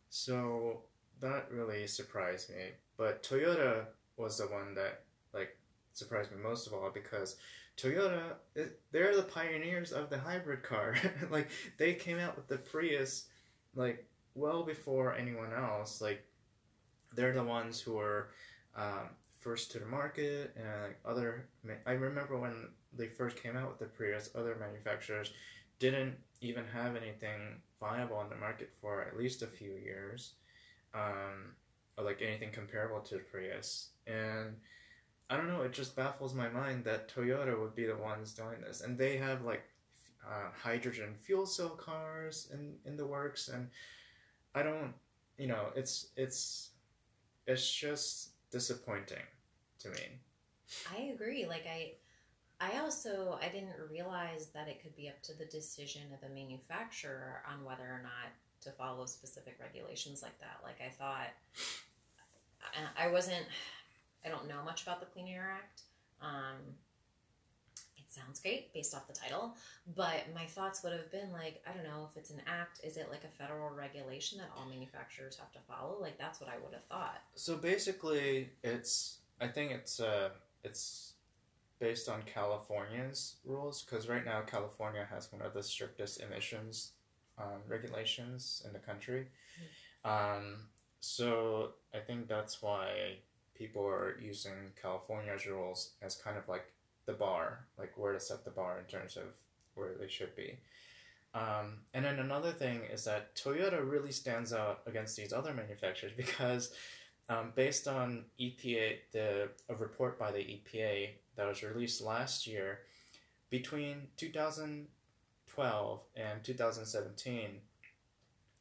So 0.10 0.84
that 1.20 1.52
really 1.52 1.88
surprised 1.88 2.50
me. 2.50 2.72
But 2.98 3.24
Toyota 3.24 3.86
was 4.18 4.38
the 4.38 4.46
one 4.46 4.76
that 4.76 5.02
like 5.34 5.58
surprised 5.94 6.32
me 6.32 6.38
most 6.42 6.68
of 6.68 6.74
all 6.74 6.92
because 6.94 7.38
Toyota 7.78 8.36
they're 8.92 9.16
the 9.16 9.24
pioneers 9.24 9.92
of 9.92 10.10
the 10.10 10.18
hybrid 10.18 10.64
car. 10.64 10.96
like 11.32 11.50
they 11.78 11.94
came 11.94 12.20
out 12.20 12.36
with 12.36 12.48
the 12.48 12.58
Prius 12.58 13.26
like 13.76 14.06
well 14.36 14.64
before 14.64 15.16
anyone 15.16 15.54
else. 15.54 16.02
Like 16.02 16.24
they're 17.16 17.34
the 17.34 17.44
ones 17.44 17.80
who 17.80 17.98
are 17.98 18.30
um, 18.76 19.10
first 19.40 19.72
to 19.72 19.80
the 19.80 19.86
market 19.86 20.56
and 20.56 20.84
like 20.84 21.00
other 21.06 21.48
I 21.86 21.92
remember 21.92 22.38
when 22.38 22.70
they 22.96 23.08
first 23.08 23.42
came 23.42 23.58
out 23.58 23.70
with 23.70 23.80
the 23.80 23.86
Prius 23.86 24.30
other 24.36 24.56
manufacturers 24.60 25.34
didn't 25.80 26.16
even 26.42 26.64
have 26.74 26.96
anything 26.96 27.62
viable 27.80 28.18
on 28.18 28.30
the 28.30 28.36
market 28.36 28.72
for 28.80 29.02
at 29.02 29.18
least 29.18 29.42
a 29.42 29.48
few 29.48 29.72
years 29.72 30.34
um, 30.94 31.56
or 31.98 32.06
like 32.06 32.22
anything 32.22 32.52
comparable 32.52 33.02
to 33.02 33.16
the 33.16 33.22
Prius. 33.22 33.90
And 34.08 34.56
I 35.30 35.38
don't 35.38 35.48
know 35.48 35.62
it 35.62 35.74
just 35.74 35.96
baffles 35.96 36.34
my 36.34 36.50
mind 36.50 36.86
that 36.86 37.14
Toyota 37.14 37.60
would 37.60 37.76
be 37.76 37.86
the 37.86 37.98
ones 37.98 38.34
doing 38.34 38.62
this. 38.62 38.82
And 38.82 38.98
they 38.98 39.18
have 39.18 39.44
like 39.44 39.64
uh, 40.26 40.52
hydrogen 40.56 41.16
fuel 41.20 41.46
cell 41.46 41.70
cars 41.70 42.50
in, 42.54 42.76
in 42.86 42.96
the 42.96 43.06
works. 43.06 43.50
And 43.50 43.68
I 44.56 44.64
don't 44.64 44.94
you 45.38 45.48
know 45.48 45.68
it's 45.76 46.08
it's 46.16 46.70
it's 47.48 47.70
just 47.70 48.30
disappointing 48.52 49.24
to 49.80 49.90
me. 49.90 50.20
I 50.96 51.14
agree. 51.14 51.46
Like 51.46 51.66
I 51.68 51.94
I 52.60 52.80
also 52.80 53.38
I 53.42 53.50
didn't 53.50 53.76
realize 53.92 54.48
that 54.54 54.68
it 54.68 54.82
could 54.82 54.96
be 54.96 55.10
up 55.10 55.22
to 55.24 55.38
the 55.38 55.46
decision 55.46 56.04
of 56.14 56.22
the 56.22 56.34
manufacturer 56.34 57.42
on 57.52 57.66
whether 57.66 57.84
or 57.84 58.02
not 58.04 58.32
to 58.62 58.72
follow 58.72 59.06
specific 59.06 59.58
regulations 59.60 60.22
like 60.24 60.40
that. 60.40 60.60
Like 60.64 60.80
I 60.86 60.90
thought 60.90 61.34
I 62.98 63.12
wasn't 63.12 63.46
I 64.26 64.30
don't 64.30 64.48
know 64.48 64.64
much 64.64 64.84
about 64.84 65.00
the 65.00 65.06
Clean 65.08 65.28
Air 65.28 65.52
Act. 65.54 65.82
Um, 66.22 66.62
sounds 68.14 68.40
great 68.40 68.74
based 68.74 68.94
off 68.94 69.08
the 69.08 69.14
title, 69.14 69.56
but 69.96 70.24
my 70.34 70.46
thoughts 70.46 70.84
would 70.84 70.94
have 70.94 71.12
been 71.12 71.32
like, 71.32 71.62
I 71.68 71.74
don't 71.74 71.84
know 71.84 72.08
if 72.10 72.18
it's 72.18 72.30
an 72.30 72.42
act, 72.48 72.82
is 72.84 72.98
it 72.98 73.08
like 73.10 73.24
a 73.24 73.44
federal 73.44 73.70
regulation 73.76 74.38
that 74.40 74.50
all 74.58 74.70
manufacturers 74.70 75.38
have 75.38 75.52
to 75.54 75.60
follow? 75.68 75.98
Like 76.00 76.18
that's 76.18 76.40
what 76.40 76.50
I 76.50 76.56
would 76.64 76.74
have 76.74 76.86
thought. 76.86 77.22
So 77.36 77.58
basically, 77.58 78.50
it's 78.64 79.18
I 79.42 79.48
think 79.48 79.72
it's 79.72 80.00
uh 80.00 80.30
it's 80.64 81.14
based 81.80 82.08
on 82.08 82.22
California's 82.24 83.36
rules 83.44 83.84
because 83.84 84.08
right 84.08 84.24
now 84.24 84.42
California 84.42 85.06
has 85.12 85.32
one 85.32 85.42
of 85.42 85.54
the 85.54 85.64
strictest 85.64 86.22
emissions 86.22 86.92
um, 87.38 87.60
regulations 87.68 88.64
in 88.66 88.74
the 88.74 88.80
country. 88.80 89.28
Mm-hmm. 90.06 90.38
Um, 90.38 90.56
so 91.00 91.72
I 91.94 92.00
think 92.00 92.28
that's 92.28 92.62
why 92.62 93.18
people 93.56 93.86
are 93.86 94.18
using 94.22 94.72
California's 94.82 95.46
rules 95.46 95.92
as 96.02 96.16
kind 96.16 96.38
of 96.38 96.48
like 96.48 96.66
the 97.06 97.14
bar, 97.14 97.66
like 97.78 97.98
where 97.98 98.14
to 98.14 98.20
set 98.20 98.46
the 98.46 98.52
bar 98.52 98.80
in 98.80 98.86
terms 98.86 99.18
of 99.18 99.24
where 99.76 99.94
they 100.00 100.08
should 100.08 100.36
be. 100.36 100.58
Um, 101.34 101.80
and 101.94 102.06
then 102.06 102.20
another 102.20 102.52
thing 102.52 102.82
is 102.92 103.06
that 103.06 103.36
Toyota 103.36 103.90
really 103.90 104.12
stands 104.12 104.54
out 104.54 104.82
against 104.86 105.18
these 105.18 105.34
other 105.34 105.54
manufacturers 105.54 106.14
because, 106.18 106.74
um, 107.30 107.54
based 107.56 107.88
on 107.88 108.26
EPA, 108.40 108.98
the 109.12 109.50
a 109.70 109.76
report 109.76 110.20
by 110.20 110.32
the 110.32 110.40
EPA 110.40 111.10
that 111.36 111.48
was 111.48 111.64
released 111.64 112.02
last 112.02 112.46
year, 112.46 112.82
between 113.50 114.08
2012 114.18 116.00
and 116.16 116.44
2017, 116.44 117.50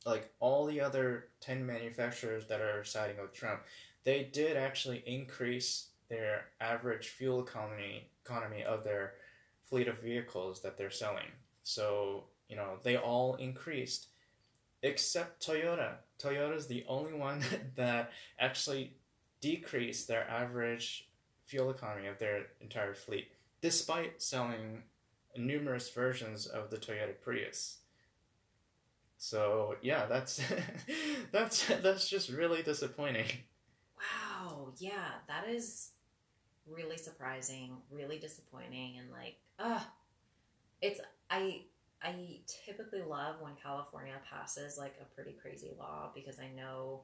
like 0.04 0.32
all 0.40 0.66
the 0.66 0.80
other 0.80 1.28
10 1.40 1.64
manufacturers 1.64 2.46
that 2.46 2.60
are 2.60 2.84
siding 2.84 3.16
with 3.20 3.32
Trump, 3.32 3.62
they 4.04 4.24
did 4.24 4.56
actually 4.56 5.02
increase 5.06 5.88
their 6.12 6.44
average 6.60 7.08
fuel 7.08 7.42
economy 7.42 8.06
economy 8.22 8.62
of 8.62 8.84
their 8.84 9.14
fleet 9.64 9.88
of 9.88 9.98
vehicles 9.98 10.60
that 10.60 10.76
they're 10.76 10.90
selling. 10.90 11.32
So, 11.62 12.24
you 12.50 12.54
know, 12.54 12.76
they 12.82 12.98
all 12.98 13.36
increased 13.36 14.08
except 14.82 15.44
Toyota. 15.44 15.94
Toyota 16.22 16.54
is 16.54 16.66
the 16.66 16.84
only 16.86 17.14
one 17.14 17.42
that 17.76 18.12
actually 18.38 18.92
decreased 19.40 20.06
their 20.06 20.28
average 20.28 21.08
fuel 21.46 21.70
economy 21.70 22.08
of 22.08 22.18
their 22.18 22.42
entire 22.60 22.94
fleet 22.94 23.28
despite 23.62 24.20
selling 24.20 24.82
numerous 25.36 25.88
versions 25.88 26.46
of 26.46 26.68
the 26.68 26.76
Toyota 26.76 27.18
Prius. 27.22 27.78
So, 29.16 29.76
yeah, 29.80 30.04
that's 30.06 30.42
that's 31.32 31.66
that's 31.80 32.06
just 32.10 32.28
really 32.28 32.62
disappointing. 32.62 33.28
Wow, 33.96 34.72
yeah, 34.78 35.22
that 35.28 35.48
is 35.48 35.92
really 36.66 36.96
surprising, 36.96 37.76
really 37.90 38.18
disappointing, 38.18 38.98
and 38.98 39.10
like, 39.10 39.36
ah, 39.58 39.88
it's 40.80 41.00
I 41.30 41.62
I 42.02 42.40
typically 42.66 43.02
love 43.02 43.36
when 43.40 43.52
California 43.62 44.14
passes 44.28 44.76
like 44.76 44.94
a 45.00 45.14
pretty 45.14 45.36
crazy 45.40 45.70
law 45.78 46.10
because 46.14 46.38
I 46.38 46.48
know 46.56 47.02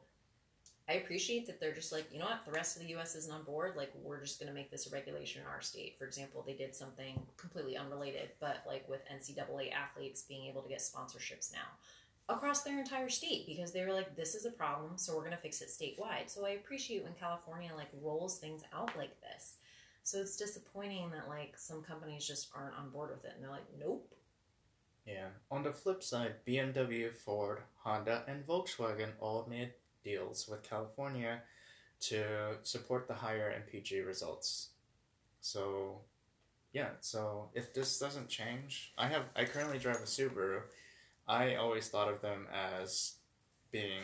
I 0.88 0.94
appreciate 0.94 1.46
that 1.46 1.60
they're 1.60 1.74
just 1.74 1.92
like, 1.92 2.06
you 2.10 2.18
know 2.18 2.24
what, 2.24 2.46
the 2.46 2.50
rest 2.50 2.76
of 2.76 2.82
the 2.82 2.96
US 2.96 3.14
isn't 3.14 3.32
on 3.32 3.44
board. 3.44 3.74
Like, 3.76 3.92
we're 4.02 4.20
just 4.20 4.40
to 4.40 4.50
make 4.50 4.70
this 4.70 4.86
a 4.86 4.90
regulation 4.90 5.42
in 5.42 5.46
our 5.46 5.60
state. 5.60 5.96
For 5.98 6.06
example, 6.06 6.42
they 6.46 6.54
did 6.54 6.74
something 6.74 7.20
completely 7.36 7.76
unrelated, 7.76 8.30
but 8.40 8.64
like 8.66 8.88
with 8.88 9.02
NCAA 9.12 9.70
athletes 9.70 10.22
being 10.22 10.46
able 10.46 10.62
to 10.62 10.68
get 10.68 10.78
sponsorships 10.78 11.52
now 11.52 11.68
across 12.28 12.62
their 12.62 12.78
entire 12.78 13.08
state 13.08 13.46
because 13.46 13.72
they 13.72 13.84
were 13.84 13.92
like, 13.92 14.14
this 14.14 14.34
is 14.34 14.44
a 14.44 14.50
problem, 14.50 14.92
so 14.96 15.14
we're 15.14 15.24
going 15.24 15.32
to 15.32 15.38
fix 15.38 15.62
it 15.62 15.68
statewide. 15.68 16.28
So 16.28 16.46
I 16.46 16.50
appreciate 16.50 17.04
when 17.04 17.14
California 17.14 17.70
like 17.74 17.88
rolls 18.02 18.38
things 18.38 18.62
out 18.74 18.96
like 18.96 19.18
this. 19.20 19.54
So 20.02 20.18
it's 20.18 20.36
disappointing 20.36 21.10
that 21.10 21.28
like 21.28 21.54
some 21.56 21.82
companies 21.82 22.26
just 22.26 22.48
aren't 22.54 22.76
on 22.76 22.90
board 22.90 23.10
with 23.10 23.24
it 23.24 23.32
and 23.34 23.42
they're 23.42 23.50
like, 23.50 23.66
nope. 23.78 24.12
Yeah. 25.06 25.28
On 25.50 25.62
the 25.62 25.72
flip 25.72 26.02
side, 26.02 26.34
BMW, 26.46 27.14
Ford, 27.14 27.60
Honda, 27.76 28.24
and 28.28 28.46
Volkswagen 28.46 29.10
all 29.20 29.46
made 29.48 29.72
deals 30.04 30.46
with 30.48 30.68
California 30.68 31.40
to 32.00 32.24
support 32.62 33.08
the 33.08 33.14
higher 33.14 33.52
MPG 33.52 34.06
results. 34.06 34.68
So, 35.40 36.00
yeah. 36.72 36.90
So 37.00 37.48
if 37.54 37.72
this 37.72 37.98
doesn't 37.98 38.28
change, 38.28 38.92
I 38.98 39.08
have 39.08 39.22
I 39.34 39.44
currently 39.44 39.78
drive 39.78 39.96
a 39.96 40.00
Subaru 40.00 40.60
I 41.28 41.56
always 41.56 41.88
thought 41.88 42.08
of 42.08 42.22
them 42.22 42.46
as 42.52 43.14
being, 43.70 44.02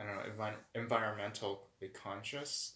I 0.00 0.04
don't 0.04 0.16
know, 0.16 0.44
envi- 0.44 0.88
environmentally 0.88 1.58
conscious 1.94 2.72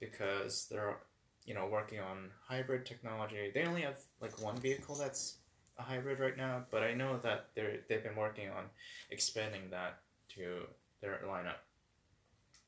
because 0.00 0.66
they're, 0.70 0.96
you 1.44 1.54
know, 1.54 1.68
working 1.70 2.00
on 2.00 2.30
hybrid 2.46 2.84
technology. 2.84 3.50
They 3.54 3.62
only 3.64 3.82
have 3.82 4.00
like 4.20 4.42
one 4.42 4.56
vehicle 4.56 4.96
that's 4.96 5.36
a 5.78 5.82
hybrid 5.82 6.18
right 6.18 6.36
now, 6.36 6.64
but 6.70 6.82
I 6.82 6.94
know 6.94 7.18
that 7.22 7.46
they're 7.54 7.78
they've 7.88 8.02
been 8.02 8.16
working 8.16 8.48
on 8.50 8.64
expanding 9.10 9.70
that 9.70 9.98
to 10.30 10.66
their 11.00 11.20
lineup. 11.26 11.60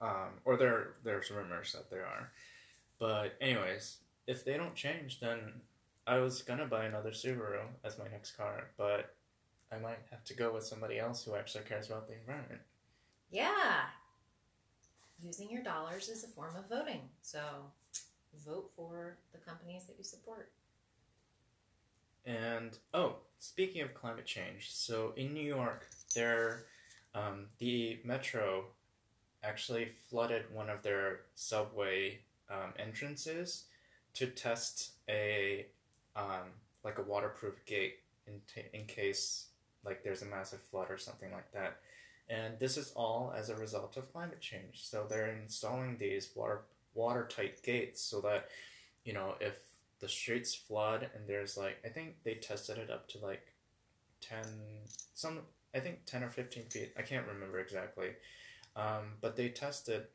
Um, 0.01 0.41
or 0.45 0.57
there 0.57 0.95
there's 1.05 1.31
rumors 1.31 1.73
that 1.73 1.91
there 1.91 2.07
are, 2.07 2.33
but 2.99 3.35
anyways, 3.41 3.99
if 4.27 4.45
they 4.45 4.57
don't 4.57 4.75
change, 4.75 5.21
then 5.21 5.39
I 6.07 6.19
was 6.19 6.43
gonna 6.43 6.67
buy 6.67 6.87
another 6.87 7.11
Subaru 7.11 7.63
as 7.85 7.99
my 7.99 8.09
next 8.09 8.33
car, 8.33 8.71
but 8.77 9.15
I 9.73 9.79
might 9.79 9.99
have 10.11 10.25
to 10.25 10.35
go 10.35 10.53
with 10.53 10.65
somebody 10.65 10.99
else 10.99 11.25
who 11.25 11.35
actually 11.35 11.65
cares 11.65 11.87
about 11.89 12.07
the 12.07 12.15
environment. 12.15 12.61
Yeah. 13.31 13.85
Using 15.23 15.51
your 15.51 15.63
dollars 15.63 16.09
is 16.09 16.25
a 16.25 16.29
form 16.29 16.57
of 16.57 16.69
voting. 16.69 17.03
So 17.23 17.41
vote 18.45 18.71
for 18.77 19.17
the 19.33 19.39
companies 19.39 19.85
that 19.87 19.97
you 19.97 20.05
support. 20.05 20.51
And 22.25 22.79
oh, 22.95 23.17
speaking 23.39 23.83
of 23.83 23.95
climate 23.95 24.27
change, 24.27 24.73
so 24.73 25.13
in 25.17 25.33
New 25.33 25.43
York, 25.43 25.89
there, 26.15 26.65
um, 27.15 27.47
the 27.59 27.99
metro 28.05 28.65
actually 29.43 29.89
flooded 30.09 30.45
one 30.53 30.71
of 30.71 30.83
their 30.83 31.21
subway 31.35 32.21
um, 32.51 32.73
entrances 32.79 33.65
to 34.15 34.27
test 34.27 34.93
a 35.09 35.67
um, 36.15 36.53
like 36.85 36.99
a 36.99 37.03
waterproof 37.03 37.65
gate 37.65 37.97
in 38.27 38.41
t- 38.53 38.69
in 38.73 38.85
case 38.85 39.47
like 39.85 40.03
there's 40.03 40.23
a 40.23 40.27
massive 40.27 40.61
flood 40.63 40.91
or 40.91 40.99
something 40.99 41.33
like 41.33 41.51
that. 41.53 41.79
And 42.29 42.59
this 42.59 42.77
is 42.77 42.93
all 42.95 43.33
as 43.37 43.49
a 43.51 43.57
result 43.57 43.97
of 43.97 44.13
climate 44.13 44.41
change. 44.41 44.83
So 44.85 45.07
they're 45.09 45.37
installing 45.43 45.97
these 45.99 46.31
water 46.35 46.63
watertight 46.95 47.63
gates 47.63 48.03
so 48.03 48.21
that 48.21 48.49
you 49.05 49.13
know 49.13 49.35
if 49.41 49.55
the 50.01 50.09
streets 50.09 50.55
flood 50.55 51.09
and 51.15 51.27
there's 51.29 51.57
like 51.57 51.79
I 51.85 51.89
think 51.89 52.17
they 52.25 52.35
tested 52.35 52.79
it 52.79 52.91
up 52.91 53.09
to 53.09 53.19
like 53.19 53.55
ten 54.21 54.45
some 55.15 55.41
I 55.75 55.81
think 55.81 56.05
ten 56.07 56.23
or 56.25 56.31
fifteen 56.31 56.65
feet 56.65 56.93
I 56.99 57.03
can't 57.03 57.27
remember 57.27 57.59
exactly 57.61 58.11
Um, 58.77 59.15
but 59.21 59.37
they 59.37 59.51
tested, 59.51 60.07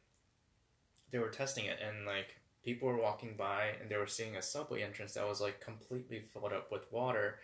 they 1.11 1.19
were 1.19 1.29
testing 1.29 1.65
it, 1.65 1.79
and 1.85 2.05
like 2.05 2.35
people 2.63 2.87
were 2.87 2.97
walking 3.01 3.35
by 3.37 3.71
and 3.79 3.89
they 3.89 3.97
were 3.97 4.07
seeing 4.07 4.35
a 4.35 4.41
subway 4.41 4.81
entrance 4.83 5.13
that 5.13 5.27
was 5.27 5.41
like 5.41 5.61
completely 5.61 6.19
filled 6.19 6.53
up 6.53 6.71
with 6.71 6.91
water, 6.91 7.39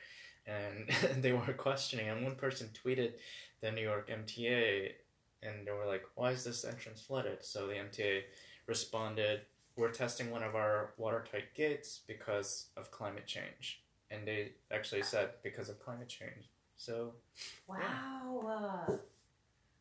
and 0.47 0.89
they 1.23 1.31
were 1.31 1.53
questioning. 1.53 2.09
And 2.09 2.23
one 2.23 2.35
person 2.35 2.69
tweeted 2.73 3.13
the 3.61 3.71
New 3.71 3.81
York 3.81 4.09
MTA, 4.09 4.91
and 5.41 5.65
they 5.65 5.71
were 5.71 5.85
like, 5.85 6.03
"Why 6.15 6.31
is 6.31 6.43
this 6.43 6.65
entrance 6.65 7.01
flooded?" 7.01 7.43
So 7.43 7.67
the 7.67 7.73
MTA 7.73 8.23
responded, 8.67 9.41
"We're 9.75 9.91
testing 9.91 10.31
one 10.31 10.43
of 10.43 10.55
our 10.55 10.93
watertight 10.97 11.53
gates 11.55 12.01
because 12.07 12.67
of 12.77 12.91
climate 12.91 13.27
change." 13.27 13.81
And 14.11 14.27
they 14.27 14.51
actually 14.71 15.03
said 15.03 15.31
because 15.41 15.69
of 15.69 15.79
climate 15.79 16.09
change. 16.09 16.49
So 16.75 17.13
Wow. 17.67 18.83
Uh, 18.87 18.93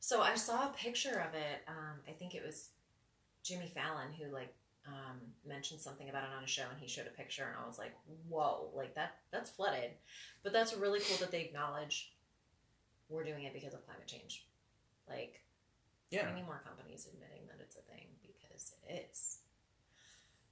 so 0.00 0.20
I 0.20 0.34
saw 0.34 0.68
a 0.68 0.72
picture 0.72 1.24
of 1.28 1.34
it. 1.34 1.62
Um, 1.68 2.00
I 2.08 2.12
think 2.12 2.34
it 2.34 2.44
was 2.44 2.70
Jimmy 3.42 3.70
Fallon 3.74 4.12
who 4.12 4.32
like 4.32 4.54
um, 4.86 5.18
mentioned 5.46 5.80
something 5.80 6.08
about 6.08 6.24
it 6.24 6.30
on 6.36 6.42
a 6.42 6.46
show, 6.46 6.64
and 6.70 6.80
he 6.80 6.88
showed 6.88 7.06
a 7.06 7.10
picture, 7.16 7.44
and 7.44 7.56
I 7.62 7.66
was 7.66 7.78
like, 7.78 7.94
"Whoa! 8.28 8.70
Like 8.74 8.94
that? 8.94 9.16
That's 9.30 9.50
flooded." 9.50 9.92
But 10.42 10.52
that's 10.52 10.74
really 10.74 11.00
cool 11.00 11.18
that 11.18 11.30
they 11.30 11.42
acknowledge 11.42 12.12
we're 13.08 13.24
doing 13.24 13.44
it 13.44 13.52
because 13.54 13.74
of 13.74 13.84
climate 13.86 14.06
change. 14.06 14.46
Like, 15.08 15.42
yeah, 16.10 16.34
need 16.34 16.46
more 16.46 16.62
companies 16.66 17.06
admitting 17.12 17.46
that 17.48 17.58
it's 17.60 17.76
a 17.76 17.80
thing 17.82 18.06
because 18.22 18.72
it 18.88 19.08
is. 19.10 19.38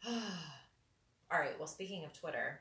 All 0.06 1.38
right. 1.38 1.58
Well, 1.58 1.68
speaking 1.68 2.04
of 2.04 2.12
Twitter, 2.12 2.60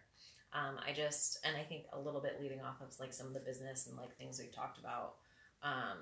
um, 0.53 0.77
I 0.85 0.93
just 0.93 1.39
and 1.45 1.55
I 1.55 1.63
think 1.63 1.83
a 1.93 1.99
little 1.99 2.21
bit 2.21 2.39
leading 2.41 2.61
off 2.61 2.81
of 2.81 2.99
like 2.99 3.13
some 3.13 3.27
of 3.27 3.33
the 3.33 3.39
business 3.39 3.87
and 3.87 3.97
like 3.97 4.15
things 4.17 4.39
we've 4.39 4.53
talked 4.53 4.79
about. 4.79 5.15
Um, 5.61 5.97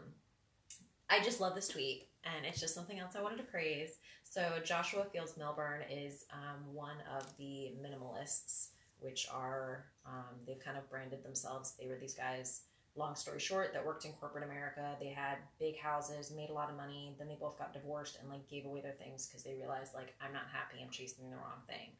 I 1.09 1.21
just 1.21 1.39
love 1.39 1.55
this 1.55 1.69
tweet, 1.69 2.09
and 2.25 2.45
it's 2.45 2.59
just 2.59 2.75
something 2.75 2.99
else 2.99 3.15
I 3.15 3.21
wanted 3.21 3.37
to 3.37 3.43
praise. 3.43 3.99
So 4.23 4.59
Joshua 4.63 5.05
Fields 5.05 5.33
Millburn 5.39 5.81
is 5.89 6.25
um, 6.33 6.73
one 6.73 6.97
of 7.17 7.25
the 7.37 7.71
minimalists, 7.81 8.69
which 8.99 9.27
are 9.33 9.85
um, 10.05 10.35
they've 10.45 10.59
kind 10.59 10.77
of 10.77 10.89
branded 10.89 11.23
themselves. 11.23 11.75
They 11.79 11.87
were 11.87 11.97
these 11.99 12.13
guys. 12.13 12.61
Long 12.95 13.13
story 13.13 13.39
short, 13.39 13.73
that 13.73 13.85
worked 13.85 14.05
in 14.05 14.11
corporate 14.13 14.43
America. 14.43 14.95
They 14.99 15.09
had 15.09 15.37
big 15.59 15.77
houses, 15.77 16.33
made 16.35 16.49
a 16.49 16.53
lot 16.53 16.71
of 16.71 16.75
money. 16.75 17.13
Then 17.19 17.27
they 17.27 17.37
both 17.39 17.55
got 17.59 17.71
divorced 17.71 18.17
and 18.19 18.27
like 18.27 18.49
gave 18.49 18.65
away 18.65 18.81
their 18.81 18.93
things 18.93 19.27
because 19.27 19.43
they 19.43 19.53
realized 19.53 19.93
like 19.93 20.15
I'm 20.19 20.33
not 20.33 20.47
happy. 20.51 20.83
I'm 20.83 20.89
chasing 20.89 21.29
the 21.29 21.35
wrong 21.35 21.61
thing. 21.67 21.91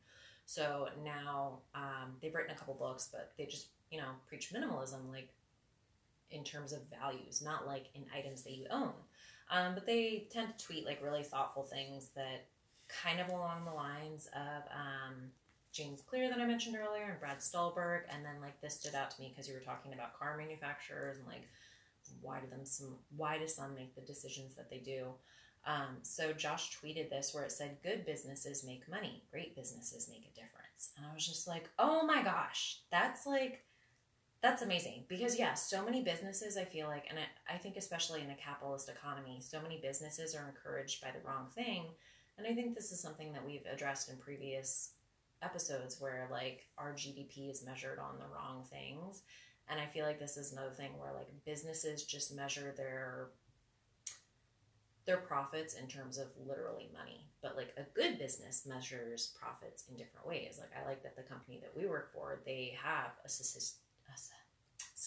So 0.47 0.87
now 1.03 1.59
um, 1.75 2.15
they've 2.19 2.33
written 2.33 2.49
a 2.49 2.57
couple 2.57 2.73
books, 2.73 3.09
but 3.11 3.31
they 3.37 3.45
just 3.45 3.67
you 3.91 3.99
know 3.99 4.09
preach 4.27 4.51
minimalism 4.51 5.11
like 5.11 5.29
in 6.31 6.43
terms 6.43 6.73
of 6.73 6.79
values, 6.89 7.41
not 7.41 7.67
like 7.67 7.87
in 7.95 8.05
items 8.15 8.43
that 8.43 8.53
you 8.53 8.65
own. 8.71 8.93
Um, 9.49 9.73
but 9.73 9.85
they 9.85 10.27
tend 10.31 10.57
to 10.57 10.65
tweet 10.65 10.85
like 10.85 11.01
really 11.03 11.23
thoughtful 11.23 11.63
things 11.63 12.09
that 12.15 12.47
kind 12.87 13.19
of 13.19 13.29
along 13.29 13.65
the 13.65 13.73
lines 13.73 14.27
of 14.35 14.63
um, 14.71 15.15
James 15.71 16.01
Clear 16.01 16.29
that 16.29 16.39
I 16.39 16.45
mentioned 16.45 16.75
earlier 16.75 17.05
and 17.11 17.19
Brad 17.19 17.41
Stulberg. 17.41 18.03
And 18.13 18.25
then 18.25 18.41
like 18.41 18.59
this 18.61 18.75
stood 18.75 18.95
out 18.95 19.11
to 19.11 19.21
me 19.21 19.29
because 19.29 19.47
you 19.47 19.53
were 19.53 19.61
talking 19.61 19.93
about 19.93 20.17
car 20.17 20.37
manufacturers 20.37 21.17
and 21.17 21.27
like 21.27 21.47
why 22.21 22.39
do 22.39 22.47
them 22.47 22.65
some 22.65 22.95
why 23.15 23.37
do 23.37 23.47
some 23.47 23.75
make 23.75 23.95
the 23.95 24.01
decisions 24.01 24.55
that 24.55 24.69
they 24.69 24.79
do. 24.79 25.07
Um, 25.65 25.97
so 26.01 26.31
Josh 26.31 26.77
tweeted 26.77 27.09
this 27.09 27.33
where 27.33 27.43
it 27.43 27.51
said, 27.51 27.77
"Good 27.83 28.05
businesses 28.05 28.63
make 28.63 28.87
money. 28.87 29.23
Great 29.29 29.55
businesses 29.55 30.07
make 30.09 30.25
a 30.25 30.39
difference." 30.39 30.91
And 30.95 31.05
I 31.05 31.13
was 31.13 31.27
just 31.27 31.47
like, 31.47 31.69
"Oh 31.77 32.05
my 32.05 32.23
gosh, 32.23 32.81
that's 32.89 33.25
like." 33.25 33.63
That's 34.41 34.61
amazing 34.61 35.05
because 35.07 35.39
yeah, 35.39 35.55
so 35.55 35.83
many 35.83 36.03
businesses 36.03 36.57
I 36.57 36.65
feel 36.65 36.87
like, 36.87 37.05
and 37.09 37.17
I, 37.17 37.55
I 37.55 37.57
think 37.57 37.75
especially 37.75 38.21
in 38.21 38.29
a 38.29 38.35
capitalist 38.35 38.87
economy, 38.87 39.39
so 39.41 39.61
many 39.61 39.79
businesses 39.81 40.35
are 40.35 40.47
encouraged 40.47 41.01
by 41.01 41.09
the 41.09 41.27
wrong 41.27 41.47
thing, 41.55 41.85
and 42.37 42.45
I 42.45 42.53
think 42.53 42.75
this 42.75 42.91
is 42.91 42.99
something 42.99 43.33
that 43.33 43.45
we've 43.45 43.65
addressed 43.71 44.09
in 44.09 44.17
previous 44.17 44.91
episodes 45.41 45.99
where 45.99 46.27
like 46.31 46.67
our 46.77 46.93
GDP 46.93 47.49
is 47.49 47.65
measured 47.65 47.97
on 47.97 48.19
the 48.19 48.27
wrong 48.33 48.63
things, 48.69 49.23
and 49.69 49.79
I 49.79 49.87
feel 49.87 50.05
like 50.05 50.19
this 50.19 50.37
is 50.37 50.53
another 50.53 50.71
thing 50.71 50.91
where 50.99 51.13
like 51.13 51.29
businesses 51.43 52.03
just 52.03 52.35
measure 52.35 52.73
their 52.77 53.29
their 55.07 55.17
profits 55.17 55.73
in 55.73 55.87
terms 55.87 56.17
of 56.17 56.27
literally 56.45 56.89
money, 56.93 57.25
but 57.41 57.55
like 57.55 57.73
a 57.77 57.83
good 57.95 58.19
business 58.19 58.67
measures 58.67 59.33
profits 59.39 59.85
in 59.89 59.95
different 59.95 60.27
ways. 60.27 60.59
Like 60.59 60.71
I 60.79 60.87
like 60.87 61.01
that 61.03 61.15
the 61.15 61.23
company 61.23 61.59
that 61.61 61.75
we 61.75 61.87
work 61.87 62.13
for, 62.13 62.41
they 62.45 62.77
have 62.83 63.11
a 63.25 63.29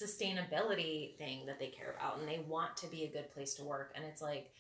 sustainability 0.00 1.16
thing 1.16 1.46
that 1.46 1.58
they 1.58 1.68
care 1.68 1.94
about 1.96 2.18
and 2.18 2.28
they 2.28 2.40
want 2.48 2.76
to 2.78 2.86
be 2.86 3.04
a 3.04 3.08
good 3.08 3.32
place 3.32 3.54
to 3.54 3.64
work. 3.64 3.92
And 3.94 4.04
it's 4.04 4.22
like 4.22 4.52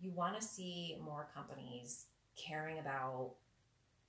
you 0.00 0.10
want 0.10 0.38
to 0.40 0.46
see 0.46 0.96
more 1.04 1.28
companies 1.34 2.06
caring 2.36 2.78
about 2.78 3.32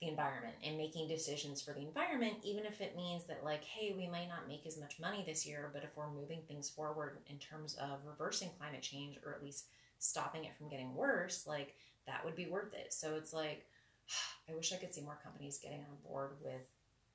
the 0.01 0.07
environment 0.07 0.55
and 0.65 0.78
making 0.78 1.07
decisions 1.07 1.61
for 1.61 1.74
the 1.74 1.82
environment 1.82 2.34
even 2.43 2.65
if 2.65 2.82
it 2.82 2.95
means 2.95 3.24
that 3.26 3.43
like 3.43 3.63
hey 3.63 3.93
we 3.95 4.07
might 4.07 4.28
not 4.28 4.47
make 4.47 4.65
as 4.65 4.80
much 4.80 4.99
money 4.99 5.24
this 5.28 5.45
year 5.45 5.69
but 5.74 5.84
if 5.84 5.89
we're 5.95 6.09
moving 6.09 6.39
things 6.47 6.69
forward 6.69 7.19
in 7.28 7.38
terms 7.38 7.76
of 7.76 7.99
reversing 8.03 8.49
climate 8.57 8.82
change 8.82 9.17
or 9.24 9.32
at 9.32 9.43
least 9.43 9.65
stopping 9.99 10.45
it 10.45 10.55
from 10.57 10.69
getting 10.69 10.95
worse 10.95 11.45
like 11.45 11.76
that 12.07 12.26
would 12.26 12.36
be 12.36 12.47
worth 12.47 12.74
it. 12.74 12.91
So 12.91 13.15
it's 13.15 13.34
like 13.34 13.67
i 14.49 14.55
wish 14.55 14.74
i 14.74 14.78
could 14.78 14.93
see 14.93 15.01
more 15.01 15.19
companies 15.24 15.59
getting 15.61 15.80
on 15.82 16.09
board 16.09 16.32
with 16.43 16.65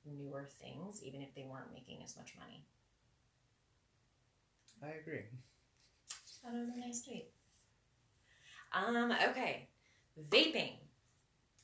newer 0.05 0.47
things 0.61 1.03
even 1.03 1.21
if 1.21 1.35
they 1.35 1.45
weren't 1.49 1.73
making 1.73 2.01
as 2.03 2.15
much 2.15 2.35
money 2.39 2.63
I 4.83 4.89
agree. 5.01 5.23
That 6.43 6.53
was 6.53 6.69
a 6.75 6.79
nice 6.79 7.03
tweet. 7.03 7.29
Um, 8.73 9.11
okay. 9.29 9.67
Vaping. 10.29 10.73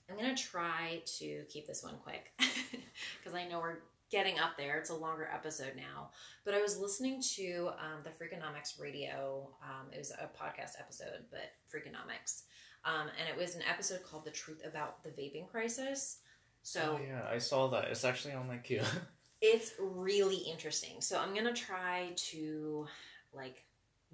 I'm 0.09 0.17
gonna 0.17 0.35
try 0.35 1.01
to 1.19 1.43
keep 1.49 1.65
this 1.65 1.83
one 1.83 1.95
quick 2.03 2.31
because 2.37 3.33
I 3.33 3.47
know 3.47 3.59
we're 3.59 3.77
getting 4.11 4.37
up 4.37 4.57
there. 4.57 4.77
It's 4.77 4.91
a 4.91 4.95
longer 4.95 5.29
episode 5.33 5.73
now. 5.75 6.09
But 6.45 6.53
I 6.53 6.61
was 6.61 6.77
listening 6.77 7.21
to 7.35 7.69
um, 7.79 8.03
the 8.03 8.09
Freakonomics 8.09 8.79
radio. 8.79 9.49
Um, 9.63 9.87
it 9.91 9.97
was 9.97 10.11
a 10.11 10.29
podcast 10.37 10.79
episode, 10.79 11.25
but 11.31 11.53
Freakonomics. 11.71 12.43
Um, 12.85 13.07
and 13.19 13.27
it 13.27 13.35
was 13.35 13.55
an 13.55 13.61
episode 13.67 14.03
called 14.03 14.25
The 14.25 14.31
Truth 14.31 14.61
About 14.65 15.03
the 15.03 15.09
Vaping 15.09 15.47
Crisis. 15.49 16.19
So 16.61 16.99
oh, 16.99 17.05
yeah, 17.05 17.25
I 17.29 17.39
saw 17.39 17.69
that. 17.69 17.85
It's 17.85 18.05
actually 18.05 18.33
on 18.35 18.47
my 18.47 18.57
queue. 18.57 18.83
it's 19.43 19.73
really 19.77 20.37
interesting. 20.37 21.01
So 21.01 21.19
I'm 21.19 21.35
gonna 21.35 21.53
try 21.53 22.13
to 22.31 22.87
like 23.33 23.65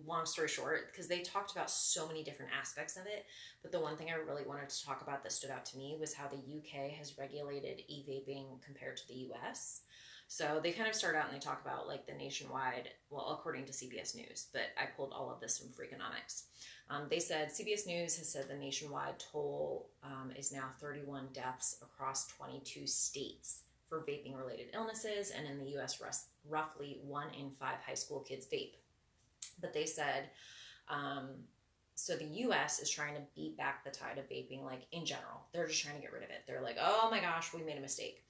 long 0.06 0.26
story 0.26 0.48
short, 0.48 0.92
because 0.92 1.08
they 1.08 1.20
talked 1.20 1.52
about 1.52 1.70
so 1.70 2.08
many 2.08 2.24
different 2.24 2.52
aspects 2.58 2.98
of 2.98 3.06
it. 3.06 3.26
But 3.62 3.72
the 3.72 3.80
one 3.80 3.96
thing 3.96 4.10
I 4.10 4.16
really 4.16 4.46
wanted 4.46 4.70
to 4.70 4.86
talk 4.86 5.02
about 5.02 5.24
that 5.24 5.32
stood 5.32 5.52
out 5.52 5.66
to 5.68 5.78
me 5.78 5.98
was 6.00 6.14
how 6.14 6.28
the 6.28 6.38
UK 6.38 6.92
has 6.98 7.18
regulated 7.18 7.82
e 7.88 8.04
vaping 8.08 8.62
compared 8.62 8.98
to 8.98 9.08
the 9.08 9.30
US. 9.32 9.82
So 10.28 10.60
they 10.62 10.72
kind 10.72 10.88
of 10.88 10.96
start 10.96 11.16
out 11.16 11.26
and 11.26 11.36
they 11.36 11.40
talk 11.40 11.62
about 11.64 11.88
like 11.88 12.06
the 12.06 12.14
nationwide, 12.14 12.90
well, 13.10 13.38
according 13.38 13.66
to 13.66 13.72
CBS 13.72 14.16
News, 14.16 14.48
but 14.54 14.68
I 14.82 14.86
pulled 14.86 15.12
all 15.12 15.32
of 15.32 15.40
this 15.40 15.58
from 15.58 15.70
Freakonomics. 15.70 16.44
Um, 16.90 17.08
they 17.10 17.20
said 17.20 17.50
CBS 17.50 17.88
News 17.88 18.18
has 18.18 18.32
said 18.32 18.48
the 18.48 18.56
nationwide 18.56 19.20
toll 19.20 19.90
um, 20.04 20.32
is 20.38 20.52
now 20.52 20.70
31 20.80 21.30
deaths 21.34 21.78
across 21.82 22.28
22 22.28 22.86
states 22.88 23.62
for 23.90 24.06
vaping 24.08 24.38
related 24.38 24.68
illnesses, 24.74 25.32
and 25.32 25.48
in 25.48 25.58
the 25.58 25.78
US, 25.80 26.02
roughly 26.48 27.00
one 27.04 27.28
in 27.38 27.52
five 27.60 27.80
high 27.86 27.96
school 27.96 28.20
kids 28.20 28.46
vape. 28.46 28.76
But 29.60 29.74
they 29.74 29.86
said, 29.86 30.30
um, 30.88 31.30
so 31.96 32.16
the 32.16 32.26
US 32.48 32.80
is 32.80 32.90
trying 32.90 33.16
to 33.16 33.22
beat 33.36 33.58
back 33.58 33.84
the 33.84 33.92
tide 33.92 34.18
of 34.18 34.30
vaping, 34.30 34.64
like 34.64 34.84
in 34.92 35.06
general. 35.06 35.42
They're 35.52 35.68
just 35.68 35.84
trying 35.84 35.96
to 35.96 36.02
get 36.02 36.14
rid 36.14 36.24
of 36.24 36.30
it. 36.30 36.44
They're 36.48 36.62
like, 36.62 36.78
oh 36.80 37.10
my 37.12 37.20
gosh, 37.20 37.54
we 37.54 37.62
made 37.64 37.78
a 37.78 37.82
mistake. 37.82 38.24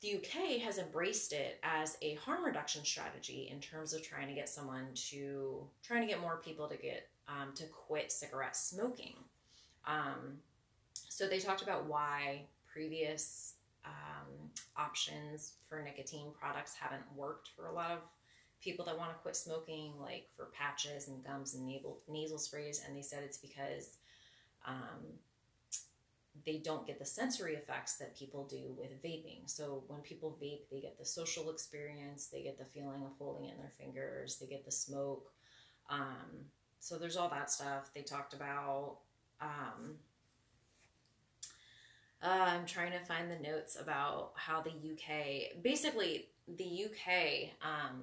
The 0.00 0.14
UK 0.14 0.60
has 0.62 0.78
embraced 0.78 1.32
it 1.32 1.58
as 1.64 1.98
a 2.02 2.14
harm 2.14 2.44
reduction 2.44 2.84
strategy 2.84 3.48
in 3.50 3.60
terms 3.60 3.92
of 3.92 4.02
trying 4.02 4.28
to 4.28 4.34
get 4.34 4.48
someone 4.48 4.86
to 5.10 5.66
trying 5.82 6.02
to 6.02 6.06
get 6.06 6.20
more 6.20 6.40
people 6.44 6.68
to 6.68 6.76
get 6.76 7.08
um, 7.26 7.52
to 7.56 7.64
quit 7.64 8.12
cigarette 8.12 8.56
smoking. 8.56 9.14
Um, 9.84 10.38
so 11.08 11.26
they 11.26 11.40
talked 11.40 11.62
about 11.62 11.86
why 11.86 12.42
previous 12.72 13.54
um, 13.84 14.17
options 14.76 15.54
for 15.68 15.82
nicotine 15.82 16.32
products 16.38 16.74
haven't 16.74 17.02
worked 17.16 17.50
for 17.56 17.66
a 17.66 17.72
lot 17.72 17.90
of 17.90 17.98
people 18.62 18.84
that 18.84 18.98
want 18.98 19.10
to 19.10 19.16
quit 19.18 19.36
smoking, 19.36 19.92
like 20.00 20.28
for 20.36 20.46
patches 20.46 21.08
and 21.08 21.24
gums 21.24 21.54
and 21.54 21.66
nasal, 21.66 22.00
nasal 22.08 22.38
sprays, 22.38 22.82
and 22.86 22.96
they 22.96 23.02
said 23.02 23.22
it's 23.22 23.38
because 23.38 23.98
um, 24.66 25.04
they 26.44 26.58
don't 26.58 26.86
get 26.86 26.98
the 26.98 27.04
sensory 27.04 27.54
effects 27.54 27.96
that 27.96 28.16
people 28.16 28.46
do 28.46 28.74
with 28.76 29.02
vaping. 29.02 29.42
So 29.46 29.84
when 29.86 30.00
people 30.00 30.38
vape, 30.42 30.68
they 30.70 30.80
get 30.80 30.98
the 30.98 31.04
social 31.04 31.50
experience, 31.50 32.26
they 32.26 32.42
get 32.42 32.58
the 32.58 32.64
feeling 32.64 33.04
of 33.04 33.12
holding 33.18 33.48
it 33.48 33.54
in 33.54 33.58
their 33.58 33.72
fingers, 33.78 34.38
they 34.38 34.46
get 34.46 34.64
the 34.64 34.72
smoke. 34.72 35.30
Um, 35.88 36.46
so 36.80 36.98
there's 36.98 37.16
all 37.16 37.28
that 37.30 37.50
stuff. 37.50 37.90
They 37.94 38.02
talked 38.02 38.34
about. 38.34 38.98
Um, 39.40 39.96
uh, 42.22 42.26
I'm 42.26 42.66
trying 42.66 42.92
to 42.92 43.00
find 43.00 43.30
the 43.30 43.38
notes 43.38 43.76
about 43.80 44.32
how 44.34 44.60
the 44.60 44.70
UK, 44.70 45.62
basically, 45.62 46.28
the 46.56 46.86
UK 46.86 47.50
um, 47.62 48.02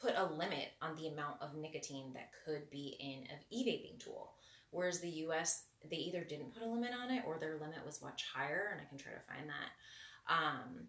put 0.00 0.14
a 0.16 0.24
limit 0.24 0.70
on 0.80 0.96
the 0.96 1.08
amount 1.08 1.36
of 1.40 1.54
nicotine 1.54 2.12
that 2.14 2.30
could 2.44 2.68
be 2.70 2.96
in 2.98 3.30
an 3.30 3.38
e-vaping 3.50 4.02
tool, 4.02 4.32
Whereas 4.72 5.00
the 5.00 5.10
US, 5.26 5.64
they 5.88 5.96
either 5.96 6.24
didn't 6.24 6.54
put 6.54 6.62
a 6.62 6.66
limit 6.66 6.90
on 6.98 7.10
it 7.10 7.24
or 7.26 7.38
their 7.38 7.58
limit 7.58 7.84
was 7.84 8.02
much 8.02 8.24
higher, 8.34 8.70
and 8.72 8.80
I 8.80 8.88
can 8.88 8.98
try 8.98 9.12
to 9.12 9.20
find 9.20 9.48
that. 9.48 10.32
Um, 10.32 10.86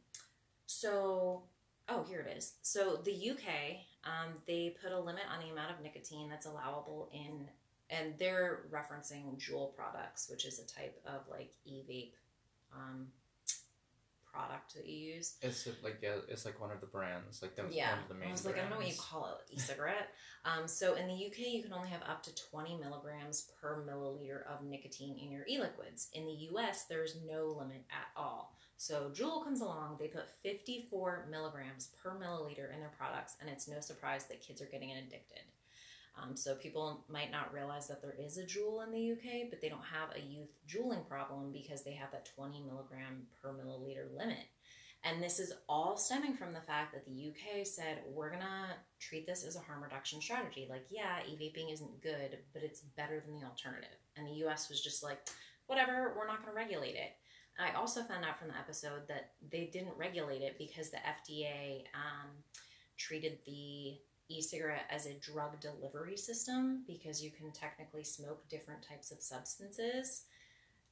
so, 0.66 1.44
oh, 1.90 2.04
here 2.04 2.22
it 2.22 2.38
is. 2.38 2.54
So 2.62 3.02
the 3.04 3.32
UK, 3.32 3.82
um, 4.06 4.36
they 4.48 4.76
put 4.82 4.94
a 4.94 5.00
limit 5.00 5.24
on 5.32 5.46
the 5.46 5.52
amount 5.52 5.72
of 5.72 5.82
nicotine 5.82 6.30
that's 6.30 6.46
allowable 6.46 7.10
in, 7.14 7.50
and 7.90 8.14
they're 8.18 8.62
referencing 8.72 9.38
Juul 9.38 9.76
products, 9.76 10.30
which 10.30 10.46
is 10.46 10.60
a 10.60 10.66
type 10.66 10.98
of 11.06 11.28
like 11.30 11.52
e 11.66 11.84
vape 11.88 12.14
um, 12.76 13.08
product 14.34 14.74
that 14.74 14.88
you 14.88 15.16
use. 15.16 15.36
It's 15.42 15.68
like 15.84 16.00
yeah, 16.02 16.16
it's 16.28 16.46
like 16.46 16.60
one 16.60 16.72
of 16.72 16.82
the 16.82 16.88
brands, 16.88 17.42
like 17.42 17.56
the 17.56 17.66
yeah, 17.72 17.92
one 17.92 18.00
of 18.00 18.08
the 18.10 18.16
main. 18.16 18.30
I 18.30 18.32
was 18.32 18.46
like, 18.46 18.58
I 18.58 18.62
don't 18.62 18.72
know 18.72 18.78
what 18.78 18.88
you 18.88 18.98
call 18.98 19.28
it, 19.28 19.54
e-cigarette. 19.56 20.10
um, 20.46 20.68
so 20.68 20.96
in 20.96 21.08
the 21.08 21.14
UK, 21.14 21.40
you 21.40 21.64
can 21.64 21.74
only 21.74 21.90
have 21.90 22.02
up 22.10 22.24
to 22.24 22.36
20 22.50 22.78
milligrams 22.78 23.52
per 23.62 23.84
milliliter 23.88 24.46
of 24.48 24.66
nicotine 24.66 25.18
in 25.18 25.32
your 25.32 25.46
e-liquids. 25.48 26.10
In 26.14 26.26
the 26.26 26.50
US, 26.52 26.86
there's 26.86 27.18
no 27.28 27.56
limit 27.58 27.84
at 27.92 28.08
all. 28.18 28.56
So 28.78 29.12
Juul 29.14 29.44
comes 29.44 29.62
along, 29.62 29.98
they 30.00 30.08
put 30.08 30.30
54 30.42 31.28
milligrams 31.30 31.90
per 32.02 32.12
milliliter 32.12 32.74
in 32.74 32.80
their 32.80 32.92
products, 32.98 33.38
and 33.40 33.50
it's 33.50 33.68
no 33.68 33.80
surprise 33.80 34.26
that 34.26 34.42
kids 34.42 34.62
are 34.62 34.66
getting 34.66 34.92
addicted. 34.92 35.44
Um, 36.22 36.36
so 36.36 36.56
people 36.56 37.04
might 37.10 37.32
not 37.32 37.54
realize 37.54 37.88
that 37.88 38.02
there 38.02 38.16
is 38.20 38.38
a 38.38 38.44
Juul 38.44 38.84
in 38.86 38.92
the 38.92 39.12
UK, 39.14 39.50
but 39.50 39.62
they 39.62 39.70
don't 39.70 39.84
have 39.84 40.10
a 40.16 40.22
youth 40.22 40.52
juuling 40.68 41.04
problem 41.08 41.52
because 41.52 41.84
they 41.84 41.94
have 41.94 42.12
that 42.12 42.30
20 42.36 42.62
milligram 42.62 43.24
per 43.42 43.52
milliliter 43.52 44.16
limit. 44.16 44.46
And 45.06 45.22
this 45.22 45.40
is 45.40 45.52
all 45.68 45.98
stemming 45.98 46.36
from 46.36 46.54
the 46.54 46.62
fact 46.62 46.94
that 46.94 47.06
the 47.06 47.30
UK 47.30 47.66
said, 47.66 48.04
we're 48.14 48.30
going 48.30 48.42
to 48.42 48.76
treat 49.02 49.28
this 49.28 49.44
as 49.44 49.58
a 49.58 49.60
harm 49.60 49.84
reduction 49.84 50.22
strategy. 50.22 50.66
Like, 50.70 50.86
yeah, 50.90 51.20
e 51.28 51.36
vaping 51.36 51.74
isn't 51.74 52.02
good, 52.02 52.38
but 52.54 52.64
it's 52.64 52.82
better 52.96 53.22
than 53.26 53.36
the 53.38 53.46
alternative. 53.46 53.98
And 54.16 54.26
the 54.26 54.46
US 54.46 54.70
was 54.70 54.82
just 54.82 55.04
like, 55.04 55.20
whatever, 55.68 56.14
we're 56.18 56.28
not 56.28 56.42
going 56.42 56.54
to 56.54 56.56
regulate 56.56 56.96
it. 56.96 57.18
I 57.60 57.76
also 57.78 58.02
found 58.04 58.24
out 58.24 58.40
from 58.40 58.48
the 58.48 58.58
episode 58.58 59.08
that 59.10 59.32
they 59.52 59.70
didn't 59.72 59.98
regulate 59.98 60.42
it 60.42 60.58
because 60.58 60.90
the 60.90 60.98
FDA 60.98 61.84
um, 61.94 62.30
treated 62.98 63.40
the 63.46 63.98
e 64.34 64.42
cigarette 64.42 64.86
as 64.90 65.06
a 65.06 65.14
drug 65.14 65.60
delivery 65.60 66.18
system 66.18 66.84
because 66.88 67.24
you 67.24 67.32
can 67.32 67.52
technically 67.52 68.04
smoke 68.04 68.48
different 68.50 68.82
types 68.82 69.12
of 69.12 69.22
substances. 69.22 70.24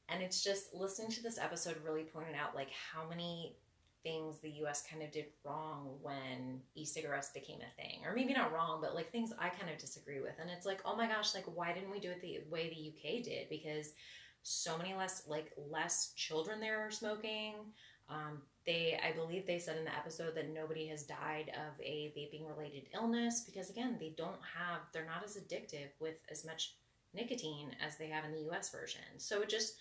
And 0.09 0.21
it's 0.21 0.43
just 0.43 0.73
listening 0.73 1.11
to 1.11 1.23
this 1.23 1.39
episode 1.39 1.77
really 1.83 2.03
pointed 2.03 2.35
out 2.35 2.55
like 2.55 2.69
how 2.71 3.07
many 3.07 3.55
things 4.03 4.39
the 4.39 4.49
US 4.63 4.83
kind 4.89 5.03
of 5.03 5.11
did 5.11 5.25
wrong 5.43 5.97
when 6.01 6.61
e-cigarettes 6.75 7.29
became 7.29 7.59
a 7.61 7.81
thing. 7.81 8.01
Or 8.05 8.13
maybe 8.13 8.33
not 8.33 8.53
wrong, 8.53 8.79
but 8.81 8.95
like 8.95 9.11
things 9.11 9.33
I 9.39 9.49
kind 9.49 9.71
of 9.71 9.77
disagree 9.77 10.21
with. 10.21 10.33
And 10.39 10.49
it's 10.49 10.65
like, 10.65 10.81
"Oh 10.85 10.95
my 10.95 11.07
gosh, 11.07 11.33
like 11.33 11.45
why 11.45 11.73
didn't 11.73 11.91
we 11.91 11.99
do 11.99 12.11
it 12.11 12.21
the 12.21 12.39
way 12.49 12.69
the 12.69 12.89
UK 12.89 13.23
did?" 13.23 13.49
Because 13.49 13.93
so 14.43 14.77
many 14.77 14.93
less 14.93 15.23
like 15.27 15.51
less 15.57 16.13
children 16.15 16.59
there 16.59 16.85
are 16.85 16.91
smoking. 16.91 17.53
Um, 18.09 18.41
they, 18.65 18.99
I 19.03 19.11
believe, 19.11 19.47
they 19.47 19.59
said 19.59 19.77
in 19.77 19.85
the 19.85 19.95
episode 19.95 20.35
that 20.35 20.53
nobody 20.53 20.87
has 20.87 21.03
died 21.03 21.51
of 21.55 21.79
a 21.79 22.13
vaping 22.15 22.47
related 22.47 22.83
illness 22.93 23.41
because 23.41 23.69
again, 23.69 23.97
they 23.99 24.13
don't 24.17 24.39
have, 24.55 24.81
they're 24.93 25.05
not 25.05 25.23
as 25.23 25.37
addictive 25.37 25.89
with 25.99 26.15
as 26.29 26.45
much 26.45 26.75
nicotine 27.13 27.71
as 27.85 27.97
they 27.97 28.07
have 28.07 28.25
in 28.25 28.31
the 28.31 28.43
U.S. 28.43 28.69
version. 28.71 29.01
So 29.17 29.41
it 29.41 29.49
just 29.49 29.75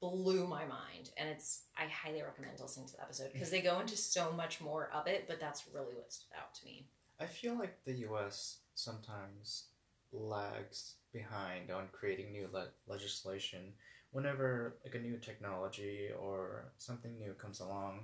blew 0.00 0.46
my 0.46 0.64
mind, 0.64 1.10
and 1.16 1.28
it's 1.28 1.64
I 1.76 1.84
highly 1.86 2.22
recommend 2.22 2.58
listening 2.60 2.86
to 2.86 2.92
the 2.94 3.02
episode 3.02 3.32
because 3.32 3.50
they 3.50 3.60
go 3.60 3.80
into 3.80 3.96
so 3.96 4.32
much 4.32 4.60
more 4.60 4.90
of 4.94 5.06
it. 5.06 5.26
But 5.28 5.40
that's 5.40 5.64
really 5.72 5.94
what 5.94 6.12
stood 6.12 6.36
out 6.38 6.54
to 6.54 6.64
me. 6.64 6.86
I 7.18 7.26
feel 7.26 7.58
like 7.58 7.76
the 7.84 7.92
U.S. 8.08 8.58
sometimes 8.74 9.66
lags 10.12 10.94
behind 11.12 11.70
on 11.70 11.88
creating 11.92 12.32
new 12.32 12.48
le- 12.52 12.70
legislation 12.86 13.72
whenever 14.12 14.76
like 14.84 14.94
a 14.94 14.98
new 14.98 15.16
technology 15.18 16.08
or 16.18 16.72
something 16.78 17.18
new 17.18 17.32
comes 17.34 17.60
along. 17.60 18.00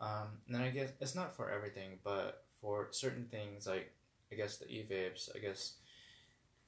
Um, 0.00 0.28
and 0.48 0.58
I 0.58 0.70
guess 0.70 0.90
it's 1.00 1.14
not 1.14 1.34
for 1.34 1.50
everything, 1.50 1.98
but 2.04 2.44
for 2.60 2.88
certain 2.90 3.26
things 3.30 3.66
like 3.66 3.92
I 4.32 4.34
guess 4.34 4.56
the 4.56 4.68
e-vapes, 4.68 5.28
I 5.34 5.38
guess 5.38 5.74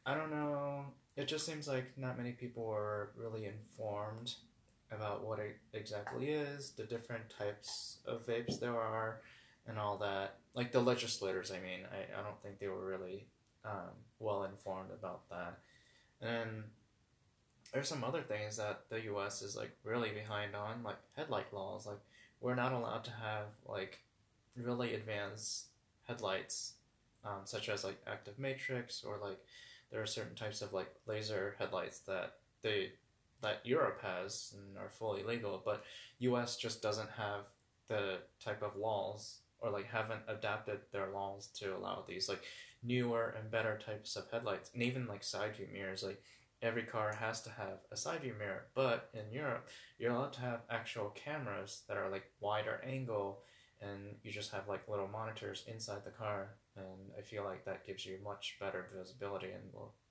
I 0.07 0.15
don't 0.15 0.31
know. 0.31 0.87
It 1.17 1.27
just 1.27 1.45
seems 1.45 1.67
like 1.67 1.99
not 1.99 2.17
many 2.17 2.33
people 2.33 2.71
are 2.71 3.11
really 3.17 3.47
informed 3.47 4.35
about 4.91 5.25
what 5.27 5.39
it 5.39 5.57
exactly 5.75 6.31
is, 6.31 6.71
the 6.71 6.85
different 6.85 7.25
types 7.37 7.99
of 8.07 8.27
vapes 8.27 8.59
there 8.59 8.75
are, 8.75 9.21
and 9.67 9.79
all 9.79 9.99
that. 9.99 10.37
Like 10.55 10.73
the 10.73 10.81
legislators, 10.81 11.51
I 11.51 11.57
mean, 11.57 11.81
I, 11.93 12.19
I 12.19 12.23
don't 12.23 12.41
think 12.43 12.59
they 12.59 12.69
were 12.69 12.87
really 12.87 13.27
um, 13.65 13.91
well 14.19 14.45
informed 14.45 14.91
about 14.91 15.29
that. 15.29 15.59
And 16.23 16.65
there's 17.73 17.89
some 17.89 18.05
other 18.05 18.23
things 18.23 18.57
that 18.57 18.83
the 18.89 19.03
U.S. 19.03 19.43
is 19.43 19.57
like 19.57 19.77
really 19.85 20.11
behind 20.11 20.55
on, 20.55 20.83
like 20.83 20.99
headlight 21.17 21.53
laws. 21.53 21.87
Like 21.87 22.01
we're 22.41 22.55
not 22.55 22.73
allowed 22.73 23.05
to 23.05 23.11
have 23.11 23.47
like 23.67 23.99
really 24.57 24.95
advanced 24.95 25.67
headlights, 26.05 26.75
um, 27.25 27.41
such 27.45 27.69
as 27.69 27.85
like 27.85 28.01
active 28.07 28.39
matrix 28.39 29.05
or 29.05 29.19
like 29.23 29.39
there 29.91 30.03
are 30.03 30.07
certain 30.07 30.35
types 30.35 30.63
of 30.63 30.73
like 30.73 30.95
laser 31.07 31.57
headlights 31.59 32.01
that 32.01 32.35
they 32.63 32.93
that 33.41 33.61
Europe 33.65 34.01
has 34.03 34.55
and 34.57 34.77
are 34.79 34.91
fully 34.91 35.23
legal, 35.23 35.63
but 35.65 35.85
U.S. 36.21 36.57
just 36.57 36.83
doesn't 36.83 37.11
have 37.11 37.45
the 37.89 38.19
type 38.43 38.63
of 38.63 38.77
laws 38.77 39.39
or 39.61 39.71
like 39.71 39.87
haven't 39.87 40.23
adapted 40.29 40.81
their 40.93 41.09
laws 41.11 41.49
to 41.49 41.77
allow 41.77 42.05
these 42.07 42.29
like 42.29 42.43
newer 42.83 43.35
and 43.39 43.51
better 43.51 43.79
types 43.85 44.17
of 44.17 44.31
headlights 44.31 44.71
and 44.73 44.83
even 44.83 45.07
like 45.07 45.25
side 45.25 45.57
view 45.57 45.67
mirrors 45.73 46.05
like 46.05 46.23
every 46.63 46.83
car 46.83 47.15
has 47.15 47.41
to 47.43 47.51
have 47.51 47.79
a 47.93 47.97
side 47.97 48.21
view 48.23 48.35
mirror. 48.39 48.67
But 48.75 49.11
in 49.15 49.33
europe 49.33 49.69
you're 49.99 50.13
allowed 50.13 50.33
to 50.35 50.41
have 50.41 50.61
actual 50.71 51.11
cameras 51.11 51.83
that 51.89 51.97
are 51.97 52.11
like 52.11 52.25
wider 52.41 52.81
angle 52.87 53.43
and 53.81 54.17
you 54.23 54.33
just 54.33 54.51
have 54.53 54.69
like 54.69 54.89
little 54.89 55.09
monitors 55.09 55.65
inside 55.69 56.05
the 56.05 56.11
car 56.11 56.57
and 56.77 57.13
i 57.17 57.23
feel 57.23 57.45
like 57.45 57.65
that 57.65 57.87
gives 57.87 58.05
you 58.05 58.19
much 58.25 58.57
better 58.61 58.89
visibility 58.97 59.51
and 59.51 59.63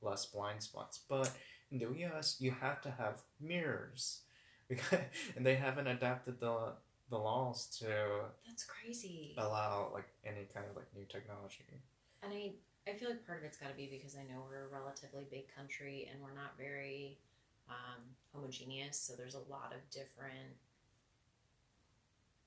less 0.01 0.25
blind 0.27 0.61
spots. 0.63 1.01
But 1.09 1.31
in 1.71 1.79
the 1.79 1.85
us 1.85 2.37
you 2.39 2.51
have 2.51 2.81
to 2.81 2.91
have 2.91 3.21
mirrors 3.41 4.21
because 4.69 4.99
and 5.35 5.45
they 5.45 5.55
haven't 5.55 5.87
adapted 5.87 6.39
the 6.39 6.73
the 7.09 7.17
laws 7.17 7.67
to 7.79 7.85
That's 8.45 8.65
crazy. 8.65 9.33
allow 9.37 9.89
like 9.93 10.09
any 10.25 10.47
kind 10.53 10.65
of 10.69 10.75
like 10.75 10.87
new 10.95 11.05
technology. 11.05 11.81
And 12.23 12.33
I, 12.33 12.51
I 12.87 12.93
feel 12.93 13.09
like 13.09 13.25
part 13.25 13.39
of 13.39 13.43
it's 13.43 13.57
got 13.57 13.69
to 13.69 13.75
be 13.75 13.87
because 13.91 14.15
I 14.15 14.23
know 14.31 14.43
we're 14.49 14.65
a 14.65 14.79
relatively 14.79 15.25
big 15.29 15.53
country 15.53 16.09
and 16.11 16.21
we're 16.21 16.33
not 16.33 16.57
very 16.57 17.17
um, 17.69 18.01
homogeneous. 18.33 18.97
So 18.97 19.13
there's 19.17 19.35
a 19.35 19.43
lot 19.51 19.73
of 19.75 19.89
different 19.91 20.55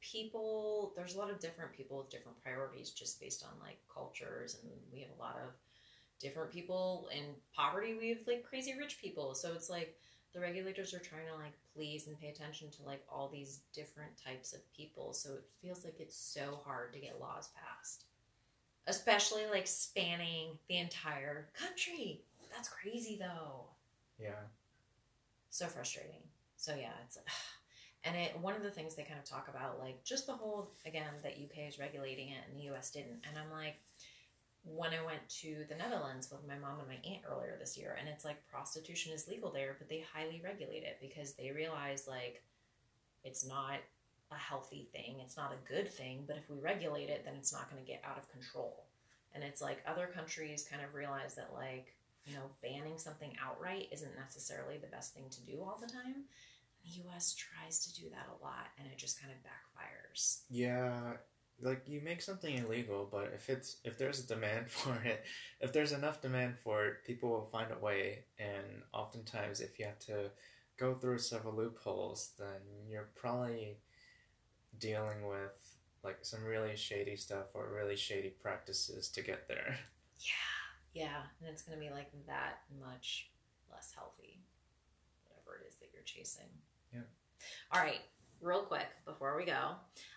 people. 0.00 0.92
There's 0.96 1.14
a 1.14 1.18
lot 1.18 1.30
of 1.30 1.40
different 1.40 1.72
people 1.72 1.98
with 1.98 2.10
different 2.10 2.42
priorities 2.42 2.90
just 2.90 3.20
based 3.20 3.44
on 3.44 3.50
like 3.60 3.78
cultures, 3.92 4.56
and 4.62 4.72
we 4.92 5.00
have 5.00 5.10
a 5.18 5.20
lot 5.20 5.36
of 5.36 5.52
different 6.20 6.50
people 6.50 7.08
in 7.14 7.24
poverty. 7.54 7.94
We 7.98 8.08
have 8.10 8.26
like 8.26 8.44
crazy 8.44 8.74
rich 8.78 8.98
people. 9.00 9.34
So 9.34 9.52
it's 9.52 9.68
like 9.68 9.98
the 10.32 10.40
regulators 10.40 10.94
are 10.94 11.00
trying 11.00 11.26
to 11.26 11.34
like 11.34 11.52
please 11.74 12.06
and 12.06 12.18
pay 12.18 12.28
attention 12.28 12.70
to 12.70 12.82
like 12.84 13.04
all 13.12 13.28
these 13.28 13.60
different 13.74 14.12
types 14.16 14.54
of 14.54 14.60
people. 14.74 15.12
So 15.12 15.34
it 15.34 15.44
feels 15.60 15.84
like 15.84 15.96
it's 15.98 16.16
so 16.16 16.60
hard 16.64 16.94
to 16.94 16.98
get 16.98 17.20
laws 17.20 17.50
passed 17.54 18.04
especially 18.86 19.42
like 19.50 19.66
spanning 19.66 20.58
the 20.68 20.78
entire 20.78 21.48
country. 21.54 22.22
That's 22.54 22.68
crazy 22.68 23.16
though. 23.20 23.66
yeah 24.18 24.46
So 25.50 25.66
frustrating. 25.66 26.22
So 26.56 26.74
yeah, 26.74 26.92
it's 27.04 27.18
and 28.04 28.16
it 28.16 28.38
one 28.40 28.54
of 28.54 28.62
the 28.62 28.70
things 28.70 28.94
they 28.94 29.02
kind 29.02 29.18
of 29.18 29.24
talk 29.24 29.48
about 29.48 29.78
like 29.78 30.02
just 30.04 30.26
the 30.26 30.32
whole 30.32 30.70
again 30.86 31.12
that 31.22 31.32
UK 31.32 31.68
is 31.68 31.78
regulating 31.78 32.28
it 32.28 32.42
and 32.48 32.58
the 32.58 32.72
US 32.74 32.90
didn't. 32.90 33.24
And 33.28 33.38
I'm 33.38 33.50
like 33.50 33.76
when 34.64 34.90
I 34.90 35.04
went 35.04 35.26
to 35.40 35.64
the 35.70 35.74
Netherlands 35.74 36.30
with 36.30 36.46
my 36.46 36.58
mom 36.58 36.80
and 36.80 36.88
my 36.88 37.10
aunt 37.10 37.22
earlier 37.30 37.56
this 37.58 37.78
year 37.78 37.96
and 37.98 38.08
it's 38.08 38.24
like 38.24 38.46
prostitution 38.48 39.12
is 39.12 39.28
legal 39.28 39.50
there, 39.50 39.76
but 39.78 39.88
they 39.88 40.04
highly 40.12 40.40
regulate 40.44 40.82
it 40.82 40.98
because 41.00 41.32
they 41.32 41.50
realize 41.50 42.06
like 42.08 42.42
it's 43.24 43.46
not 43.46 43.78
a 44.30 44.38
healthy 44.38 44.88
thing. 44.92 45.16
It's 45.20 45.36
not 45.36 45.52
a 45.52 45.72
good 45.72 45.90
thing, 45.90 46.24
but 46.26 46.36
if 46.36 46.48
we 46.48 46.58
regulate 46.58 47.08
it, 47.08 47.24
then 47.24 47.34
it's 47.36 47.52
not 47.52 47.70
going 47.70 47.82
to 47.82 47.88
get 47.88 48.02
out 48.04 48.18
of 48.18 48.30
control. 48.30 48.84
And 49.34 49.44
it's 49.44 49.62
like 49.62 49.82
other 49.86 50.06
countries 50.06 50.66
kind 50.70 50.82
of 50.82 50.94
realize 50.94 51.34
that, 51.36 51.50
like, 51.54 51.94
you 52.24 52.34
know, 52.34 52.50
banning 52.62 52.98
something 52.98 53.32
outright 53.44 53.88
isn't 53.92 54.16
necessarily 54.16 54.78
the 54.78 54.88
best 54.88 55.14
thing 55.14 55.24
to 55.30 55.40
do 55.42 55.60
all 55.60 55.78
the 55.80 55.90
time. 55.90 56.24
The 56.84 57.02
US 57.08 57.34
tries 57.34 57.80
to 57.86 58.00
do 58.00 58.08
that 58.10 58.28
a 58.28 58.44
lot 58.44 58.68
and 58.78 58.86
it 58.86 58.98
just 58.98 59.20
kind 59.20 59.32
of 59.32 59.38
backfires. 59.38 60.40
Yeah, 60.48 61.14
like 61.62 61.82
you 61.86 62.00
make 62.00 62.22
something 62.22 62.56
illegal, 62.56 63.08
but 63.10 63.32
if 63.34 63.48
it's 63.48 63.76
if 63.84 63.98
there's 63.98 64.20
a 64.20 64.26
demand 64.26 64.70
for 64.70 64.94
it, 65.04 65.24
if 65.60 65.72
there's 65.72 65.92
enough 65.92 66.20
demand 66.20 66.56
for 66.62 66.86
it, 66.86 67.04
people 67.04 67.30
will 67.30 67.48
find 67.52 67.70
a 67.70 67.78
way. 67.78 68.24
And 68.38 68.82
oftentimes, 68.92 69.60
if 69.60 69.78
you 69.78 69.86
have 69.86 69.98
to 70.00 70.30
go 70.78 70.94
through 70.94 71.18
several 71.18 71.54
loopholes, 71.54 72.32
then 72.38 72.60
you're 72.88 73.10
probably 73.14 73.76
dealing 74.80 75.26
with 75.26 75.52
like 76.02 76.18
some 76.22 76.44
really 76.44 76.76
shady 76.76 77.16
stuff 77.16 77.46
or 77.54 77.68
really 77.74 77.96
shady 77.96 78.30
practices 78.30 79.08
to 79.10 79.22
get 79.22 79.46
there. 79.48 79.76
Yeah. 80.18 81.02
Yeah. 81.04 81.22
And 81.40 81.48
it's 81.50 81.62
going 81.62 81.78
to 81.78 81.84
be 81.84 81.92
like 81.92 82.10
that 82.26 82.62
much 82.80 83.30
less 83.70 83.92
healthy, 83.94 84.40
whatever 85.28 85.62
it 85.62 85.68
is 85.68 85.76
that 85.76 85.90
you're 85.92 86.02
chasing. 86.02 86.48
Yeah. 86.92 87.00
All 87.72 87.82
right, 87.82 88.00
real 88.40 88.62
quick 88.62 88.88
before 89.04 89.36
we 89.36 89.44
go, 89.44 89.74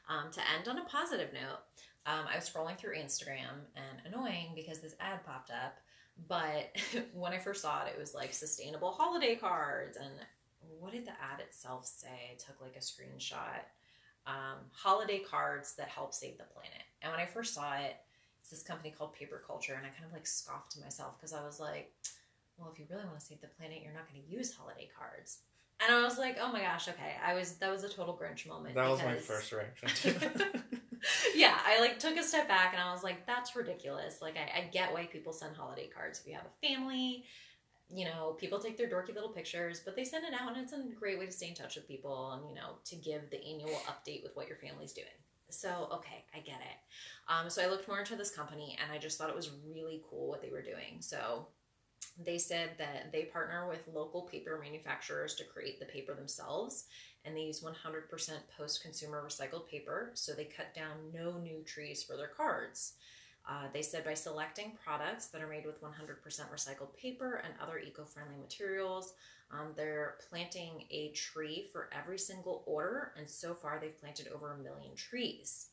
um, 0.09 0.32
to 0.32 0.41
end 0.57 0.68
on 0.68 0.80
a 0.80 0.86
positive 0.86 1.34
note, 1.34 1.59
um, 2.05 2.26
I 2.32 2.36
was 2.36 2.49
scrolling 2.49 2.78
through 2.78 2.95
Instagram 2.95 3.68
and 3.76 4.14
annoying 4.14 4.51
because 4.55 4.80
this 4.80 4.95
ad 4.99 5.24
popped 5.26 5.51
up. 5.51 5.78
But 6.28 6.76
when 7.14 7.34
I 7.34 7.39
first 7.39 7.61
saw 7.61 7.86
it, 7.86 7.93
it 7.95 7.99
was 7.99 8.14
like 8.14 8.34
sustainable 8.34 8.91
holiday 8.91 9.36
cards. 9.36 9.97
And 9.97 10.11
what 10.80 10.91
did 10.91 11.05
the 11.05 11.11
ad 11.11 11.39
itself 11.39 11.86
say? 11.86 12.32
I 12.32 12.36
took 12.36 12.61
like 12.61 12.76
a 12.76 12.80
screenshot. 12.80 13.61
Um, 14.26 14.59
holiday 14.71 15.19
cards 15.19 15.76
that 15.76 15.89
help 15.89 16.13
save 16.13 16.38
the 16.38 16.45
planet. 16.45 16.84
And 17.01 17.11
when 17.11 17.19
I 17.19 17.26
first 17.26 17.53
saw 17.53 17.74
it, 17.74 17.97
it's 18.39 18.49
this 18.49 18.63
company 18.63 18.93
called 18.97 19.13
Paper 19.13 19.41
Culture. 19.45 19.74
And 19.74 19.86
I 19.86 19.89
kind 19.89 20.05
of 20.05 20.13
like 20.13 20.28
scoffed 20.28 20.71
to 20.74 20.82
myself 20.82 21.17
because 21.17 21.34
I 21.34 21.43
was 21.45 21.59
like, 21.59 21.91
well, 22.57 22.69
if 22.71 22.80
you 22.80 22.86
really 22.89 23.05
want 23.05 23.19
to 23.19 23.26
save 23.26 23.41
the 23.41 23.47
planet, 23.47 23.80
you're 23.84 23.93
not 23.93 24.09
going 24.09 24.21
to 24.21 24.30
use 24.30 24.53
holiday 24.53 24.89
cards. 24.97 25.39
And 25.82 25.93
I 25.93 26.03
was 26.03 26.17
like, 26.17 26.38
oh 26.39 26.51
my 26.51 26.61
gosh, 26.61 26.88
okay. 26.88 27.15
I 27.26 27.34
was, 27.34 27.55
that 27.55 27.71
was 27.71 27.84
a 27.84 27.89
total 27.89 28.17
Grinch 28.17 28.47
moment. 28.47 28.76
That 28.76 28.89
was 28.89 29.03
my 29.03 29.15
first 29.15 29.51
reaction. 29.51 30.15
yeah, 31.36 31.57
I 31.65 31.80
like 31.82 31.99
took 31.99 32.15
a 32.17 32.24
step 32.24 32.47
back 32.47 32.74
and 32.74 32.82
I 32.82 32.91
was 32.93 33.03
like, 33.03 33.26
that's 33.26 33.55
ridiculous. 33.55 34.21
Like, 34.21 34.36
I, 34.38 34.59
I 34.59 34.69
get 34.71 34.93
why 34.93 35.05
people 35.05 35.34
send 35.34 35.55
holiday 35.55 35.89
cards. 35.93 36.19
If 36.19 36.28
you 36.28 36.34
have 36.34 36.45
a 36.45 36.67
family, 36.67 37.26
you 37.89 38.05
know, 38.05 38.36
people 38.39 38.59
take 38.59 38.77
their 38.77 38.89
dorky 38.89 39.13
little 39.13 39.29
pictures, 39.29 39.81
but 39.84 39.95
they 39.95 40.03
send 40.03 40.25
it 40.25 40.34
out 40.34 40.55
and 40.55 40.63
it's 40.63 40.73
a 40.73 40.84
great 40.97 41.19
way 41.19 41.25
to 41.25 41.31
stay 41.31 41.49
in 41.49 41.53
touch 41.53 41.75
with 41.75 41.88
people 41.88 42.31
and, 42.31 42.47
you 42.49 42.55
know, 42.55 42.75
to 42.86 42.95
give 42.95 43.29
the 43.29 43.43
annual 43.43 43.81
update 43.88 44.23
with 44.23 44.36
what 44.36 44.47
your 44.47 44.57
family's 44.57 44.93
doing. 44.93 45.07
So, 45.49 45.88
okay, 45.93 46.25
I 46.34 46.39
get 46.39 46.59
it. 46.61 47.31
Um, 47.31 47.49
so 47.49 47.61
I 47.61 47.67
looked 47.67 47.88
more 47.88 47.99
into 47.99 48.15
this 48.15 48.31
company 48.31 48.77
and 48.81 48.91
I 48.91 48.97
just 48.97 49.17
thought 49.17 49.29
it 49.29 49.36
was 49.36 49.51
really 49.67 50.01
cool 50.09 50.27
what 50.27 50.41
they 50.41 50.49
were 50.49 50.63
doing. 50.63 50.97
So 50.99 51.47
they 52.23 52.38
said 52.38 52.71
that 52.77 53.11
they 53.11 53.23
partner 53.23 53.67
with 53.67 53.88
local 53.93 54.23
paper 54.23 54.59
manufacturers 54.61 55.36
to 55.36 55.43
create 55.43 55.79
the 55.79 55.86
paper 55.86 56.13
themselves 56.13 56.86
and 57.25 57.36
they 57.36 57.41
use 57.41 57.61
100% 57.61 58.09
post 58.57 58.81
consumer 58.81 59.23
recycled 59.25 59.67
paper. 59.69 60.11
So 60.13 60.34
they 60.34 60.45
cut 60.45 60.73
down 60.75 60.97
no 61.13 61.38
new 61.38 61.63
trees 61.65 62.03
for 62.03 62.17
their 62.17 62.27
cards. 62.27 62.93
Uh, 63.48 63.68
they 63.74 63.82
said 63.82 64.06
by 64.06 64.14
selecting 64.14 64.72
products 64.84 65.28
that 65.28 65.41
are 65.41 65.48
made 65.48 65.66
with 65.66 65.82
100% 65.82 65.89
recycled 66.22 66.96
paper 66.96 67.41
and 67.44 67.54
other 67.62 67.78
eco 67.80 68.06
friendly 68.06 68.38
materials, 68.38 69.14
um, 69.52 69.74
they're 69.76 70.16
planting 70.30 70.86
a 70.89 71.10
tree 71.12 71.68
for 71.72 71.89
every 71.91 72.18
single 72.18 72.64
order. 72.66 73.12
And 73.18 73.30
so 73.30 73.54
far, 73.54 73.80
they've 73.80 74.00
planted 74.00 74.30
over 74.34 74.54
a 74.54 74.64
million 74.64 74.96
trees. 74.96 75.68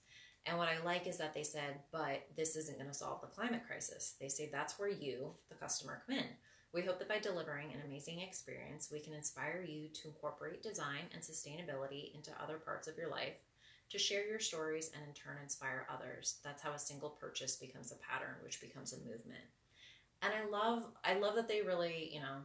And 0.46 0.58
what 0.58 0.68
I 0.68 0.82
like 0.84 1.06
is 1.06 1.18
that 1.18 1.34
they 1.34 1.42
said, 1.42 1.80
but 1.92 2.26
this 2.36 2.56
isn't 2.56 2.78
going 2.78 2.90
to 2.90 2.94
solve 2.94 3.20
the 3.20 3.26
climate 3.26 3.62
crisis. 3.66 4.14
They 4.20 4.28
say 4.28 4.48
that's 4.50 4.78
where 4.78 4.88
you, 4.88 5.30
the 5.48 5.54
customer, 5.54 6.02
come 6.06 6.16
in. 6.16 6.24
We 6.72 6.82
hope 6.82 6.98
that 7.00 7.08
by 7.08 7.18
delivering 7.18 7.72
an 7.72 7.82
amazing 7.84 8.20
experience, 8.20 8.90
we 8.92 9.00
can 9.00 9.12
inspire 9.12 9.64
you 9.66 9.88
to 9.88 10.08
incorporate 10.08 10.62
design 10.62 11.10
and 11.12 11.22
sustainability 11.22 12.14
into 12.14 12.30
other 12.42 12.58
parts 12.58 12.86
of 12.88 12.96
your 12.96 13.10
life, 13.10 13.34
to 13.90 13.98
share 13.98 14.26
your 14.26 14.38
stories 14.38 14.90
and 14.94 15.06
in 15.06 15.14
turn 15.14 15.36
inspire 15.42 15.86
others. 15.92 16.38
That's 16.44 16.62
how 16.62 16.72
a 16.72 16.78
single 16.78 17.10
purchase 17.10 17.56
becomes 17.56 17.92
a 17.92 17.96
pattern, 17.96 18.36
which 18.42 18.60
becomes 18.60 18.92
a 18.92 18.98
movement. 18.98 19.44
And 20.22 20.32
I 20.32 20.48
love 20.48 20.86
I 21.04 21.14
love 21.14 21.34
that 21.36 21.48
they 21.48 21.62
really, 21.62 22.10
you 22.12 22.20
know, 22.20 22.38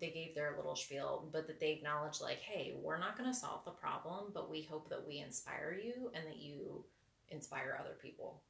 they 0.00 0.10
gave 0.10 0.34
their 0.34 0.54
little 0.56 0.76
spiel, 0.76 1.28
but 1.32 1.46
that 1.46 1.60
they 1.60 1.72
acknowledge 1.72 2.20
like, 2.20 2.38
hey, 2.40 2.74
we're 2.80 2.98
not 2.98 3.16
going 3.16 3.30
to 3.30 3.36
solve 3.36 3.64
the 3.64 3.70
problem, 3.70 4.26
but 4.34 4.50
we 4.50 4.62
hope 4.62 4.88
that 4.90 5.06
we 5.06 5.18
inspire 5.18 5.78
you 5.82 6.10
and 6.14 6.26
that 6.26 6.38
you 6.38 6.84
inspire 7.30 7.78
other 7.80 7.96
people. 8.00 8.42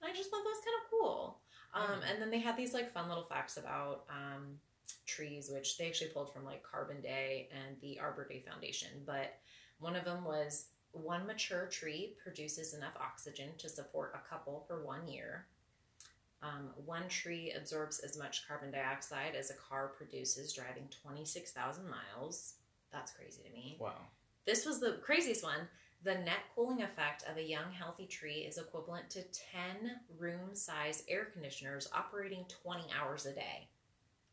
And 0.00 0.10
I 0.10 0.14
just 0.14 0.30
thought 0.30 0.42
that 0.44 0.50
was 0.50 0.64
kind 0.64 0.76
of 0.84 0.90
cool. 0.90 1.38
Um, 1.74 2.00
and 2.08 2.22
then 2.22 2.30
they 2.30 2.38
had 2.38 2.56
these 2.56 2.72
like 2.72 2.92
fun 2.92 3.08
little 3.08 3.24
facts 3.24 3.56
about 3.56 4.04
um, 4.08 4.58
trees, 5.06 5.50
which 5.52 5.76
they 5.76 5.88
actually 5.88 6.10
pulled 6.10 6.32
from 6.32 6.44
like 6.44 6.62
Carbon 6.62 7.00
Day 7.00 7.48
and 7.52 7.76
the 7.80 7.98
Arbor 7.98 8.26
Day 8.28 8.44
Foundation. 8.48 8.90
But 9.04 9.38
one 9.80 9.96
of 9.96 10.04
them 10.04 10.24
was 10.24 10.66
one 10.94 11.26
mature 11.26 11.66
tree 11.66 12.14
produces 12.22 12.74
enough 12.74 12.94
oxygen 13.00 13.48
to 13.58 13.68
support 13.68 14.14
a 14.14 14.28
couple 14.28 14.64
for 14.66 14.84
one 14.84 15.06
year. 15.08 15.46
Um, 16.42 16.70
one 16.84 17.08
tree 17.08 17.52
absorbs 17.56 18.00
as 18.00 18.18
much 18.18 18.46
carbon 18.46 18.70
dioxide 18.70 19.34
as 19.34 19.50
a 19.50 19.54
car 19.54 19.88
produces 19.88 20.52
driving 20.52 20.88
26,000 21.02 21.84
miles. 21.88 22.54
That's 22.92 23.12
crazy 23.12 23.42
to 23.42 23.52
me. 23.52 23.76
wow. 23.80 23.92
This 24.46 24.66
was 24.66 24.78
the 24.78 24.98
craziest 25.02 25.42
one. 25.42 25.68
The 26.02 26.16
net 26.16 26.40
cooling 26.54 26.82
effect 26.82 27.24
of 27.30 27.38
a 27.38 27.42
young, 27.42 27.72
healthy 27.72 28.06
tree 28.06 28.44
is 28.46 28.58
equivalent 28.58 29.08
to 29.10 29.22
10 29.22 29.90
room 30.18 30.54
size 30.54 31.02
air 31.08 31.24
conditioners 31.32 31.88
operating 31.94 32.44
20 32.62 32.84
hours 33.00 33.24
a 33.24 33.32
day. 33.32 33.68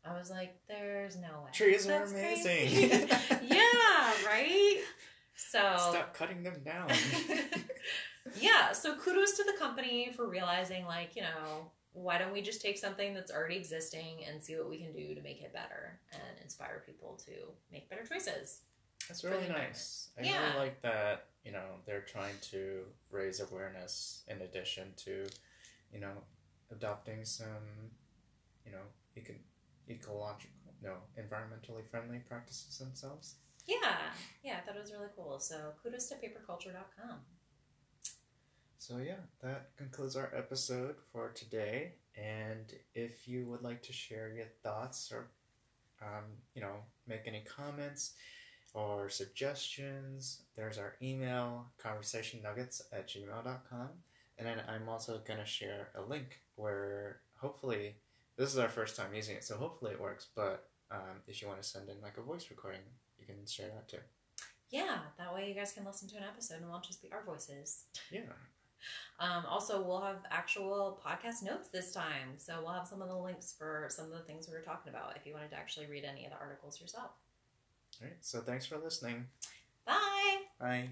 I 0.04 0.18
was 0.18 0.30
like, 0.30 0.54
there's 0.68 1.16
no 1.16 1.44
way. 1.44 1.50
Trees 1.52 1.86
are 1.86 1.90
That's 1.90 2.12
amazing. 2.12 3.08
yeah, 3.48 4.12
right? 4.26 4.82
So, 5.34 5.58
Stop 5.76 6.14
cutting 6.14 6.42
them 6.42 6.62
down. 6.64 6.90
yeah, 8.40 8.72
so 8.72 8.96
kudos 8.96 9.32
to 9.32 9.44
the 9.44 9.58
company 9.58 10.12
for 10.14 10.28
realizing, 10.28 10.84
like, 10.84 11.16
you 11.16 11.22
know, 11.22 11.70
why 11.92 12.18
don't 12.18 12.32
we 12.32 12.40
just 12.40 12.62
take 12.62 12.78
something 12.78 13.14
that's 13.14 13.30
already 13.30 13.56
existing 13.56 14.24
and 14.28 14.42
see 14.42 14.56
what 14.56 14.68
we 14.68 14.78
can 14.78 14.92
do 14.92 15.14
to 15.14 15.20
make 15.22 15.42
it 15.42 15.52
better 15.52 16.00
and 16.12 16.38
inspire 16.42 16.82
people 16.86 17.20
to 17.26 17.32
make 17.70 17.88
better 17.90 18.04
choices? 18.04 18.62
That's 19.08 19.24
really 19.24 19.48
nice. 19.48 20.10
I 20.18 20.22
Yeah. 20.22 20.54
really 20.54 20.58
like 20.58 20.82
that, 20.82 21.26
you 21.44 21.52
know, 21.52 21.80
they're 21.84 22.02
trying 22.02 22.38
to 22.52 22.86
raise 23.10 23.40
awareness 23.40 24.22
in 24.28 24.40
addition 24.42 24.94
to, 24.98 25.26
you 25.92 26.00
know, 26.00 26.24
adopting 26.70 27.24
some, 27.24 27.90
you 28.64 28.72
know, 28.72 28.84
eco- 29.16 29.34
ecological, 29.90 30.54
no, 30.80 30.96
environmentally 31.18 31.86
friendly 31.90 32.20
practices 32.20 32.78
themselves. 32.78 33.36
Yeah, 33.66 33.76
yeah, 34.42 34.56
I 34.58 34.60
thought 34.66 34.76
it 34.76 34.82
was 34.82 34.92
really 34.92 35.10
cool. 35.16 35.38
So 35.38 35.72
kudos 35.82 36.08
to 36.08 36.16
paperculture.com. 36.16 37.18
So 38.78 38.98
yeah, 38.98 39.20
that 39.42 39.70
concludes 39.76 40.16
our 40.16 40.32
episode 40.36 40.96
for 41.12 41.30
today. 41.30 41.92
And 42.16 42.72
if 42.94 43.28
you 43.28 43.46
would 43.46 43.62
like 43.62 43.82
to 43.84 43.92
share 43.92 44.32
your 44.34 44.46
thoughts 44.62 45.12
or, 45.12 45.30
um, 46.02 46.24
you 46.54 46.62
know, 46.62 46.74
make 47.06 47.22
any 47.26 47.44
comments 47.44 48.14
or 48.74 49.08
suggestions, 49.08 50.42
there's 50.56 50.78
our 50.78 50.94
email, 51.00 51.66
conversationnuggets 51.80 52.82
at 52.92 53.08
gmail.com. 53.08 53.88
And 54.38 54.46
then 54.48 54.62
I'm 54.68 54.88
also 54.88 55.20
going 55.26 55.38
to 55.38 55.46
share 55.46 55.90
a 55.94 56.02
link 56.02 56.40
where 56.56 57.20
hopefully, 57.36 57.96
this 58.36 58.50
is 58.50 58.58
our 58.58 58.68
first 58.68 58.96
time 58.96 59.14
using 59.14 59.36
it, 59.36 59.44
so 59.44 59.56
hopefully 59.56 59.92
it 59.92 60.00
works. 60.00 60.26
But 60.34 60.68
um, 60.90 61.20
if 61.28 61.40
you 61.40 61.48
want 61.48 61.62
to 61.62 61.68
send 61.68 61.88
in 61.88 62.00
like 62.02 62.18
a 62.18 62.22
voice 62.22 62.48
recording, 62.50 62.80
you 63.28 63.34
can 63.34 63.46
share 63.46 63.68
that 63.68 63.88
too. 63.88 63.98
Yeah, 64.70 64.98
that 65.18 65.34
way 65.34 65.48
you 65.48 65.54
guys 65.54 65.72
can 65.72 65.84
listen 65.84 66.08
to 66.08 66.16
an 66.16 66.24
episode 66.24 66.56
and 66.56 66.64
it 66.64 66.68
won't 66.68 66.84
just 66.84 67.02
be 67.02 67.12
our 67.12 67.24
voices. 67.24 67.84
Yeah. 68.10 68.20
Um, 69.20 69.44
also, 69.48 69.80
we'll 69.80 70.00
have 70.00 70.16
actual 70.32 71.00
podcast 71.06 71.44
notes 71.44 71.68
this 71.68 71.92
time. 71.92 72.36
So 72.36 72.54
we'll 72.62 72.72
have 72.72 72.88
some 72.88 73.00
of 73.00 73.08
the 73.08 73.16
links 73.16 73.54
for 73.56 73.86
some 73.90 74.06
of 74.06 74.12
the 74.12 74.24
things 74.24 74.48
we 74.48 74.54
were 74.54 74.62
talking 74.64 74.90
about 74.90 75.16
if 75.16 75.24
you 75.24 75.34
wanted 75.34 75.50
to 75.50 75.56
actually 75.56 75.86
read 75.86 76.04
any 76.04 76.24
of 76.24 76.32
the 76.32 76.38
articles 76.38 76.80
yourself. 76.80 77.12
All 78.00 78.08
right. 78.08 78.16
So 78.20 78.40
thanks 78.40 78.66
for 78.66 78.78
listening. 78.78 79.26
Bye! 79.86 80.38
Bye. 80.58 80.88